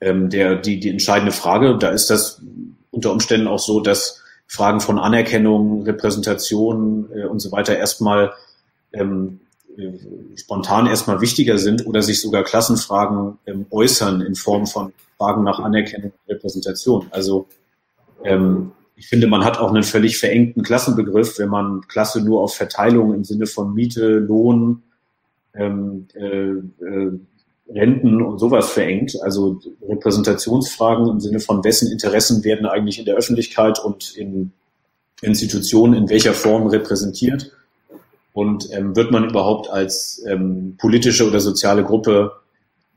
[0.00, 1.76] ähm, der, die, die entscheidende Frage.
[1.78, 2.42] Da ist das
[2.90, 8.32] unter Umständen auch so, dass Fragen von Anerkennung, Repräsentation äh, und so weiter erstmal
[8.92, 9.40] ähm,
[9.76, 9.92] äh,
[10.36, 15.58] spontan erstmal wichtiger sind oder sich sogar Klassenfragen ähm, äußern in Form von Fragen nach
[15.58, 17.08] Anerkennung und Repräsentation.
[17.10, 17.46] Also
[18.24, 22.56] ähm, ich finde, man hat auch einen völlig verengten Klassenbegriff, wenn man Klasse nur auf
[22.56, 24.82] Verteilung im Sinne von Miete, Lohn,
[25.54, 26.50] ähm, äh,
[26.84, 27.20] äh,
[27.68, 29.16] Renten und sowas verengt.
[29.22, 34.52] Also Repräsentationsfragen im Sinne von wessen Interessen werden eigentlich in der Öffentlichkeit und in
[35.20, 37.52] Institutionen in welcher Form repräsentiert
[38.32, 42.32] und ähm, wird man überhaupt als ähm, politische oder soziale Gruppe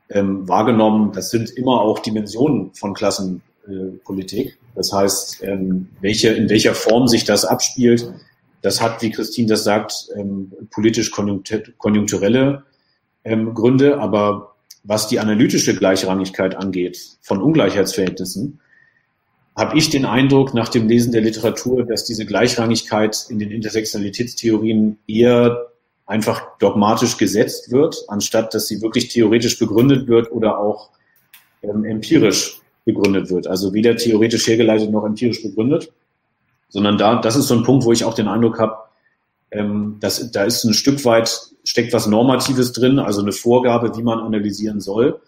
[0.08, 1.12] ähm, wahrgenommen.
[1.12, 4.46] Das sind immer auch Dimensionen von Klassenpolitik.
[4.46, 8.12] Äh, das heißt, ähm, welche, in welcher Form sich das abspielt,
[8.62, 12.62] das hat, wie Christine das sagt, ähm, politisch konjunkturelle
[13.24, 14.51] ähm, Gründe, aber
[14.84, 18.60] was die analytische Gleichrangigkeit angeht von Ungleichheitsverhältnissen,
[19.56, 24.98] habe ich den Eindruck nach dem Lesen der Literatur, dass diese Gleichrangigkeit in den Intersektionalitätstheorien
[25.06, 25.66] eher
[26.06, 30.90] einfach dogmatisch gesetzt wird, anstatt dass sie wirklich theoretisch begründet wird oder auch
[31.62, 33.46] ähm, empirisch begründet wird.
[33.46, 35.92] Also weder theoretisch hergeleitet noch empirisch begründet
[36.72, 38.76] sondern da, das ist so ein Punkt, wo ich auch den Eindruck habe,
[39.50, 44.02] ähm, dass da ist ein Stück weit, steckt was Normatives drin, also eine Vorgabe, wie
[44.02, 45.20] man analysieren soll,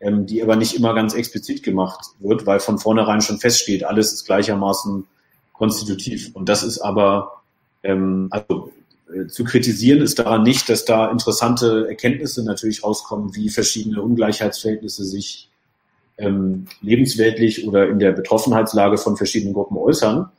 [0.00, 4.12] ähm, die aber nicht immer ganz explizit gemacht wird, weil von vornherein schon feststeht, alles
[4.12, 5.06] ist gleichermaßen
[5.52, 6.30] konstitutiv.
[6.34, 7.42] Und das ist aber,
[7.82, 8.72] ähm, also
[9.14, 15.04] äh, zu kritisieren ist daran nicht, dass da interessante Erkenntnisse natürlich rauskommen, wie verschiedene Ungleichheitsverhältnisse
[15.04, 15.50] sich
[16.16, 20.30] ähm, lebensweltlich oder in der Betroffenheitslage von verschiedenen Gruppen äußern.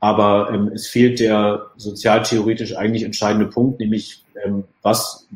[0.00, 5.26] Aber ähm, es fehlt der sozialtheoretisch eigentlich entscheidende Punkt, nämlich ähm, was,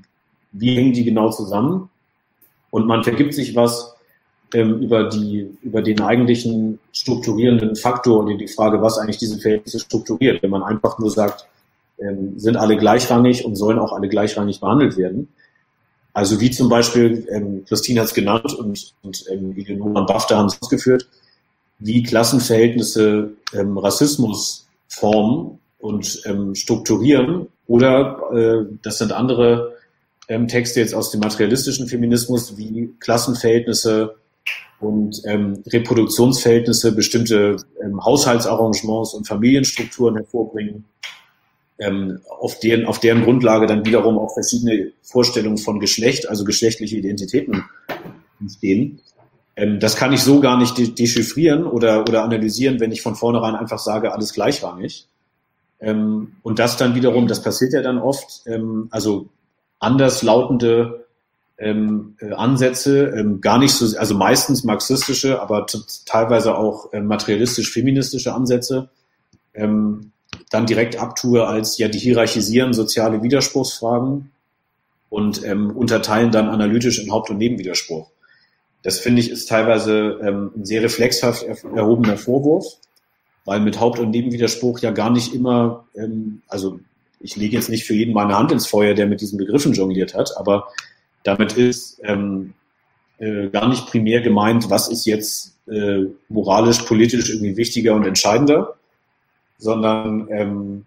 [0.53, 1.89] wie hängen die genau zusammen?
[2.71, 3.95] Und man vergibt sich was
[4.55, 9.81] ähm, über die, über den eigentlichen strukturierenden Faktor und die Frage, was eigentlich diese Verhältnisse
[9.81, 10.43] strukturiert.
[10.43, 11.47] Wenn man einfach nur sagt,
[11.99, 15.29] ähm, sind alle gleichrangig und sollen auch alle gleichrangig behandelt werden.
[16.13, 20.37] Also wie zum Beispiel, ähm, Christine hat es genannt und, und ähm, Eleonora und Bafta
[20.37, 21.07] haben es ausgeführt,
[21.81, 27.49] wie Klassenverhältnisse ähm, Rassismus formen und ähm, strukturieren.
[27.67, 29.77] Oder äh, das sind andere
[30.29, 34.17] ähm, Texte jetzt aus dem materialistischen Feminismus, wie Klassenverhältnisse
[34.79, 40.85] und ähm, Reproduktionsverhältnisse bestimmte ähm, Haushaltsarrangements und Familienstrukturen hervorbringen,
[41.79, 46.97] ähm, auf, deren, auf deren Grundlage dann wiederum auch verschiedene Vorstellungen von Geschlecht, also geschlechtliche
[46.97, 47.65] Identitäten
[48.41, 49.01] entstehen.
[49.57, 53.17] Ähm, das kann ich so gar nicht de dechiffrieren oder, oder analysieren, wenn ich von
[53.17, 55.07] vornherein einfach sage, alles gleichrangig.
[55.81, 59.29] Ähm, und das dann wiederum, das passiert ja dann oft, ähm, also
[59.79, 61.07] anders lautende
[61.59, 65.67] ähm, äh, Ansätze, ähm, gar nicht so, also meistens marxistische, aber
[66.07, 68.91] teilweise auch äh, materialistisch-feministische Ansätze,
[69.55, 70.13] ähm,
[70.51, 74.31] dann direkt abtue als, ja, die hierarchisieren soziale Widerspruchsfragen
[75.09, 78.09] und unterteilen dann analytisch in Haupt- und Nebenwiderspruch.
[78.83, 82.65] Das finde ich ist teilweise ähm, ein sehr reflexhaft erhobener Vorwurf,
[83.45, 86.81] weil mit Haupt- und Nebenwiderspruch ja gar nicht immer, ähm, also
[87.21, 90.15] ich lege jetzt nicht für jeden meine Hand ins Feuer, der mit diesen Begriffen jongliert
[90.15, 90.69] hat, aber
[91.23, 92.55] damit ist ähm,
[93.19, 98.77] äh, gar nicht primär gemeint, was ist jetzt äh, moralisch, politisch irgendwie wichtiger und entscheidender,
[99.59, 100.87] sondern ähm,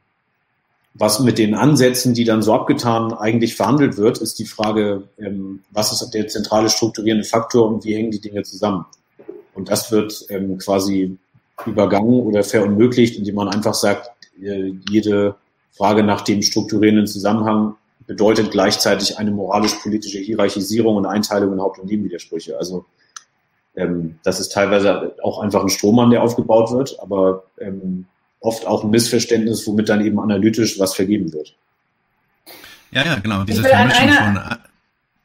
[0.96, 5.64] was mit den Ansätzen, die dann so abgetan eigentlich verhandelt wird, ist die Frage, ähm,
[5.72, 8.86] was ist der zentrale strukturierende Faktor und wie hängen die Dinge zusammen?
[9.56, 11.18] Und das wird ähm, quasi
[11.66, 14.12] übergangen oder verunmöglicht, indem man einfach sagt,
[14.42, 15.36] äh, jede
[15.72, 17.76] Frage nach dem strukturierenden Zusammenhang
[18.06, 22.58] bedeutet gleichzeitig eine moralisch-politische Hierarchisierung und Einteilung in Haupt- und Nebenwidersprüche.
[22.58, 22.86] Also
[23.76, 28.06] ähm, das ist teilweise auch einfach ein Strohmann, der aufgebaut wird, aber ähm,
[28.44, 31.56] oft auch ein Missverständnis, womit dann eben analytisch was vergeben wird.
[32.92, 33.44] Ja, ja, genau.
[33.44, 34.40] Diese Vermischung von.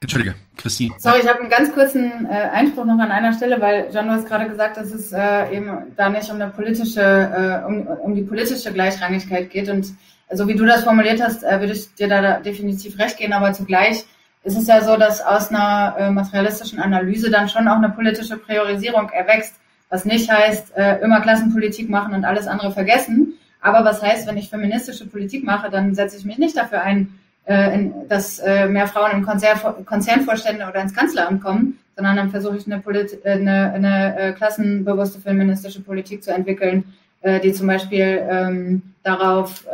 [0.01, 0.95] Entschuldige, Christine.
[0.99, 4.12] Sorry, ich habe einen ganz kurzen äh, Einspruch noch an einer Stelle, weil John, du
[4.12, 8.15] hast gerade gesagt, dass es äh, eben da nicht um eine politische, äh, um, um
[8.15, 9.69] die politische Gleichrangigkeit geht.
[9.69, 9.93] Und
[10.31, 13.53] so wie du das formuliert hast, äh, würde ich dir da definitiv recht gehen, aber
[13.53, 14.05] zugleich
[14.45, 18.36] ist es ja so, dass aus einer äh, materialistischen Analyse dann schon auch eine politische
[18.36, 19.57] Priorisierung erwächst,
[19.90, 23.35] was nicht heißt, äh, immer Klassenpolitik machen und alles andere vergessen.
[23.60, 27.19] Aber was heißt, wenn ich feministische Politik mache, dann setze ich mich nicht dafür ein,
[27.47, 32.31] äh, in, dass äh, mehr Frauen in Konzern, Konzernvorstände oder ins Kanzleramt kommen, sondern dann
[32.31, 36.85] versuche ich eine, Polit äh, eine, eine äh, klassenbewusste feministische Politik zu entwickeln,
[37.23, 39.66] äh, die zum Beispiel ähm, darauf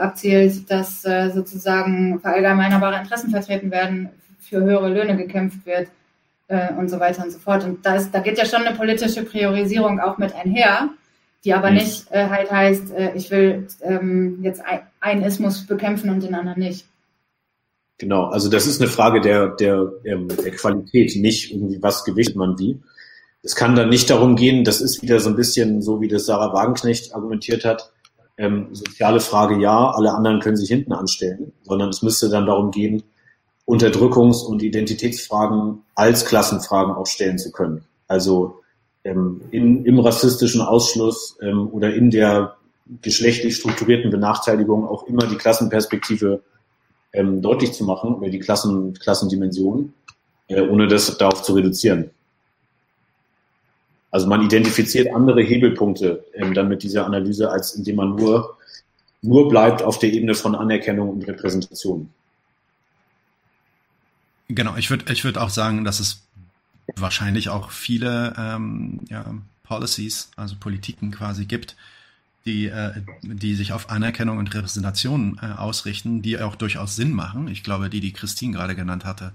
[0.00, 4.08] abzielt, dass sozusagen verallgemeinerbare Interessen vertreten werden,
[4.38, 5.88] für höhere Löhne gekämpft wird
[6.50, 7.64] äh, und so weiter und so fort.
[7.64, 10.90] Und da, ist, da geht ja schon eine politische Priorisierung auch mit einher
[11.44, 11.78] die aber mhm.
[11.78, 16.34] nicht äh, halt heißt, äh, ich will ähm, jetzt ein, einen Ismus bekämpfen und den
[16.34, 16.86] anderen nicht.
[17.98, 22.36] Genau, also das ist eine Frage der, der, ähm, der Qualität, nicht irgendwie, was gewichtet
[22.36, 22.80] man wie.
[23.42, 26.26] Es kann dann nicht darum gehen, das ist wieder so ein bisschen so, wie das
[26.26, 27.92] Sarah Wagenknecht argumentiert hat,
[28.36, 32.70] ähm, soziale Frage ja, alle anderen können sich hinten anstellen, sondern es müsste dann darum
[32.70, 33.02] gehen,
[33.70, 37.84] Unterdrückungs- und Identitätsfragen als Klassenfragen auch stellen zu können.
[38.08, 38.60] Also
[39.04, 42.56] ähm, in, im rassistischen Ausschluss ähm, oder in der
[43.02, 46.42] geschlechtlich strukturierten Benachteiligung auch immer die Klassenperspektive
[47.12, 49.94] ähm, deutlich zu machen oder die Klassen, Klassendimension,
[50.48, 52.10] äh, ohne das darauf zu reduzieren.
[54.10, 58.56] Also man identifiziert andere Hebelpunkte ähm, dann mit dieser Analyse, als indem man nur,
[59.22, 62.10] nur bleibt auf der Ebene von Anerkennung und Repräsentation.
[64.52, 66.22] Genau, ich würde ich würd auch sagen, dass es
[66.96, 69.24] wahrscheinlich auch viele ähm, ja,
[69.62, 71.76] Policies, also Politiken quasi gibt,
[72.44, 77.46] die, äh, die sich auf Anerkennung und Repräsentation äh, ausrichten, die auch durchaus Sinn machen.
[77.46, 79.32] Ich glaube, die, die Christine gerade genannt hatte,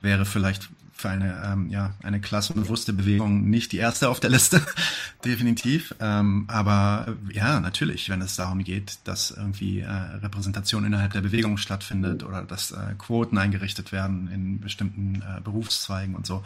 [0.00, 0.70] wäre vielleicht
[1.04, 4.62] für eine, ähm, ja, eine klassenbewusste Bewegung nicht die erste auf der Liste,
[5.24, 5.94] definitiv.
[6.00, 11.58] Ähm, aber ja, natürlich, wenn es darum geht, dass irgendwie äh, Repräsentation innerhalb der Bewegung
[11.58, 16.42] stattfindet oder dass äh, Quoten eingerichtet werden in bestimmten äh, Berufszweigen und so,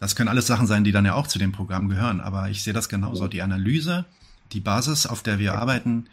[0.00, 2.20] das können alles Sachen sein, die dann ja auch zu dem Programm gehören.
[2.20, 3.28] Aber ich sehe das genauso.
[3.28, 4.06] Die Analyse,
[4.50, 6.06] die Basis, auf der wir arbeiten,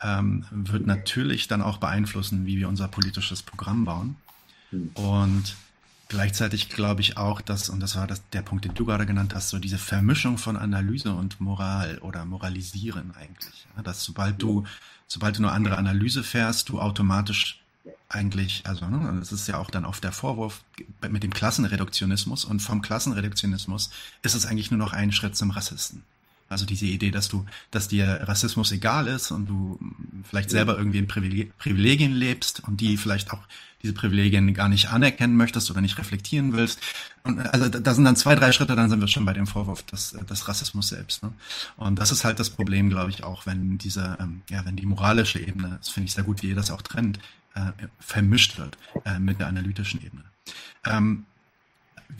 [0.00, 4.14] ähm, wird natürlich dann auch beeinflussen, wie wir unser politisches Programm bauen.
[4.70, 4.90] Hm.
[4.94, 5.56] Und
[6.10, 9.34] gleichzeitig glaube ich auch, dass, und das war das, der Punkt, den du gerade genannt
[9.34, 13.66] hast, so diese Vermischung von Analyse und Moral oder Moralisieren eigentlich.
[13.76, 14.64] Ja, dass sobald du,
[15.06, 17.60] sobald du eine andere Analyse fährst, du automatisch
[18.08, 20.62] eigentlich, also ne, das ist ja auch dann oft der Vorwurf
[21.08, 23.90] mit dem Klassenreduktionismus und vom Klassenreduktionismus
[24.22, 26.02] ist es eigentlich nur noch ein Schritt zum Rassisten.
[26.48, 29.78] Also diese Idee, dass du, dass dir Rassismus egal ist und du
[30.28, 33.42] vielleicht selber irgendwie in Privilegien lebst und die vielleicht auch
[33.82, 36.80] diese Privilegien gar nicht anerkennen möchtest oder nicht reflektieren willst.
[37.22, 39.82] Und also da sind dann zwei, drei Schritte, dann sind wir schon bei dem Vorwurf
[39.84, 41.22] des, des Rassismus selbst.
[41.22, 41.32] Ne?
[41.76, 44.86] Und das ist halt das Problem, glaube ich, auch, wenn diese, ähm, ja, wenn die
[44.86, 47.18] moralische Ebene, das finde ich sehr gut, wie ihr das auch trennt,
[47.54, 50.24] äh, vermischt wird äh, mit der analytischen Ebene.
[50.84, 51.26] Ähm,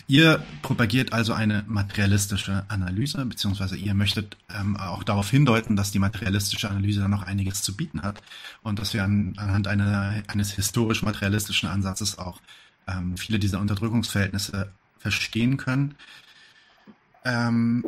[0.06, 5.98] ihr propagiert also eine materialistische Analyse, beziehungsweise ihr möchtet ähm, auch darauf hindeuten, dass die
[5.98, 8.22] materialistische Analyse noch einiges zu bieten hat
[8.62, 12.40] und dass wir an, anhand einer, eines historisch-materialistischen Ansatzes auch
[12.86, 15.94] ähm, viele dieser Unterdrückungsverhältnisse verstehen können.
[17.24, 17.84] Ähm,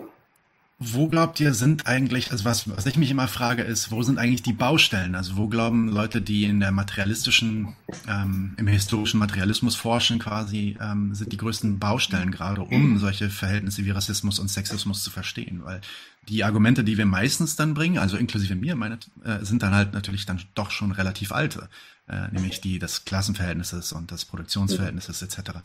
[0.84, 4.18] wo glaubt ihr, sind eigentlich, also was, was ich mich immer frage, ist, wo sind
[4.18, 5.14] eigentlich die Baustellen?
[5.14, 7.76] Also wo glauben Leute, die in der materialistischen,
[8.08, 13.84] ähm, im historischen Materialismus forschen quasi, ähm, sind die größten Baustellen gerade, um solche Verhältnisse
[13.84, 15.60] wie Rassismus und Sexismus zu verstehen?
[15.64, 15.80] Weil
[16.28, 19.92] die Argumente, die wir meistens dann bringen, also inklusive mir, meine, äh, sind dann halt
[19.92, 21.68] natürlich dann doch schon relativ alte,
[22.08, 25.60] äh, nämlich die des Klassenverhältnisses und des Produktionsverhältnisses etc.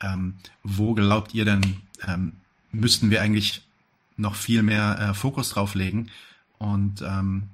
[0.00, 1.76] Ähm, wo glaubt ihr denn,
[2.06, 2.32] ähm,
[2.72, 3.62] müssten wir eigentlich
[4.16, 6.10] noch viel mehr äh, Fokus drauf legen.
[6.58, 7.48] Und ähm,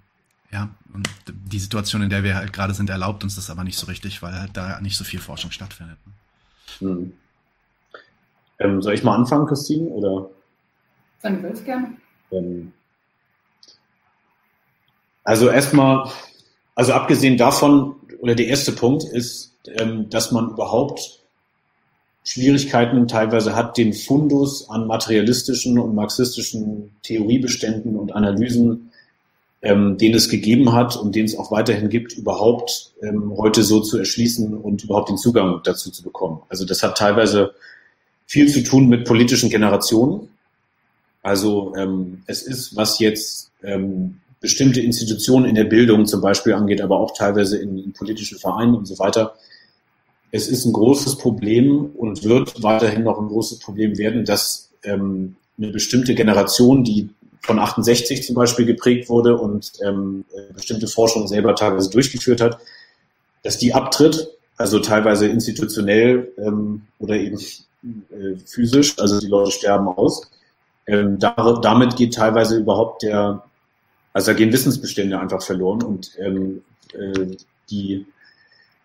[0.51, 3.79] ja, und die Situation, in der wir halt gerade sind, erlaubt uns das aber nicht
[3.79, 5.99] so richtig, weil halt da nicht so viel Forschung stattfindet.
[6.79, 7.13] Hm.
[8.59, 9.87] Ähm, soll ich mal anfangen, Christine?
[9.89, 10.31] Oder?
[11.23, 11.97] Wenn du willst, gerne.
[12.31, 12.73] Ähm,
[15.25, 16.11] also erstmal,
[16.75, 21.18] also abgesehen davon, oder der erste Punkt ist, ähm, dass man überhaupt
[22.29, 28.91] Schwierigkeiten teilweise hat, den Fundus an materialistischen und marxistischen Theoriebeständen und Analysen,
[29.63, 33.81] ähm, den es gegeben hat und den es auch weiterhin gibt, überhaupt ähm, heute so
[33.81, 36.43] zu erschließen und überhaupt den Zugang dazu zu bekommen.
[36.51, 37.55] Also das hat teilweise
[38.27, 40.29] viel zu tun mit politischen Generationen.
[41.23, 46.83] Also ähm, es ist, was jetzt ähm, bestimmte Institutionen in der Bildung zum Beispiel angeht,
[46.83, 49.35] aber auch teilweise in, in politischen Vereinen und so weiter,
[50.31, 55.37] es ist ein großes Problem und wird weiterhin noch ein großes Problem werden, dass ähm,
[55.57, 57.09] eine bestimmte Generation, die
[57.43, 60.25] von 68 zum Beispiel geprägt wurde und ähm,
[60.55, 62.59] bestimmte Forschung selber teilweise durchgeführt hat,
[63.43, 67.39] dass die abtritt, also teilweise institutionell ähm, oder eben
[68.11, 70.31] äh, physisch, also die Leute sterben aus.
[70.87, 73.45] Ähm, da, damit geht teilweise überhaupt der,
[74.13, 77.37] also da gehen Wissensbestände einfach verloren und ähm, äh,
[77.71, 78.07] die,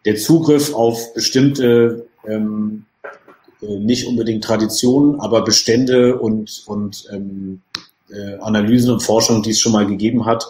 [0.06, 2.86] der Zugriff auf bestimmte ähm,
[3.62, 7.62] äh, nicht unbedingt Traditionen, aber Bestände und, und ähm,
[8.10, 10.46] äh, Analysen und Forschung, die es schon mal gegeben hat,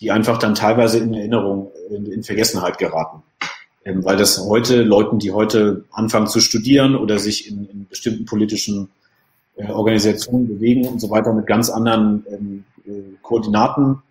[0.00, 3.22] die einfach dann teilweise in Erinnerung, in, in Vergessenheit geraten.
[3.84, 8.26] Ähm, weil das heute Leuten, die heute anfangen zu studieren oder sich in, in bestimmten
[8.26, 8.90] politischen
[9.56, 14.02] äh, Organisationen bewegen und so weiter, mit ganz anderen ähm, äh, Koordinaten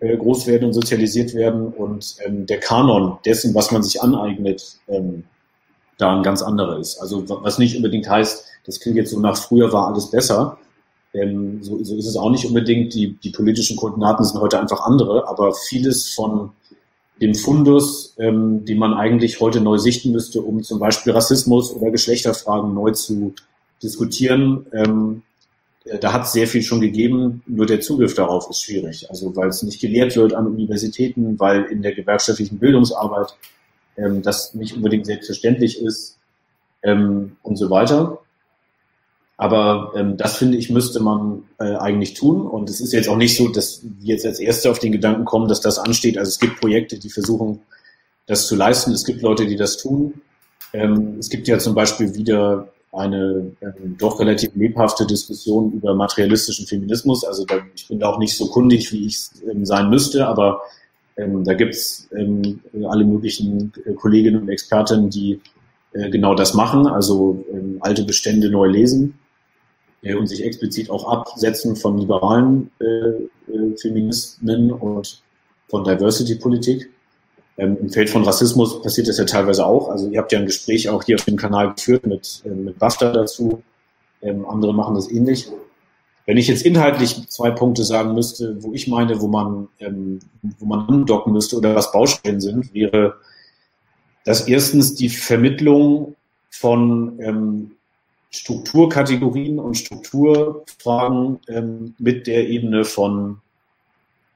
[0.00, 4.78] äh, groß werden und sozialisiert werden und ähm, der Kanon dessen, was man sich aneignet,
[4.88, 5.24] ähm,
[5.98, 6.98] da ein ganz anderer ist.
[6.98, 10.58] Also was nicht unbedingt heißt, das klingt jetzt so nach früher war alles besser.
[11.14, 12.94] Ähm, so, so ist es auch nicht unbedingt.
[12.94, 16.50] Die, die politischen Koordinaten sind heute einfach andere, aber vieles von
[17.20, 21.90] dem Fundus, ähm, den man eigentlich heute neu sichten müsste, um zum Beispiel Rassismus oder
[21.90, 23.34] Geschlechterfragen neu zu
[23.82, 25.25] diskutieren, ähm, äh,
[26.00, 29.08] da hat es sehr viel schon gegeben, nur der Zugriff darauf ist schwierig.
[29.10, 33.36] Also weil es nicht gelehrt wird an Universitäten, weil in der gewerkschaftlichen Bildungsarbeit
[33.96, 36.18] ähm, das nicht unbedingt selbstverständlich ist
[36.82, 38.18] ähm, und so weiter.
[39.36, 42.46] Aber ähm, das finde ich, müsste man äh, eigentlich tun.
[42.46, 45.24] Und es ist jetzt auch nicht so, dass wir jetzt als Erste auf den Gedanken
[45.24, 46.16] kommen, dass das ansteht.
[46.16, 47.60] Also es gibt Projekte, die versuchen,
[48.26, 48.92] das zu leisten.
[48.92, 50.22] Es gibt Leute, die das tun.
[50.72, 56.66] Ähm, es gibt ja zum Beispiel wieder eine ähm, doch relativ lebhafte Diskussion über materialistischen
[56.66, 57.24] Feminismus.
[57.24, 60.60] Also da, ich bin da auch nicht so kundig, wie ich ähm, sein müsste, aber
[61.16, 65.40] ähm, da gibt's ähm, alle möglichen äh, Kolleginnen und Experten, die
[65.92, 69.18] äh, genau das machen, also ähm, alte Bestände neu lesen
[70.02, 75.22] äh, und sich explizit auch absetzen von liberalen äh, äh, Feministinnen und
[75.68, 76.90] von Diversity-Politik.
[77.58, 79.88] Ähm, Im Feld von Rassismus passiert das ja teilweise auch.
[79.88, 82.78] Also ihr habt ja ein Gespräch auch hier auf dem Kanal geführt mit, äh, mit
[82.78, 83.62] BAFTA dazu.
[84.22, 85.48] Ähm, andere machen das ähnlich.
[86.26, 90.18] Wenn ich jetzt inhaltlich zwei Punkte sagen müsste, wo ich meine, wo man, ähm,
[90.58, 93.14] wo man andocken müsste oder was Baustellen sind, wäre
[94.24, 96.16] das erstens die Vermittlung
[96.50, 97.70] von ähm,
[98.30, 103.38] Strukturkategorien und Strukturfragen ähm, mit der Ebene von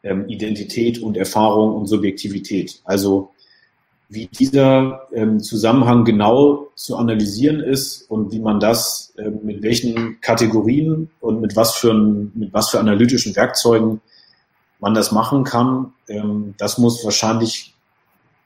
[0.03, 2.81] ähm, Identität und Erfahrung und Subjektivität.
[2.85, 3.31] Also
[4.09, 10.21] wie dieser ähm, Zusammenhang genau zu analysieren ist und wie man das ähm, mit welchen
[10.21, 14.01] Kategorien und mit was für, mit was für analytischen Werkzeugen
[14.81, 17.75] man das machen kann, ähm, das muss wahrscheinlich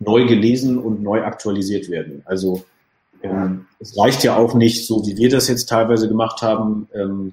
[0.01, 2.23] neu gelesen und neu aktualisiert werden.
[2.27, 2.65] Also
[3.23, 7.33] ähm, es reicht ja auch nicht, so wie wir das jetzt teilweise gemacht haben ähm,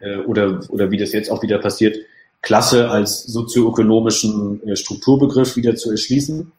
[0.00, 1.98] äh, oder, oder wie das jetzt auch wieder passiert,
[2.42, 6.52] Klasse als sozioökonomischen äh, Strukturbegriff wieder zu erschließen,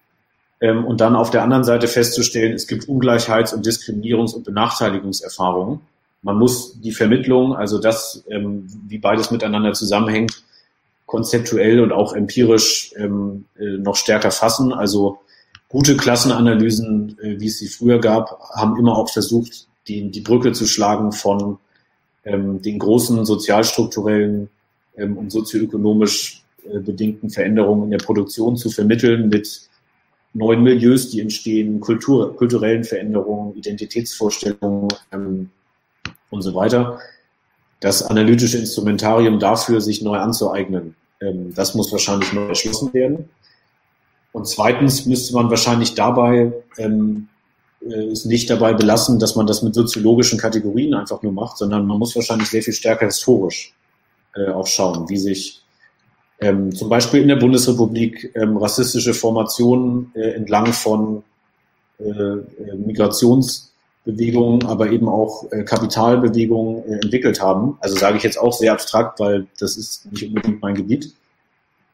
[0.61, 5.81] ähm, und dann auf der anderen Seite festzustellen, es gibt Ungleichheits- und Diskriminierungs- und Benachteiligungserfahrungen.
[6.21, 10.43] Man muss die Vermittlung, also das, ähm, wie beides miteinander zusammenhängt,
[11.05, 14.73] konzeptuell und auch empirisch ähm, äh, noch stärker fassen.
[14.73, 15.19] Also
[15.69, 20.51] gute Klassenanalysen, äh, wie es sie früher gab, haben immer auch versucht, die, die Brücke
[20.51, 21.57] zu schlagen von
[22.25, 24.49] den großen sozialstrukturellen
[24.99, 29.69] ähm, und sozioökonomisch äh, bedingten Veränderungen in der Produktion zu vermitteln mit
[30.33, 35.49] neuen Milieus, die entstehen, Kultur, kulturellen Veränderungen, Identitätsvorstellungen ähm,
[36.29, 36.99] und so weiter.
[37.79, 43.29] Das analytische Instrumentarium dafür, sich neu anzueignen, ähm, das muss wahrscheinlich neu erschlossen werden.
[44.31, 47.29] Und zweitens müsste man wahrscheinlich dabei ähm,
[47.81, 51.87] äh, es nicht dabei belassen, dass man das mit soziologischen Kategorien einfach nur macht, sondern
[51.87, 53.73] man muss wahrscheinlich sehr viel stärker historisch
[54.35, 55.63] äh, auch schauen, wie sich
[56.39, 61.23] ähm, zum Beispiel in der Bundesrepublik ähm, rassistische Formationen äh, entlang von
[61.99, 67.77] äh, äh, Migrationsbewegungen, aber eben auch äh, Kapitalbewegungen äh, entwickelt haben.
[67.81, 71.13] Also sage ich jetzt auch sehr abstrakt, weil das ist nicht unbedingt mein Gebiet.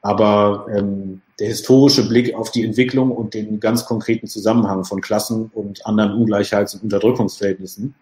[0.02, 5.50] Aber ähm, der historische Blick auf die Entwicklung und den ganz konkreten Zusammenhang von Klassen
[5.54, 7.96] und anderen Ungleichheits- und Unterdrückungsverhältnissen,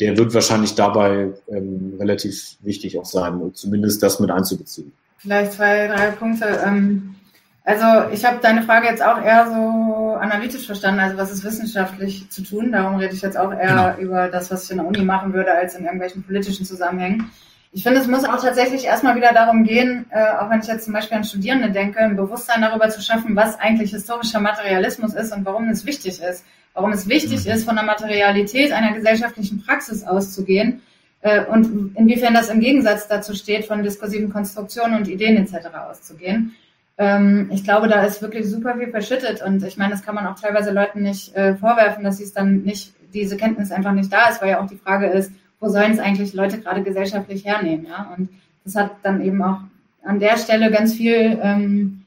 [0.00, 4.92] der wird wahrscheinlich dabei ähm, relativ wichtig auch sein, zumindest das mit einzubeziehen.
[5.18, 6.60] Vielleicht zwei, drei Punkte.
[6.64, 7.16] Ähm,
[7.64, 12.30] also ich habe deine Frage jetzt auch eher so analytisch verstanden, also was ist wissenschaftlich
[12.30, 12.72] zu tun.
[12.72, 13.98] Darum rede ich jetzt auch eher genau.
[13.98, 17.30] über das, was ich in der Uni machen würde, als in irgendwelchen politischen Zusammenhängen.
[17.70, 20.84] Ich finde, es muss auch tatsächlich erstmal wieder darum gehen, äh, auch wenn ich jetzt
[20.84, 25.32] zum Beispiel an Studierende denke, ein Bewusstsein darüber zu schaffen, was eigentlich historischer Materialismus ist
[25.36, 26.44] und warum es wichtig ist
[26.78, 27.50] warum es wichtig mhm.
[27.50, 30.80] ist, von der Materialität einer gesellschaftlichen Praxis auszugehen
[31.22, 35.66] äh, und inwiefern das im Gegensatz dazu steht, von diskursiven Konstruktionen und Ideen etc.
[35.90, 36.54] auszugehen.
[36.96, 40.26] Ähm, ich glaube, da ist wirklich super viel verschüttet und ich meine, das kann man
[40.28, 44.12] auch teilweise Leuten nicht äh, vorwerfen, dass sie es dann nicht, diese Kenntnis einfach nicht
[44.12, 47.44] da ist, weil ja auch die Frage ist, wo sollen es eigentlich Leute gerade gesellschaftlich
[47.44, 48.14] hernehmen, ja?
[48.16, 48.28] Und
[48.64, 49.58] das hat dann eben auch
[50.04, 51.97] an der Stelle ganz viel ähm,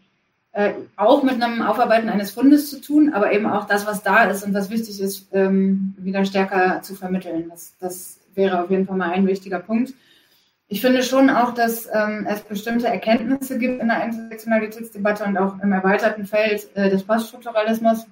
[0.54, 4.26] äh, auch mit einem Aufarbeiten eines Fundes zu tun, aber eben auch das, was da
[4.26, 7.48] ist und was wichtig ist, ähm, wieder stärker zu vermitteln.
[7.50, 9.94] Das, das wäre auf jeden Fall mal ein wichtiger Punkt.
[10.68, 15.62] Ich finde schon auch, dass ähm, es bestimmte Erkenntnisse gibt in der Intersektionalitätsdebatte und auch
[15.62, 18.08] im erweiterten Feld äh, des Poststrukturalismus,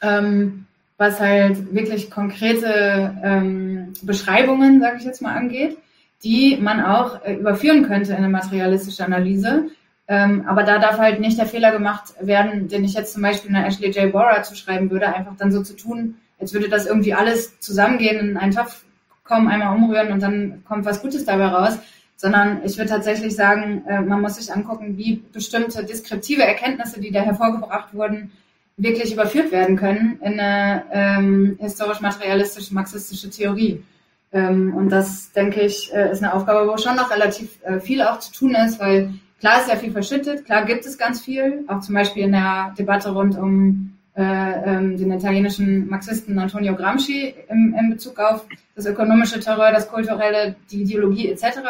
[0.00, 0.66] ähm,
[0.98, 5.78] was halt wirklich konkrete ähm, Beschreibungen, sage ich jetzt mal, angeht,
[6.22, 9.70] die man auch äh, überführen könnte in eine materialistische Analyse.
[10.10, 13.54] Ähm, aber da darf halt nicht der Fehler gemacht werden, den ich jetzt zum Beispiel
[13.54, 14.10] einer Ashley J.
[14.10, 18.36] Bora zuschreiben würde, einfach dann so zu tun, als würde das irgendwie alles zusammengehen in
[18.36, 18.82] einen Topf
[19.22, 21.78] kommen, einmal umrühren und dann kommt was Gutes dabei raus,
[22.16, 27.12] sondern ich würde tatsächlich sagen, äh, man muss sich angucken, wie bestimmte deskriptive Erkenntnisse, die
[27.12, 28.32] da hervorgebracht wurden,
[28.76, 33.84] wirklich überführt werden können in eine ähm, historisch-materialistische, marxistische Theorie.
[34.32, 38.02] Ähm, und das, denke ich, äh, ist eine Aufgabe, wo schon noch relativ äh, viel
[38.02, 41.64] auch zu tun ist, weil klar ist ja viel verschüttet, klar gibt es ganz viel,
[41.66, 47.34] auch zum Beispiel in der Debatte rund um äh, ähm, den italienischen Marxisten Antonio Gramsci
[47.48, 48.44] im, in Bezug auf
[48.74, 51.60] das ökonomische Terror, das kulturelle, die Ideologie etc.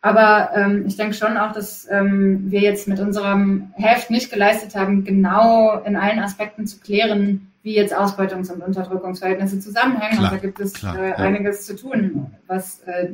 [0.00, 4.76] Aber ähm, ich denke schon auch, dass ähm, wir jetzt mit unserem Heft nicht geleistet
[4.76, 10.18] haben, genau in allen Aspekten zu klären, wie jetzt Ausbeutungs- und Unterdrückungsverhältnisse zusammenhängen.
[10.18, 11.16] Klar, und da gibt es klar, äh, ja.
[11.16, 13.10] einiges zu tun, was, äh,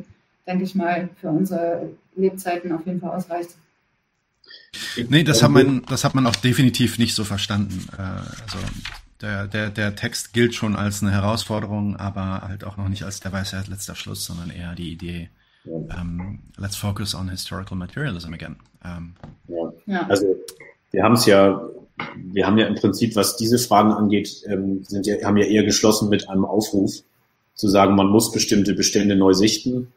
[0.46, 3.56] denke ich mal, für unsere Lebzeiten auf jeden Fall ausreicht.
[5.08, 7.88] Nee, das hat man, das hat man auch definitiv nicht so verstanden.
[7.96, 8.58] Äh, also
[9.20, 13.20] der, der, der Text gilt schon als eine Herausforderung, aber halt auch noch nicht als
[13.20, 15.30] der Weisheit letzter Schluss, sondern eher die Idee,
[15.64, 18.56] um, ähm, let's focus on historical materialism again.
[18.84, 19.14] Um,
[19.48, 20.06] ähm, ja.
[20.08, 20.26] Also
[20.90, 21.62] wir haben es ja,
[22.16, 25.64] wir haben ja im Prinzip, was diese Fragen angeht, ähm, sind ja, haben ja eher
[25.64, 26.92] geschlossen mit einem Aufruf
[27.54, 29.92] zu sagen, man muss bestimmte Bestände neu sichten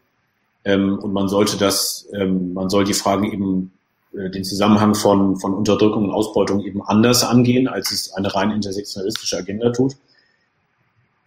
[0.64, 3.72] ähm, und man sollte das, ähm, man soll die Fragen eben
[4.18, 9.38] den Zusammenhang von, von Unterdrückung und Ausbeutung eben anders angehen, als es eine rein intersektionalistische
[9.38, 9.96] Agenda tut.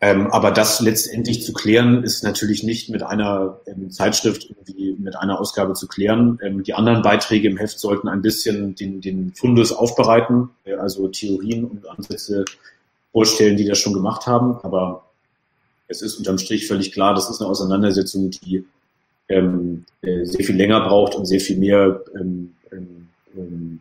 [0.03, 5.15] Ähm, aber das letztendlich zu klären, ist natürlich nicht mit einer ähm, Zeitschrift irgendwie mit
[5.15, 6.39] einer Ausgabe zu klären.
[6.43, 11.07] Ähm, die anderen Beiträge im Heft sollten ein bisschen den, den Fundus aufbereiten, äh, also
[11.09, 12.47] Theorien und Ansätze
[13.12, 14.57] vorstellen, die das schon gemacht haben.
[14.62, 15.05] Aber
[15.87, 18.65] es ist unterm Strich völlig klar, das ist eine Auseinandersetzung, die
[19.29, 22.01] ähm, äh, sehr viel länger braucht und sehr viel mehr
[23.36, 23.81] ähm,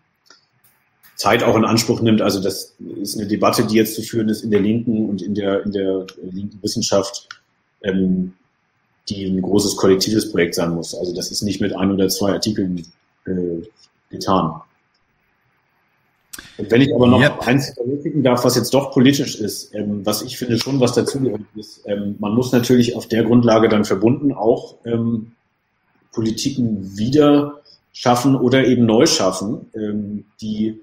[1.16, 2.22] Zeit auch in Anspruch nimmt.
[2.22, 5.36] Also das ist eine Debatte, die jetzt zu führen ist in der Linken und in
[5.36, 7.28] der, in der linken Wissenschaft,
[7.84, 8.34] ähm,
[9.10, 10.96] die ein großes kollektives Projekt sein muss.
[10.96, 12.86] Also das ist nicht mit ein oder zwei Artikeln
[13.26, 13.68] äh,
[14.10, 14.62] getan.
[16.58, 17.46] Und wenn ich aber noch yep.
[17.46, 21.42] eins verwirklichen darf, was jetzt doch politisch ist, ähm, was ich finde schon, was dazugehört
[21.56, 25.34] ist, ähm, man muss natürlich auf der Grundlage dann verbunden auch ähm,
[26.12, 27.62] Politiken wieder
[28.00, 30.80] schaffen oder eben neu schaffen, ähm, die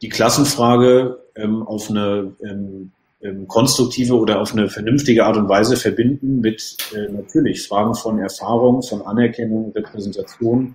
[0.00, 2.92] die Klassenfrage ähm, auf eine ähm,
[3.22, 8.18] ähm, konstruktive oder auf eine vernünftige Art und Weise verbinden mit äh, natürlich Fragen von
[8.18, 10.74] Erfahrung, von Anerkennung, Repräsentation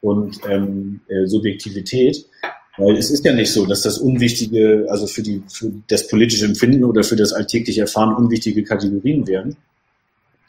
[0.00, 2.26] und ähm, äh, Subjektivität.
[2.76, 6.46] Weil es ist ja nicht so, dass das unwichtige, also für, die, für das politische
[6.46, 9.56] Empfinden oder für das alltägliche Erfahren unwichtige Kategorien wären.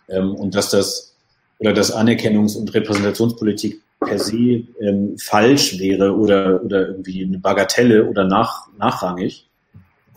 [0.09, 1.13] Ähm, und dass das
[1.59, 8.05] oder dass Anerkennungs- und Repräsentationspolitik per se ähm, falsch wäre oder, oder irgendwie eine Bagatelle
[8.05, 9.47] oder nach, nachrangig.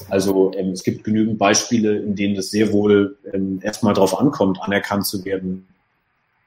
[0.09, 4.61] Also ähm, es gibt genügend Beispiele, in denen es sehr wohl ähm, erstmal darauf ankommt,
[4.63, 5.67] anerkannt zu werden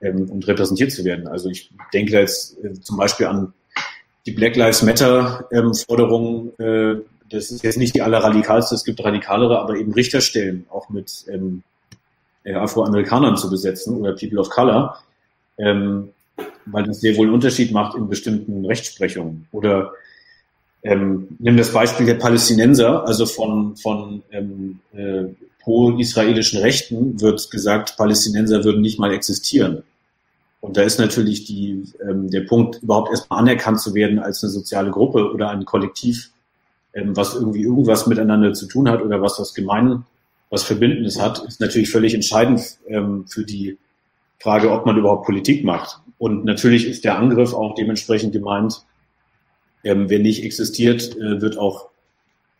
[0.02, 1.28] ähm, und repräsentiert zu werden.
[1.28, 3.54] Also ich denke jetzt äh, zum Beispiel an
[4.26, 6.58] die Black Lives Matter ähm, Forderungen.
[6.60, 11.26] Äh, das ist jetzt nicht die allerradikalste, es gibt radikalere, aber eben Richterstellen auch mit
[11.30, 11.64] ähm,
[12.44, 15.00] äh, Afroamerikanern zu besetzen oder People of Color.
[15.58, 16.10] Ähm,
[16.65, 19.48] weil das sehr wohl einen Unterschied macht in bestimmten Rechtsprechungen.
[19.52, 19.94] Oder
[20.84, 25.26] ähm, nimm das Beispiel der Palästinenser, also von, von ähm, äh,
[25.61, 29.84] pro-israelischen Rechten wird gesagt, Palästinenser würden nicht mal existieren.
[30.60, 34.52] Und da ist natürlich die, ähm, der Punkt, überhaupt erstmal anerkannt zu werden als eine
[34.52, 36.31] soziale Gruppe oder ein Kollektiv,
[36.94, 40.06] ähm, was irgendwie irgendwas miteinander zu tun hat oder was was gemein,
[40.49, 43.77] was Verbindendes hat, ist natürlich völlig entscheidend ähm, für die
[44.40, 45.99] Frage, ob man überhaupt Politik macht.
[46.24, 48.86] Und natürlich ist der Angriff auch dementsprechend gemeint,
[49.84, 51.90] ähm, wer nicht existiert, äh, wird auch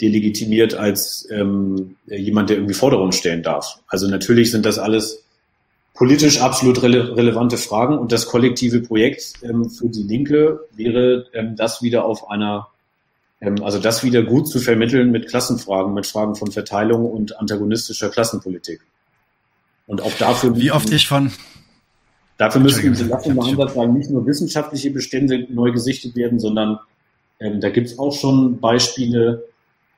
[0.02, 3.80] delegitimiert als ähm, jemand, der irgendwie Forderungen stellen darf.
[3.88, 5.24] Also natürlich sind das alles
[5.94, 11.56] politisch absolut rele relevante Fragen und das kollektive Projekt ähm, für die Linke wäre, ähm,
[11.56, 12.68] das wieder auf einer,
[13.40, 18.10] ähm, also das wieder gut zu vermitteln mit Klassenfragen, mit Fragen von Verteilung und antagonistischer
[18.10, 18.82] Klassenpolitik.
[19.88, 20.54] Und auch dafür.
[20.58, 21.32] Wie oft ich von.
[22.38, 26.80] Dafür müssen, lassen wir Ansatz sagen, nicht nur wissenschaftliche Bestände neu gesichtet werden, sondern
[27.40, 29.44] ähm, da gibt es auch schon Beispiele,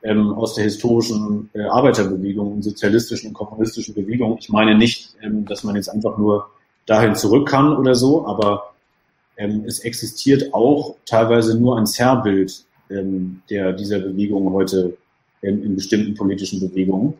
[0.05, 4.37] ähm, aus der historischen äh, Arbeiterbewegung und sozialistischen und kommunistischen Bewegung.
[4.39, 6.47] Ich meine nicht, ähm, dass man jetzt einfach nur
[6.85, 8.75] dahin zurück kann oder so, aber
[9.37, 14.95] ähm, es existiert auch teilweise nur ein Zerrbild ähm, der, dieser Bewegung heute
[15.41, 17.15] ähm, in bestimmten politischen Bewegungen.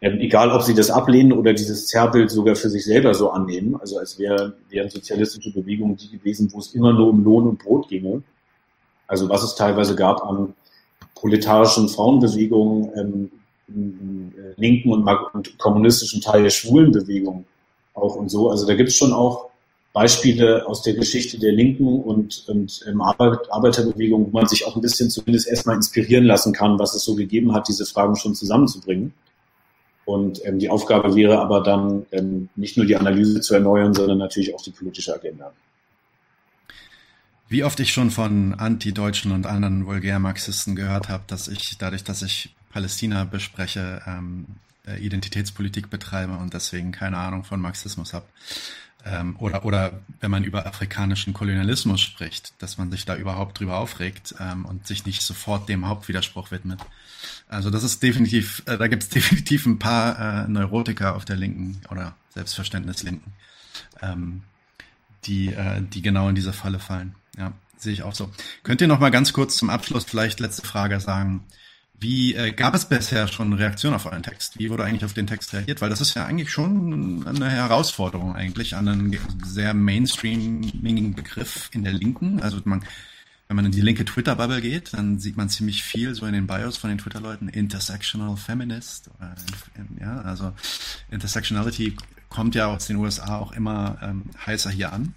[0.00, 3.76] Ähm, egal, ob sie das ablehnen oder dieses Zerrbild sogar für sich selber so annehmen,
[3.80, 7.58] also als wäre wären sozialistische Bewegungen die gewesen, wo es immer nur um Lohn und
[7.58, 8.22] Brot ginge.
[9.08, 10.54] Also was es teilweise gab an
[11.16, 13.30] proletarischen Frauenbewegung, ähm,
[13.68, 17.44] äh, linken und, und, kommunistischen Teil der Schwulenbewegung
[17.94, 18.50] auch und so.
[18.50, 19.50] Also da gibt es schon auch
[19.92, 24.76] Beispiele aus der Geschichte der Linken und, und ähm, Arbeit, Arbeiterbewegung, wo man sich auch
[24.76, 28.34] ein bisschen zumindest erstmal inspirieren lassen kann, was es so gegeben hat, diese Fragen schon
[28.34, 29.12] zusammenzubringen.
[30.08, 34.16] Und ähm, die Aufgabe wäre aber dann ähm, nicht nur die Analyse zu erneuern, sondern
[34.16, 35.52] natürlich auch die politische Agenda.
[37.50, 42.22] Wie oft ich schon von Anti-Deutschen und anderen Vulgärmarxisten gehört habe, dass ich dadurch, dass
[42.22, 44.46] ich Palästina bespreche, ähm,
[44.86, 48.24] äh, Identitätspolitik betreibe und deswegen keine Ahnung von Marxismus habe.
[49.10, 53.78] Ähm, oder, oder wenn man über afrikanischen Kolonialismus spricht, dass man sich da überhaupt drüber
[53.78, 56.80] aufregt ähm, und sich nicht sofort dem Hauptwiderspruch widmet.
[57.48, 61.36] Also das ist definitiv, äh, da gibt es definitiv ein paar äh, Neurotiker auf der
[61.36, 63.32] Linken oder Selbstverständnislinken,
[64.02, 64.42] ähm,
[65.24, 67.14] die, äh, die genau in diese Falle fallen.
[67.38, 68.30] Ja, sehe ich auch so.
[68.62, 71.44] Könnt ihr noch mal ganz kurz zum Abschluss vielleicht letzte Frage sagen?
[72.00, 74.58] Wie äh, gab es bisher schon Reaktionen auf euren Text?
[74.58, 75.80] Wie wurde eigentlich auf den Text reagiert?
[75.80, 81.82] Weil das ist ja eigentlich schon eine Herausforderung eigentlich an einen sehr mainstreamigen Begriff in
[81.82, 82.40] der Linken.
[82.40, 82.84] Also man,
[83.48, 86.46] wenn man in die linke Twitter-Bubble geht, dann sieht man ziemlich viel so in den
[86.46, 89.10] Bios von den Twitter-Leuten, Intersectional Feminist.
[89.18, 89.34] Oder,
[90.00, 90.52] ja, also
[91.10, 91.96] Intersectionality
[92.28, 95.14] kommt ja aus den USA auch immer ähm, heißer hier an.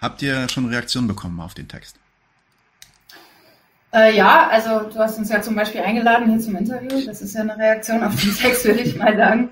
[0.00, 1.98] Habt ihr schon Reaktionen bekommen auf den Text?
[3.94, 7.06] Äh, ja, also du hast uns ja zum Beispiel eingeladen hier zum Interview.
[7.06, 9.50] Das ist ja eine Reaktion auf den Text, würde ich mal sagen.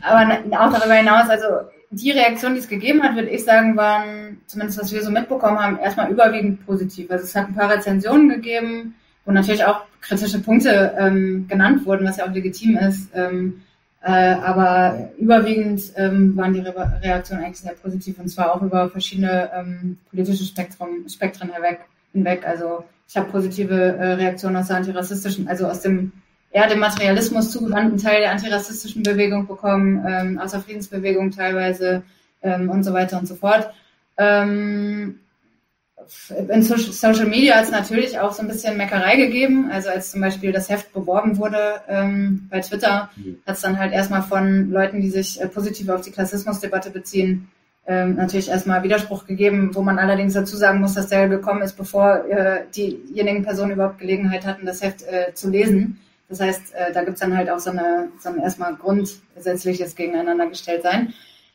[0.00, 1.46] Aber auch darüber hinaus, also
[1.90, 5.58] die Reaktionen, die es gegeben hat, würde ich sagen, waren, zumindest was wir so mitbekommen
[5.58, 7.10] haben, erstmal überwiegend positiv.
[7.10, 12.06] Also es hat ein paar Rezensionen gegeben, wo natürlich auch kritische Punkte ähm, genannt wurden,
[12.06, 13.10] was ja auch legitim ist.
[13.14, 13.62] Ähm,
[14.02, 18.90] äh, aber überwiegend ähm, waren die Re Reaktionen eigentlich sehr positiv und zwar auch über
[18.90, 21.80] verschiedene ähm, politische Spektrum, Spektren hinweg,
[22.12, 22.46] hinweg.
[22.46, 26.12] Also ich habe positive äh, Reaktionen aus der antirassistischen, also aus dem
[26.50, 32.02] eher dem Materialismus zugewandten Teil der antirassistischen Bewegung bekommen, ähm, aus der Friedensbewegung teilweise
[32.42, 33.70] ähm, und so weiter und so fort.
[34.16, 35.20] Ähm,
[36.48, 39.70] in Social Media hat es natürlich auch so ein bisschen Meckerei gegeben.
[39.70, 43.10] Also als zum Beispiel das Heft beworben wurde ähm, bei Twitter,
[43.46, 47.48] hat es dann halt erstmal von Leuten, die sich äh, positiv auf die Klassismusdebatte beziehen,
[47.88, 51.76] ähm, natürlich erstmal Widerspruch gegeben, wo man allerdings dazu sagen muss, dass der gekommen ist,
[51.76, 55.98] bevor äh, diejenigen Personen überhaupt Gelegenheit hatten, das Heft äh, zu lesen.
[56.28, 60.46] Das heißt, äh, da gibt's dann halt auch so eine, so ein erstmal grundsätzliches Gegeneinander
[60.46, 61.14] gestellt sein.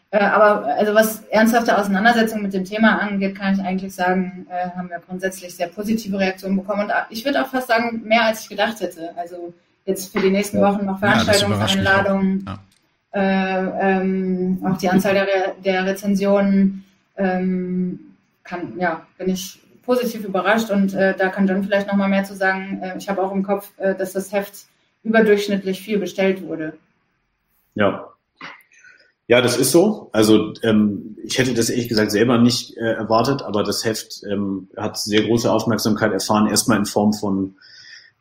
[0.09, 4.69] Äh, aber also was ernsthafte Auseinandersetzung mit dem Thema angeht, kann ich eigentlich sagen, äh,
[4.75, 6.85] haben wir grundsätzlich sehr positive Reaktionen bekommen.
[6.85, 9.11] Und ich würde auch fast sagen, mehr als ich gedacht hätte.
[9.15, 9.53] Also
[9.85, 12.57] jetzt für die nächsten Wochen noch Veranstaltungseinladungen, ja, äh,
[13.13, 16.83] ähm, auch die Anzahl der, Re der Rezensionen
[17.17, 17.99] ähm,
[18.43, 22.23] kann, ja, bin ich positiv überrascht und äh, da kann John vielleicht noch mal mehr
[22.23, 22.79] zu sagen.
[22.81, 24.65] Äh, ich habe auch im Kopf, äh, dass das Heft
[25.03, 26.73] überdurchschnittlich viel bestellt wurde.
[27.75, 28.13] Ja,
[29.27, 30.09] ja, das ist so.
[30.11, 34.67] Also ähm, ich hätte das ehrlich gesagt selber nicht äh, erwartet, aber das Heft ähm,
[34.75, 37.55] hat sehr große Aufmerksamkeit erfahren, erstmal in Form von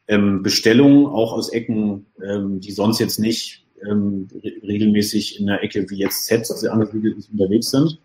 [0.06, 5.62] ähm, Bestellungen, auch aus Ecken, ähm, die sonst jetzt nicht ähm, re regelmäßig in der
[5.62, 7.98] Ecke wie jetzt Z angesiedelt unterwegs sind.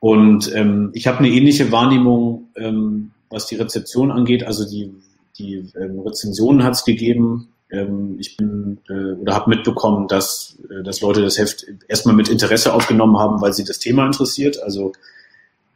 [0.00, 4.44] Und ähm, ich habe eine ähnliche Wahrnehmung, ähm, was die Rezeption angeht.
[4.44, 4.92] Also die,
[5.38, 10.82] die ähm, Rezensionen hat es gegeben, ähm, ich bin äh, oder habe mitbekommen, dass, äh,
[10.82, 14.62] dass Leute das Heft erstmal mit Interesse aufgenommen haben, weil sie das Thema interessiert.
[14.62, 14.92] Also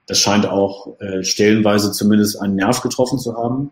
[0.07, 3.71] das scheint auch äh, stellenweise zumindest einen Nerv getroffen zu haben.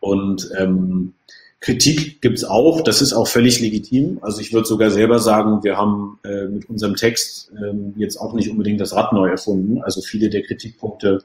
[0.00, 1.14] Und ähm,
[1.62, 4.18] Kritik gibt's auch, das ist auch völlig legitim.
[4.20, 8.34] Also ich würde sogar selber sagen, wir haben äh, mit unserem Text ähm, jetzt auch
[8.34, 9.80] nicht unbedingt das Rad neu erfunden.
[9.80, 11.22] Also viele der Kritikpunkte,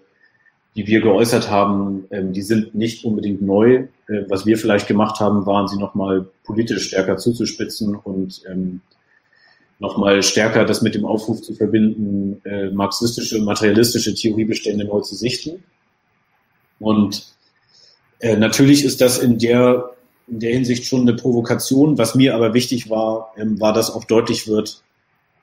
[0.75, 3.87] die wir geäußert haben, ähm, die sind nicht unbedingt neu.
[4.07, 8.81] Äh, was wir vielleicht gemacht haben, waren sie nochmal politisch stärker zuzuspitzen und ähm,
[9.79, 15.15] nochmal stärker das mit dem Aufruf zu verbinden, äh, marxistische und materialistische Theoriebestände neu zu
[15.15, 15.63] sichten.
[16.79, 17.25] Und
[18.19, 19.96] äh, natürlich ist das in der,
[20.27, 21.97] in der Hinsicht schon eine Provokation.
[21.97, 24.83] Was mir aber wichtig war, ähm, war, dass auch deutlich wird,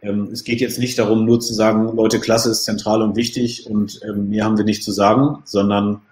[0.04, 3.66] ähm, es geht jetzt nicht darum, nur zu sagen, Leute, Klasse ist zentral und wichtig
[3.66, 6.02] und ähm, mehr haben wir nicht zu sagen, sondern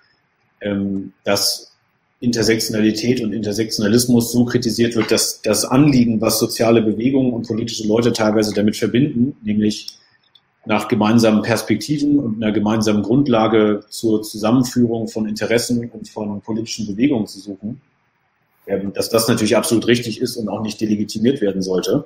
[0.63, 1.73] ähm, dass
[2.21, 8.13] Intersektionalität und Intersektionalismus so kritisiert wird, dass das Anliegen, was soziale Bewegungen und politische Leute
[8.13, 9.99] teilweise damit verbinden, nämlich
[10.65, 17.27] nach gemeinsamen Perspektiven und einer gemeinsamen Grundlage zur Zusammenführung von Interessen und von politischen Bewegungen
[17.27, 17.81] zu suchen,
[18.95, 22.05] dass das natürlich absolut richtig ist und auch nicht delegitimiert werden sollte,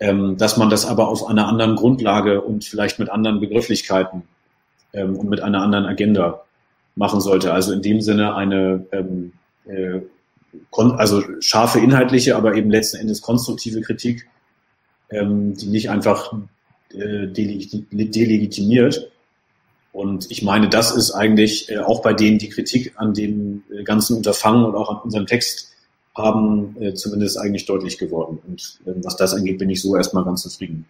[0.00, 4.24] ähm, dass man das aber auf einer anderen Grundlage und vielleicht mit anderen Begrifflichkeiten
[4.92, 6.42] ähm, und mit einer anderen Agenda
[6.94, 7.52] machen sollte.
[7.52, 9.32] Also in dem Sinne eine ähm,
[9.66, 10.00] äh,
[10.72, 14.26] also scharfe inhaltliche, aber eben letzten Endes konstruktive Kritik,
[15.10, 16.32] ähm, die nicht einfach
[16.92, 19.10] äh, delegitimiert.
[19.96, 23.82] Und ich meine, das ist eigentlich äh, auch bei denen die Kritik an dem äh,
[23.82, 25.72] ganzen Unterfangen und auch an unserem Text
[26.14, 28.38] haben, äh, zumindest eigentlich deutlich geworden.
[28.46, 30.84] Und äh, was das angeht, bin ich so erstmal ganz zufrieden.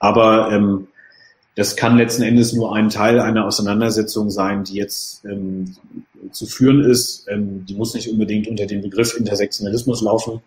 [0.00, 0.88] Aber ähm,
[1.54, 5.76] das kann letzten Endes nur ein Teil einer Auseinandersetzung sein, die jetzt ähm,
[6.32, 7.26] zu führen ist.
[7.28, 10.40] Ähm, die muss nicht unbedingt unter dem Begriff Intersektionalismus laufen,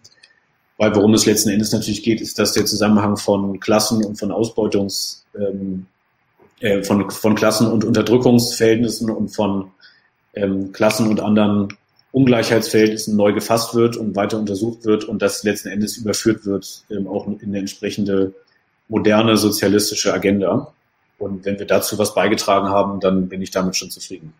[0.76, 4.34] weil worum es letzten Endes natürlich geht, ist, dass der Zusammenhang von Klassen und von
[4.34, 5.86] Ausbeutungs, ähm,
[6.62, 9.72] äh, von, von Klassen und Unterdrückungsverhältnissen und von
[10.34, 11.76] ähm, Klassen und anderen
[12.12, 17.08] Ungleichheitsverhältnissen neu gefasst wird und weiter untersucht wird und das letzten Endes überführt wird, ähm,
[17.08, 18.34] auch in eine entsprechende
[18.88, 20.74] moderne sozialistische Agenda.
[21.18, 24.34] Und wenn wir dazu was beigetragen haben, dann bin ich damit schon zufrieden.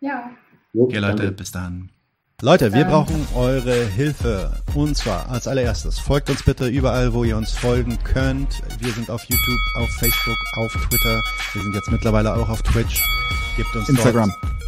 [0.00, 0.30] Ja.
[0.74, 1.32] Okay, Leute, danke.
[1.32, 1.90] bis dann.
[2.40, 4.52] Leute, wir brauchen eure Hilfe.
[4.72, 8.62] Und zwar als allererstes, folgt uns bitte überall, wo ihr uns folgen könnt.
[8.78, 11.20] Wir sind auf YouTube, auf Facebook, auf Twitter.
[11.52, 13.02] Wir sind jetzt mittlerweile auch auf Twitch.
[13.56, 14.32] Gebt uns Instagram.
[14.40, 14.67] Dort,